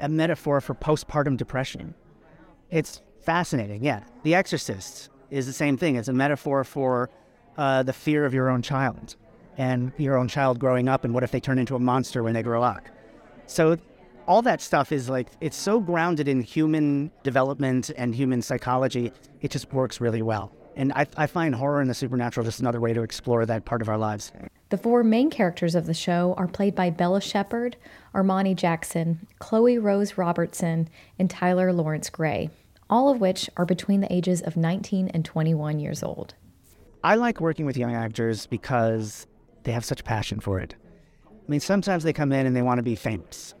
a 0.00 0.08
metaphor 0.08 0.60
for 0.60 0.74
postpartum 0.74 1.36
depression. 1.36 1.94
It's 2.70 3.00
fascinating, 3.20 3.84
yeah. 3.84 4.02
The 4.22 4.34
Exorcist 4.34 5.10
is 5.30 5.46
the 5.46 5.52
same 5.52 5.76
thing. 5.76 5.96
It's 5.96 6.08
a 6.08 6.12
metaphor 6.12 6.64
for 6.64 7.10
uh, 7.56 7.82
the 7.82 7.92
fear 7.92 8.24
of 8.24 8.34
your 8.34 8.50
own 8.50 8.62
child 8.62 9.16
and 9.56 9.92
your 9.98 10.16
own 10.16 10.28
child 10.28 10.58
growing 10.58 10.88
up 10.88 11.04
and 11.04 11.14
what 11.14 11.22
if 11.22 11.30
they 11.30 11.40
turn 11.40 11.58
into 11.58 11.76
a 11.76 11.78
monster 11.78 12.22
when 12.22 12.34
they 12.34 12.42
grow 12.42 12.62
up. 12.62 12.82
So 13.46 13.76
all 14.26 14.42
that 14.42 14.60
stuff 14.60 14.92
is 14.92 15.08
like 15.08 15.28
it's 15.40 15.56
so 15.56 15.80
grounded 15.80 16.28
in 16.28 16.40
human 16.40 17.10
development 17.22 17.90
and 17.96 18.14
human 18.14 18.42
psychology 18.42 19.12
it 19.40 19.50
just 19.50 19.72
works 19.72 20.00
really 20.00 20.22
well. 20.22 20.52
And 20.74 20.92
I, 20.94 21.06
I, 21.18 21.26
find 21.26 21.54
horror 21.54 21.82
and 21.82 21.90
the 21.90 21.94
supernatural 21.94 22.46
just 22.46 22.60
another 22.60 22.80
way 22.80 22.94
to 22.94 23.02
explore 23.02 23.44
that 23.44 23.66
part 23.66 23.82
of 23.82 23.90
our 23.90 23.98
lives. 23.98 24.32
The 24.70 24.78
four 24.78 25.04
main 25.04 25.28
characters 25.28 25.74
of 25.74 25.84
the 25.84 25.92
show 25.92 26.34
are 26.38 26.48
played 26.48 26.74
by 26.74 26.88
bella 26.88 27.20
shepard 27.20 27.76
armani 28.14 28.56
jackson 28.56 29.26
chloe 29.38 29.78
rose 29.78 30.16
robertson 30.16 30.88
and 31.18 31.28
tyler 31.28 31.72
lawrence 31.72 32.08
gray 32.08 32.50
all 32.88 33.08
of 33.08 33.20
which 33.20 33.48
are 33.56 33.64
between 33.64 34.00
the 34.00 34.12
ages 34.12 34.42
of 34.42 34.56
19 34.56 35.08
and 35.08 35.24
21 35.24 35.78
years 35.78 36.02
old. 36.02 36.34
I 37.02 37.14
like 37.14 37.40
working 37.40 37.64
with 37.64 37.76
young 37.76 37.94
actors 37.94 38.46
because 38.46 39.26
they 39.62 39.72
have 39.72 39.84
such 39.84 40.04
passion 40.04 40.40
for 40.40 40.60
it. 40.60 40.74
I 41.26 41.50
mean 41.50 41.60
sometimes 41.60 42.04
they 42.04 42.12
come 42.12 42.32
in 42.32 42.46
and 42.46 42.54
they 42.54 42.62
want 42.62 42.78
to 42.78 42.82
be 42.82 42.94
famous 42.94 43.54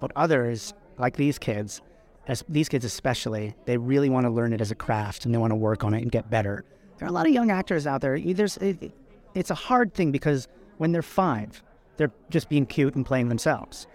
but 0.00 0.12
others, 0.16 0.74
like 0.98 1.16
these 1.16 1.38
kids, 1.38 1.82
as 2.26 2.44
these 2.48 2.68
kids 2.68 2.84
especially, 2.84 3.54
they 3.64 3.76
really 3.76 4.10
want 4.10 4.26
to 4.26 4.30
learn 4.30 4.52
it 4.52 4.60
as 4.60 4.70
a 4.70 4.74
craft 4.74 5.24
and 5.24 5.34
they 5.34 5.38
want 5.38 5.50
to 5.50 5.56
work 5.56 5.82
on 5.82 5.94
it 5.94 6.02
and 6.02 6.12
get 6.12 6.30
better. 6.30 6.64
There 6.98 7.06
are 7.06 7.10
a 7.10 7.12
lot 7.12 7.26
of 7.26 7.32
young 7.32 7.50
actors 7.50 7.86
out 7.86 8.00
there. 8.00 8.16
It, 8.16 8.92
it's 9.34 9.50
a 9.50 9.54
hard 9.54 9.94
thing 9.94 10.12
because 10.12 10.48
when 10.76 10.92
they're 10.92 11.02
five, 11.02 11.62
they're 11.96 12.12
just 12.30 12.48
being 12.48 12.66
cute 12.66 12.94
and 12.94 13.04
playing 13.04 13.28
themselves. 13.28 13.86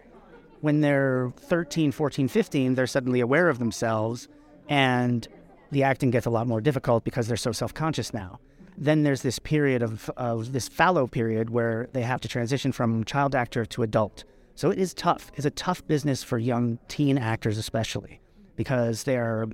When 0.62 0.82
they're 0.82 1.32
13, 1.38 1.91
14, 1.91 2.28
15, 2.28 2.76
they're 2.76 2.88
suddenly 2.88 3.20
aware 3.20 3.49
of 3.49 3.60
themselves 3.60 4.28
and 4.70 5.28
the 5.72 5.84
acting 5.84 6.12
gets 6.12 6.26
a 6.26 6.30
lot 6.30 6.47
more 6.47 6.62
difficult 6.62 7.04
because 7.04 7.28
they're 7.28 7.38
so 7.38 7.51
self 7.51 7.74
conscious 7.74 8.14
now. 8.14 8.39
Then 8.78 9.04
there's 9.04 9.22
this 9.22 9.38
period 9.38 9.84
of, 9.84 10.10
of 10.18 10.54
this 10.54 10.68
fallow 10.68 11.06
period 11.06 11.49
where 11.49 11.89
they 11.93 12.01
have 12.01 12.22
to 12.22 12.28
transition 12.28 12.72
from 12.72 13.04
child 13.04 13.36
actor 13.36 13.66
to 13.66 13.84
adult 13.84 14.24
so 14.56 14.70
it 14.70 14.80
is 14.80 14.93
tough. 14.93 15.32
It's 15.36 15.45
a 15.45 15.51
tough 15.51 15.86
business 15.88 16.24
for 16.24 16.38
young 16.38 16.80
teen 16.88 17.18
actors, 17.18 17.58
especially 17.58 18.22
because 18.56 19.04
they're 19.04 19.47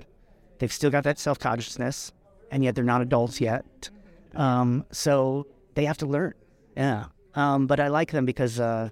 they've 0.59 0.73
still 0.73 0.89
got 0.91 1.03
that 1.05 1.19
self 1.19 1.39
consciousness, 1.39 2.11
and 2.51 2.63
yet 2.63 2.75
they're 2.75 2.83
not 2.83 3.01
adults 3.01 3.39
yet. 3.39 3.89
Um, 4.35 4.85
so 4.91 5.47
they 5.75 5.85
have 5.85 5.97
to 5.99 6.05
learn. 6.05 6.33
Yeah. 6.75 7.05
Um, 7.35 7.67
but 7.67 7.79
I 7.79 7.87
like 7.87 8.11
them 8.11 8.25
because 8.25 8.59
uh, 8.59 8.89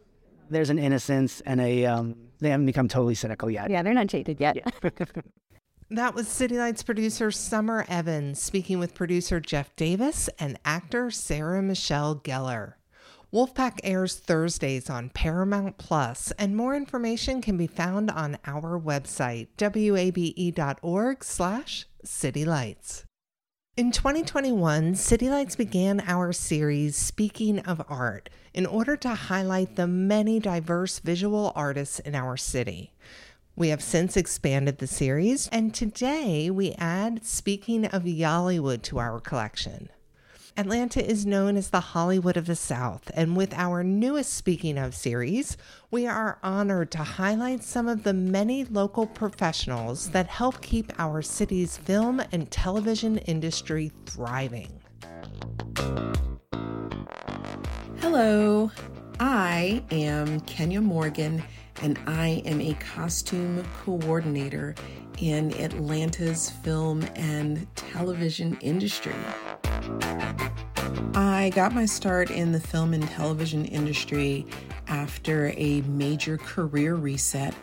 there's 0.50 0.70
an 0.70 0.80
innocence 0.80 1.42
and 1.42 1.60
a 1.60 1.86
um, 1.86 2.16
they 2.40 2.50
haven't 2.50 2.66
become 2.66 2.88
totally 2.88 3.16
cynical 3.16 3.50
yet. 3.50 3.70
Yeah, 3.70 3.84
they're 3.84 3.94
not 3.94 4.08
jaded 4.08 4.40
yet. 4.40 4.56
Yeah. 4.56 4.90
that 5.92 6.14
was 6.14 6.28
City 6.28 6.58
Lights 6.58 6.84
producer 6.84 7.32
Summer 7.32 7.86
Evans 7.90 8.42
speaking 8.42 8.80
with 8.80 8.94
producer 8.94 9.40
Jeff 9.40 9.76
Davis 9.76 10.30
and 10.40 10.60
actor 10.64 11.12
Sarah 11.12 11.62
Michelle 11.62 12.16
Gellar. 12.16 12.77
Wolfpack 13.34 13.82
airs 13.84 14.16
Thursdays 14.16 14.90
on 14.90 15.10
Paramount 15.10 15.78
Plus, 15.78 16.32
and 16.40 16.56
more 16.56 16.74
information 16.74 17.42
can 17.42 17.58
be 17.58 17.68
found 17.68 18.10
on 18.10 18.38
our 18.46 18.80
website, 18.80 19.48
wabe.org 19.60 21.24
slash 21.26 21.86
citylights. 22.06 23.04
In 23.76 23.92
2021, 23.92 24.96
City 24.96 25.30
Lights 25.30 25.58
began 25.58 26.02
our 26.08 26.32
series 26.32 26.96
Speaking 26.96 27.60
of 27.60 27.84
Art 27.90 28.30
in 28.54 28.66
order 28.66 28.96
to 28.96 29.10
highlight 29.10 29.76
the 29.76 29.88
many 29.88 30.40
diverse 30.40 31.00
visual 31.00 31.52
artists 31.54 32.00
in 32.00 32.16
our 32.16 32.38
city. 32.38 32.94
We 33.58 33.68
have 33.70 33.84
since 33.84 34.16
expanded 34.16 34.78
the 34.78 34.88
series, 34.88 35.50
and 35.50 35.74
today 35.74 36.50
we 36.50 36.72
add 36.78 37.26
Speaking 37.26 37.88
of 37.88 38.08
Y'allywood 38.08 38.84
to 38.84 39.00
our 39.00 39.20
collection. 39.20 39.90
Atlanta 40.60 41.08
is 41.08 41.24
known 41.24 41.56
as 41.56 41.70
the 41.70 41.80
Hollywood 41.80 42.36
of 42.36 42.48
the 42.48 42.56
South, 42.56 43.12
and 43.14 43.38
with 43.38 43.54
our 43.54 43.84
newest 43.84 44.34
Speaking 44.34 44.80
of 44.80 44.96
series, 44.96 45.56
we 45.92 46.08
are 46.08 46.40
honored 46.42 46.90
to 46.94 47.04
highlight 47.04 47.64
some 47.64 47.88
of 47.88 48.02
the 48.02 48.14
many 48.14 48.64
local 48.64 49.06
professionals 49.06 50.10
that 50.10 50.26
help 50.26 50.60
keep 50.62 50.92
our 50.98 51.22
city's 51.22 51.78
film 51.78 52.24
and 52.32 52.50
television 52.50 53.20
industry 53.20 53.92
thriving. 54.08 54.82
Hello, 58.00 58.72
I 59.20 59.84
am 59.92 60.40
Kenya 60.40 60.82
Morgan, 60.82 61.44
and 61.84 62.00
I 62.08 62.42
am 62.46 62.62
a 62.62 62.74
costume 62.74 63.64
coordinator 63.86 64.74
in 65.20 65.54
Atlanta's 65.62 66.50
film 66.50 67.04
and 67.16 67.68
television 67.76 68.58
industry. 68.62 69.14
I 71.48 71.50
got 71.50 71.74
my 71.74 71.86
start 71.86 72.30
in 72.30 72.52
the 72.52 72.60
film 72.60 72.94
and 72.94 73.08
television 73.08 73.64
industry 73.64 74.46
after 74.90 75.54
a 75.56 75.80
major 75.84 76.38
career 76.38 76.96
reset 76.96 77.54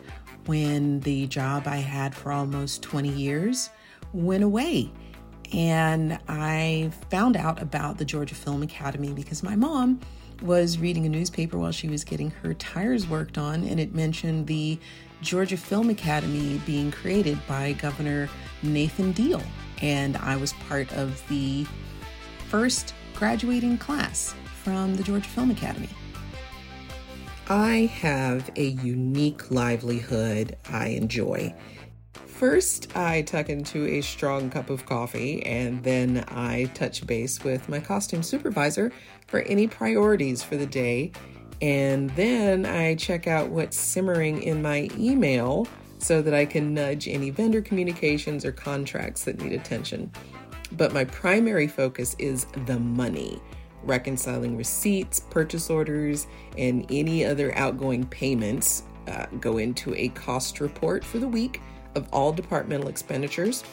when 0.47 1.01
the 1.01 1.27
job 1.27 1.67
I 1.67 1.75
had 1.75 2.15
for 2.15 2.31
almost 2.31 2.81
20 2.81 3.09
years 3.09 3.69
went 4.11 4.43
away. 4.43 4.91
And 5.53 6.17
I 6.27 6.91
found 7.11 7.37
out 7.37 7.61
about 7.61 7.99
the 7.99 8.05
Georgia 8.05 8.33
Film 8.33 8.63
Academy 8.63 9.13
because 9.13 9.43
my 9.43 9.55
mom 9.55 9.99
was 10.41 10.79
reading 10.79 11.05
a 11.05 11.09
newspaper 11.09 11.59
while 11.59 11.71
she 11.71 11.87
was 11.87 12.03
getting 12.03 12.31
her 12.31 12.55
tires 12.55 13.07
worked 13.07 13.37
on, 13.37 13.63
and 13.65 13.79
it 13.79 13.93
mentioned 13.93 14.47
the 14.47 14.79
Georgia 15.21 15.57
Film 15.57 15.91
Academy 15.91 16.59
being 16.65 16.89
created 16.91 17.37
by 17.47 17.73
Governor 17.73 18.29
Nathan 18.63 19.11
Deal. 19.11 19.43
And 19.83 20.17
I 20.17 20.37
was 20.37 20.53
part 20.53 20.91
of 20.93 21.21
the 21.29 21.67
first 22.49 22.95
graduating 23.15 23.77
class 23.77 24.35
from 24.63 24.95
the 24.95 25.03
Georgia 25.03 25.29
Film 25.29 25.51
Academy. 25.51 25.89
I 27.47 27.91
have 28.01 28.49
a 28.55 28.65
unique 28.65 29.51
livelihood 29.51 30.57
I 30.69 30.87
enjoy. 30.89 31.53
First, 32.25 32.97
I 32.97 33.21
tuck 33.21 33.49
into 33.49 33.85
a 33.85 34.01
strong 34.01 34.49
cup 34.49 34.69
of 34.69 34.85
coffee, 34.85 35.45
and 35.45 35.81
then 35.83 36.25
I 36.27 36.65
touch 36.73 37.07
base 37.07 37.43
with 37.43 37.69
my 37.69 37.79
costume 37.79 38.23
supervisor 38.23 38.91
for 39.27 39.41
any 39.41 39.67
priorities 39.67 40.43
for 40.43 40.57
the 40.57 40.65
day. 40.65 41.11
And 41.61 42.09
then 42.11 42.65
I 42.65 42.95
check 42.95 43.27
out 43.27 43.49
what's 43.49 43.77
simmering 43.77 44.43
in 44.43 44.61
my 44.61 44.89
email 44.97 45.67
so 45.99 46.21
that 46.21 46.33
I 46.33 46.45
can 46.45 46.73
nudge 46.73 47.07
any 47.07 47.29
vendor 47.29 47.61
communications 47.61 48.43
or 48.43 48.51
contracts 48.51 49.23
that 49.23 49.39
need 49.39 49.53
attention. 49.53 50.11
But 50.77 50.93
my 50.93 51.05
primary 51.05 51.67
focus 51.67 52.15
is 52.19 52.45
the 52.65 52.79
money, 52.79 53.41
reconciling 53.83 54.57
receipts, 54.57 55.19
purchase 55.19 55.69
orders, 55.69 56.27
and 56.57 56.85
any 56.89 57.23
other 57.23 57.55
outgoing 57.57 58.05
payments 58.07 58.83
uh, 59.07 59.27
go 59.39 59.57
into 59.57 59.93
a 59.95 60.09
cost 60.09 60.59
report 60.59 61.03
for 61.03 61.19
the 61.19 61.27
week. 61.27 61.61
of 61.95 62.07
all 62.11 62.31
departmental 62.31 62.89
expenditures. 62.89 63.63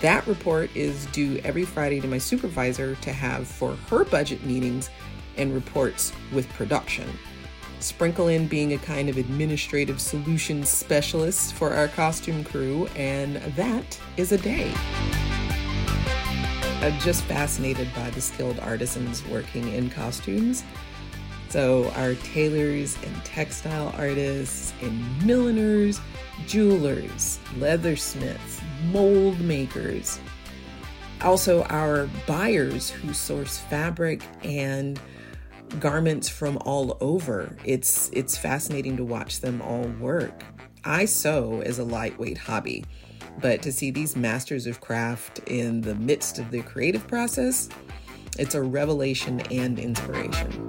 That 0.00 0.26
report 0.26 0.74
is 0.74 1.06
due 1.06 1.40
every 1.44 1.64
Friday 1.64 2.00
to 2.00 2.08
my 2.08 2.18
supervisor 2.18 2.94
to 2.96 3.12
have 3.12 3.46
for 3.46 3.76
her 3.90 4.04
budget 4.04 4.44
meetings 4.44 4.90
and 5.36 5.54
reports 5.54 6.12
with 6.32 6.48
production. 6.54 7.06
Sprinkle 7.80 8.28
in 8.28 8.48
being 8.48 8.72
a 8.72 8.78
kind 8.78 9.08
of 9.08 9.18
administrative 9.18 10.00
solutions 10.00 10.68
specialist 10.68 11.54
for 11.54 11.72
our 11.74 11.88
costume 11.88 12.42
crew, 12.42 12.88
and 12.96 13.36
that 13.54 14.00
is 14.16 14.32
a 14.32 14.38
day. 14.38 14.74
I'm 16.80 16.98
just 17.00 17.24
fascinated 17.24 17.88
by 17.94 18.08
the 18.10 18.20
skilled 18.20 18.60
artisans 18.60 19.26
working 19.26 19.72
in 19.72 19.90
costumes. 19.90 20.62
So, 21.48 21.90
our 21.96 22.14
tailors 22.14 22.96
and 23.02 23.24
textile 23.24 23.92
artists 23.96 24.72
and 24.80 25.26
milliners, 25.26 26.00
jewelers, 26.46 27.40
leathersmiths, 27.56 28.60
mold 28.92 29.40
makers. 29.40 30.20
Also, 31.22 31.64
our 31.64 32.08
buyers 32.26 32.90
who 32.90 33.12
source 33.12 33.58
fabric 33.58 34.22
and 34.44 35.00
garments 35.80 36.28
from 36.28 36.58
all 36.58 36.96
over. 37.00 37.56
It's 37.64 38.08
it's 38.12 38.36
fascinating 38.38 38.96
to 38.98 39.04
watch 39.04 39.40
them 39.40 39.60
all 39.62 39.88
work. 40.00 40.44
I 40.84 41.06
sew 41.06 41.60
as 41.62 41.78
a 41.78 41.84
lightweight 41.84 42.38
hobby, 42.38 42.84
but 43.40 43.62
to 43.62 43.72
see 43.72 43.90
these 43.90 44.16
masters 44.16 44.66
of 44.66 44.80
craft 44.80 45.40
in 45.46 45.80
the 45.80 45.94
midst 45.94 46.38
of 46.38 46.50
their 46.50 46.62
creative 46.62 47.06
process, 47.06 47.68
it's 48.38 48.54
a 48.54 48.62
revelation 48.62 49.40
and 49.50 49.78
inspiration. 49.78 50.68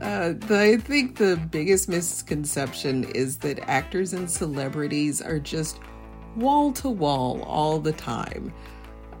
Uh, 0.00 0.34
I 0.50 0.76
think 0.76 1.16
the 1.16 1.36
biggest 1.50 1.88
misconception 1.88 3.04
is 3.14 3.38
that 3.38 3.58
actors 3.68 4.12
and 4.12 4.30
celebrities 4.30 5.22
are 5.22 5.38
just 5.38 5.80
wall 6.36 6.72
to 6.72 6.90
wall 6.90 7.42
all 7.42 7.78
the 7.78 7.92
time. 7.92 8.52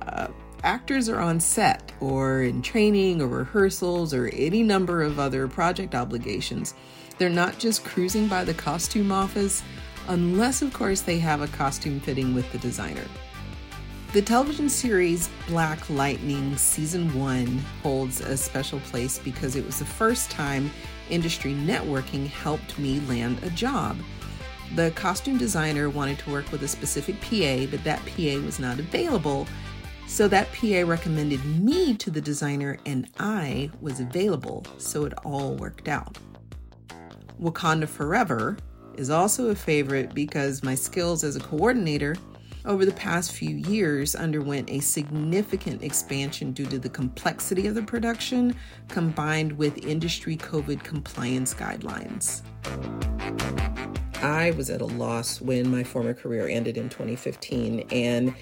Uh, 0.02 0.28
actors 0.62 1.08
are 1.08 1.20
on 1.20 1.40
set 1.40 1.92
or 2.00 2.42
in 2.42 2.60
training 2.62 3.22
or 3.22 3.28
rehearsals 3.28 4.12
or 4.12 4.28
any 4.28 4.62
number 4.62 5.02
of 5.02 5.18
other 5.18 5.48
project 5.48 5.94
obligations. 5.94 6.74
They're 7.18 7.30
not 7.30 7.58
just 7.58 7.84
cruising 7.84 8.28
by 8.28 8.44
the 8.44 8.54
costume 8.54 9.12
office, 9.12 9.62
unless, 10.08 10.62
of 10.62 10.72
course, 10.72 11.00
they 11.00 11.18
have 11.18 11.40
a 11.40 11.48
costume 11.48 12.00
fitting 12.00 12.34
with 12.34 12.50
the 12.52 12.58
designer. 12.58 13.04
The 14.12 14.22
television 14.22 14.68
series 14.68 15.28
Black 15.48 15.90
Lightning 15.90 16.56
Season 16.56 17.18
1 17.18 17.46
holds 17.82 18.20
a 18.20 18.36
special 18.36 18.78
place 18.80 19.18
because 19.18 19.56
it 19.56 19.66
was 19.66 19.80
the 19.80 19.84
first 19.84 20.30
time 20.30 20.70
industry 21.10 21.52
networking 21.52 22.28
helped 22.28 22.78
me 22.78 23.00
land 23.00 23.42
a 23.42 23.50
job. 23.50 23.96
The 24.76 24.92
costume 24.92 25.36
designer 25.36 25.90
wanted 25.90 26.20
to 26.20 26.30
work 26.30 26.50
with 26.52 26.62
a 26.62 26.68
specific 26.68 27.20
PA, 27.20 27.66
but 27.70 27.82
that 27.84 28.04
PA 28.06 28.44
was 28.44 28.58
not 28.58 28.78
available. 28.78 29.46
So 30.06 30.28
that 30.28 30.52
PA 30.52 30.88
recommended 30.88 31.44
me 31.44 31.94
to 31.94 32.10
the 32.10 32.20
designer, 32.20 32.78
and 32.86 33.08
I 33.18 33.70
was 33.80 34.00
available, 34.00 34.64
so 34.78 35.06
it 35.06 35.12
all 35.24 35.54
worked 35.56 35.88
out. 35.88 36.18
Wakanda 37.40 37.88
Forever 37.88 38.56
is 38.98 39.10
also 39.10 39.50
a 39.50 39.54
favorite 39.54 40.14
because 40.14 40.62
my 40.62 40.74
skills 40.74 41.24
as 41.24 41.36
a 41.36 41.40
coordinator 41.40 42.16
over 42.64 42.86
the 42.86 42.92
past 42.92 43.32
few 43.32 43.56
years 43.56 44.14
underwent 44.14 44.70
a 44.70 44.80
significant 44.80 45.82
expansion 45.82 46.52
due 46.52 46.66
to 46.66 46.78
the 46.78 46.88
complexity 46.88 47.66
of 47.66 47.74
the 47.74 47.82
production 47.82 48.54
combined 48.88 49.52
with 49.52 49.84
industry 49.84 50.36
COVID 50.36 50.82
compliance 50.82 51.52
guidelines. 51.52 52.42
I 54.22 54.52
was 54.52 54.70
at 54.70 54.80
a 54.80 54.86
loss 54.86 55.42
when 55.42 55.70
my 55.70 55.84
former 55.84 56.14
career 56.14 56.48
ended 56.48 56.78
in 56.78 56.88
2015, 56.88 57.86
and 57.90 58.34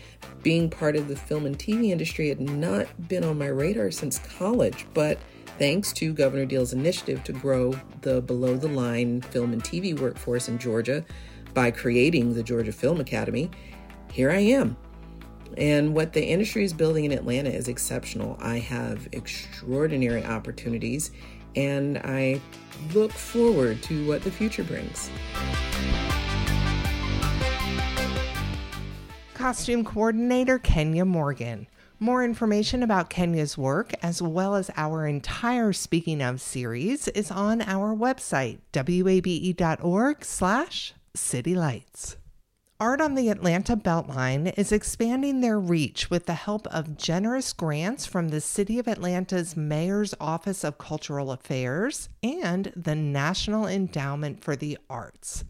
being 0.44 0.70
part 0.70 0.94
of 0.94 1.08
the 1.08 1.16
film 1.16 1.44
and 1.44 1.58
TV 1.58 1.90
industry 1.90 2.28
had 2.28 2.40
not 2.40 2.86
been 3.08 3.24
on 3.24 3.36
my 3.36 3.48
radar 3.48 3.90
since 3.90 4.20
college. 4.20 4.86
But 4.94 5.18
thanks 5.62 5.92
to 5.92 6.12
Governor 6.12 6.44
Deal's 6.44 6.72
initiative 6.72 7.22
to 7.22 7.32
grow 7.32 7.72
the 8.00 8.20
below 8.20 8.56
the 8.56 8.66
line 8.66 9.20
film 9.20 9.52
and 9.52 9.62
TV 9.62 9.96
workforce 9.96 10.48
in 10.48 10.58
Georgia 10.58 11.04
by 11.54 11.70
creating 11.70 12.34
the 12.34 12.42
Georgia 12.42 12.72
Film 12.72 12.98
Academy, 12.98 13.48
here 14.10 14.32
I 14.32 14.40
am. 14.40 14.76
And 15.56 15.94
what 15.94 16.14
the 16.14 16.24
industry 16.24 16.64
is 16.64 16.72
building 16.72 17.04
in 17.04 17.12
Atlanta 17.12 17.48
is 17.48 17.68
exceptional. 17.68 18.36
I 18.40 18.58
have 18.58 19.06
extraordinary 19.12 20.24
opportunities, 20.24 21.12
and 21.54 21.98
I 21.98 22.40
look 22.92 23.12
forward 23.12 23.84
to 23.84 24.08
what 24.08 24.22
the 24.22 24.32
future 24.32 24.64
brings. 24.64 25.10
Costume 29.34 29.84
coordinator 29.84 30.58
Kenya 30.58 31.04
Morgan. 31.04 31.68
More 32.02 32.24
information 32.24 32.82
about 32.82 33.10
Kenya's 33.10 33.56
work, 33.56 33.92
as 34.02 34.20
well 34.20 34.56
as 34.56 34.72
our 34.76 35.06
entire 35.06 35.72
Speaking 35.72 36.20
of 36.20 36.40
series, 36.40 37.06
is 37.06 37.30
on 37.30 37.62
our 37.62 37.94
website, 37.94 38.58
wabe.org 38.74 40.24
slash 40.24 40.94
citylights. 41.16 42.16
Art 42.82 43.00
on 43.00 43.14
the 43.14 43.28
Atlanta 43.28 43.76
Beltline 43.76 44.52
is 44.58 44.72
expanding 44.72 45.40
their 45.40 45.56
reach 45.56 46.10
with 46.10 46.26
the 46.26 46.34
help 46.34 46.66
of 46.66 46.96
generous 46.96 47.52
grants 47.52 48.06
from 48.06 48.30
the 48.30 48.40
City 48.40 48.80
of 48.80 48.88
Atlanta's 48.88 49.56
Mayor's 49.56 50.16
Office 50.18 50.64
of 50.64 50.78
Cultural 50.78 51.30
Affairs 51.30 52.08
and 52.24 52.72
the 52.74 52.96
National 52.96 53.68
Endowment 53.68 54.42
for 54.42 54.56
the 54.56 54.76
Arts. 54.90 55.44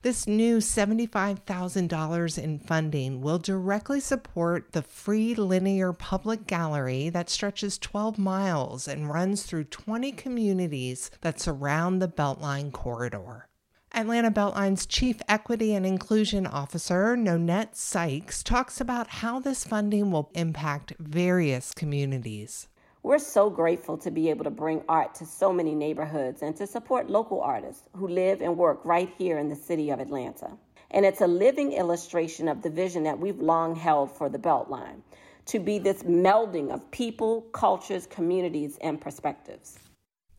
This 0.00 0.26
new 0.26 0.60
$75,000 0.60 2.42
in 2.42 2.58
funding 2.58 3.20
will 3.20 3.38
directly 3.38 4.00
support 4.00 4.72
the 4.72 4.80
free 4.80 5.34
linear 5.34 5.92
public 5.92 6.46
gallery 6.46 7.10
that 7.10 7.28
stretches 7.28 7.76
12 7.76 8.16
miles 8.16 8.88
and 8.88 9.10
runs 9.10 9.42
through 9.42 9.64
20 9.64 10.12
communities 10.12 11.10
that 11.20 11.38
surround 11.38 12.00
the 12.00 12.08
Beltline 12.08 12.72
corridor. 12.72 13.47
Atlanta 13.94 14.30
Beltline's 14.30 14.84
Chief 14.84 15.16
Equity 15.28 15.74
and 15.74 15.86
Inclusion 15.86 16.46
Officer, 16.46 17.16
Nonette 17.16 17.74
Sykes, 17.74 18.42
talks 18.42 18.80
about 18.80 19.08
how 19.08 19.40
this 19.40 19.64
funding 19.64 20.10
will 20.10 20.30
impact 20.34 20.92
various 20.98 21.72
communities. 21.72 22.68
We're 23.02 23.18
so 23.18 23.48
grateful 23.48 23.96
to 23.98 24.10
be 24.10 24.28
able 24.28 24.44
to 24.44 24.50
bring 24.50 24.82
art 24.88 25.14
to 25.16 25.26
so 25.26 25.52
many 25.52 25.74
neighborhoods 25.74 26.42
and 26.42 26.54
to 26.56 26.66
support 26.66 27.08
local 27.08 27.40
artists 27.40 27.84
who 27.96 28.08
live 28.08 28.42
and 28.42 28.58
work 28.58 28.84
right 28.84 29.10
here 29.16 29.38
in 29.38 29.48
the 29.48 29.56
city 29.56 29.90
of 29.90 30.00
Atlanta. 30.00 30.50
And 30.90 31.06
it's 31.06 31.22
a 31.22 31.26
living 31.26 31.72
illustration 31.72 32.46
of 32.46 32.62
the 32.62 32.70
vision 32.70 33.04
that 33.04 33.18
we've 33.18 33.40
long 33.40 33.74
held 33.74 34.10
for 34.10 34.28
the 34.28 34.38
Beltline 34.38 35.00
to 35.46 35.58
be 35.58 35.78
this 35.78 36.02
melding 36.02 36.70
of 36.70 36.90
people, 36.90 37.42
cultures, 37.52 38.06
communities, 38.06 38.76
and 38.82 39.00
perspectives. 39.00 39.78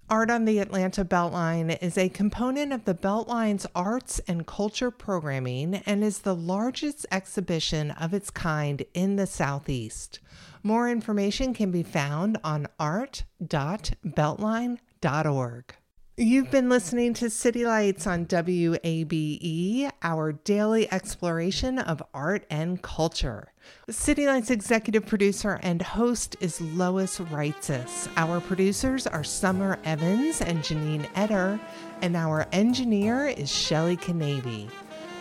Art 0.10 0.32
on 0.32 0.46
the 0.46 0.58
Atlanta 0.58 1.06
Beltline 1.06 1.78
is 1.84 1.96
a 1.96 2.10
component 2.10 2.74
of 2.74 2.86
the 2.86 2.96
Beltline's 2.96 3.68
arts 3.76 4.18
and 4.28 4.48
culture 4.48 4.90
programming 4.90 5.84
and 5.86 6.04
is 6.04 6.20
the 6.20 6.34
largest 6.34 7.06
exhibition 7.12 7.92
of 7.92 8.12
its 8.12 8.32
kind 8.32 8.84
in 8.96 9.18
the 9.18 9.28
Southeast. 9.28 10.20
More 10.64 10.90
information 10.90 11.54
can 11.54 11.70
be 11.70 11.84
found 11.84 12.40
on 12.44 12.66
art.beltline.org. 12.80 15.76
You've 16.22 16.52
been 16.52 16.68
listening 16.68 17.14
to 17.14 17.30
City 17.30 17.64
Lights 17.66 18.06
on 18.06 18.26
WABE, 18.26 19.90
our 20.04 20.34
daily 20.34 20.92
exploration 20.92 21.80
of 21.80 22.04
art 22.14 22.46
and 22.50 22.82
culture. 22.82 23.54
City 23.90 24.28
Lights 24.28 24.50
executive 24.52 25.06
producer 25.06 25.62
and 25.64 25.82
host 25.82 26.36
is 26.42 26.60
Lois 26.60 27.20
Reitzes. 27.20 28.10
Our 28.18 28.42
producers 28.42 29.08
are 29.08 29.24
Summer 29.24 29.80
Evans 29.86 30.42
and 30.42 30.60
Janine 30.60 31.08
Eder, 31.16 31.58
and 32.02 32.18
our 32.18 32.46
engineer 32.52 33.28
is 33.28 33.50
Shelly 33.50 33.96
Canavy. 33.96 34.70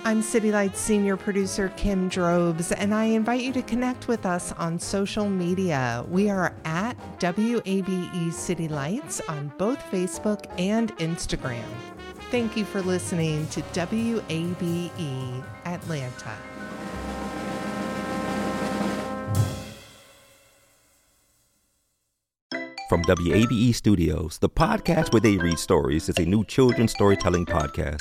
I'm 0.05 0.23
City 0.23 0.53
Lights 0.53 0.81
senior 0.81 1.17
producer 1.17 1.73
Kim 1.77 2.09
Drobes, 2.09 2.73
and 2.73 2.95
I 2.95 3.05
invite 3.05 3.43
you 3.43 3.53
to 3.53 3.63
connect 3.63 4.09
with 4.09 4.25
us 4.25 4.53
on 4.53 4.79
social 4.79 5.29
media. 5.29 6.05
We 6.09 6.31
are 6.31 6.55
at 6.65 6.97
WABE 7.19 8.33
City 8.33 8.69
Lights 8.69 9.21
on 9.29 9.53
both 9.59 9.79
Facebook 9.91 10.47
and 10.59 10.97
Instagram. 10.99 11.65
Thank 12.31 12.57
you 12.57 12.65
for 12.65 12.81
listening 12.81 13.47
to 13.49 13.61
WABE 13.61 15.45
Atlanta. 15.67 16.37
From 22.89 23.03
WABE 23.05 23.75
Studios, 23.75 24.39
the 24.39 24.49
podcast 24.49 25.13
where 25.13 25.21
they 25.21 25.37
read 25.37 25.59
stories 25.59 26.09
is 26.09 26.17
a 26.17 26.25
new 26.25 26.43
children's 26.45 26.93
storytelling 26.93 27.45
podcast 27.45 28.01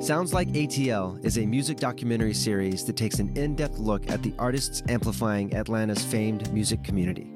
Sounds 0.00 0.32
Like 0.32 0.48
ATL 0.52 1.22
is 1.22 1.36
a 1.36 1.44
music 1.44 1.76
documentary 1.76 2.32
series 2.32 2.86
that 2.86 2.96
takes 2.96 3.18
an 3.18 3.36
in 3.36 3.54
depth 3.54 3.78
look 3.78 4.08
at 4.08 4.22
the 4.22 4.32
artists 4.38 4.82
amplifying 4.88 5.54
Atlanta's 5.54 6.02
famed 6.02 6.50
music 6.54 6.82
community. 6.82 7.34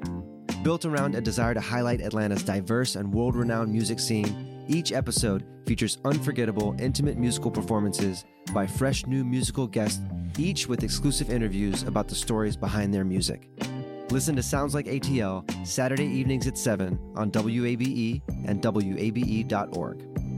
Built 0.63 0.83
around 0.83 1.13
a 1.13 1.21
desire 1.21 1.53
to 1.53 1.61
highlight 1.61 2.01
Atlanta's 2.01 2.41
diverse 2.41 2.95
and 2.95 3.13
world 3.13 3.35
renowned 3.35 3.71
music 3.71 3.99
scene, 3.99 4.65
each 4.67 4.93
episode 4.93 5.45
features 5.67 5.99
unforgettable, 6.05 6.75
intimate 6.79 7.19
musical 7.19 7.51
performances 7.51 8.25
by 8.51 8.65
fresh 8.65 9.05
new 9.05 9.23
musical 9.23 9.67
guests, 9.67 10.01
each 10.39 10.67
with 10.67 10.83
exclusive 10.83 11.29
interviews 11.29 11.83
about 11.83 12.07
the 12.07 12.15
stories 12.15 12.57
behind 12.57 12.91
their 12.91 13.05
music. 13.05 13.47
Listen 14.09 14.35
to 14.35 14.41
Sounds 14.41 14.73
Like 14.73 14.87
ATL 14.87 15.67
Saturday 15.67 16.07
evenings 16.07 16.47
at 16.47 16.57
7 16.57 16.97
on 17.15 17.29
WABE 17.29 18.23
and 18.47 18.59
WABE.org. 18.59 20.34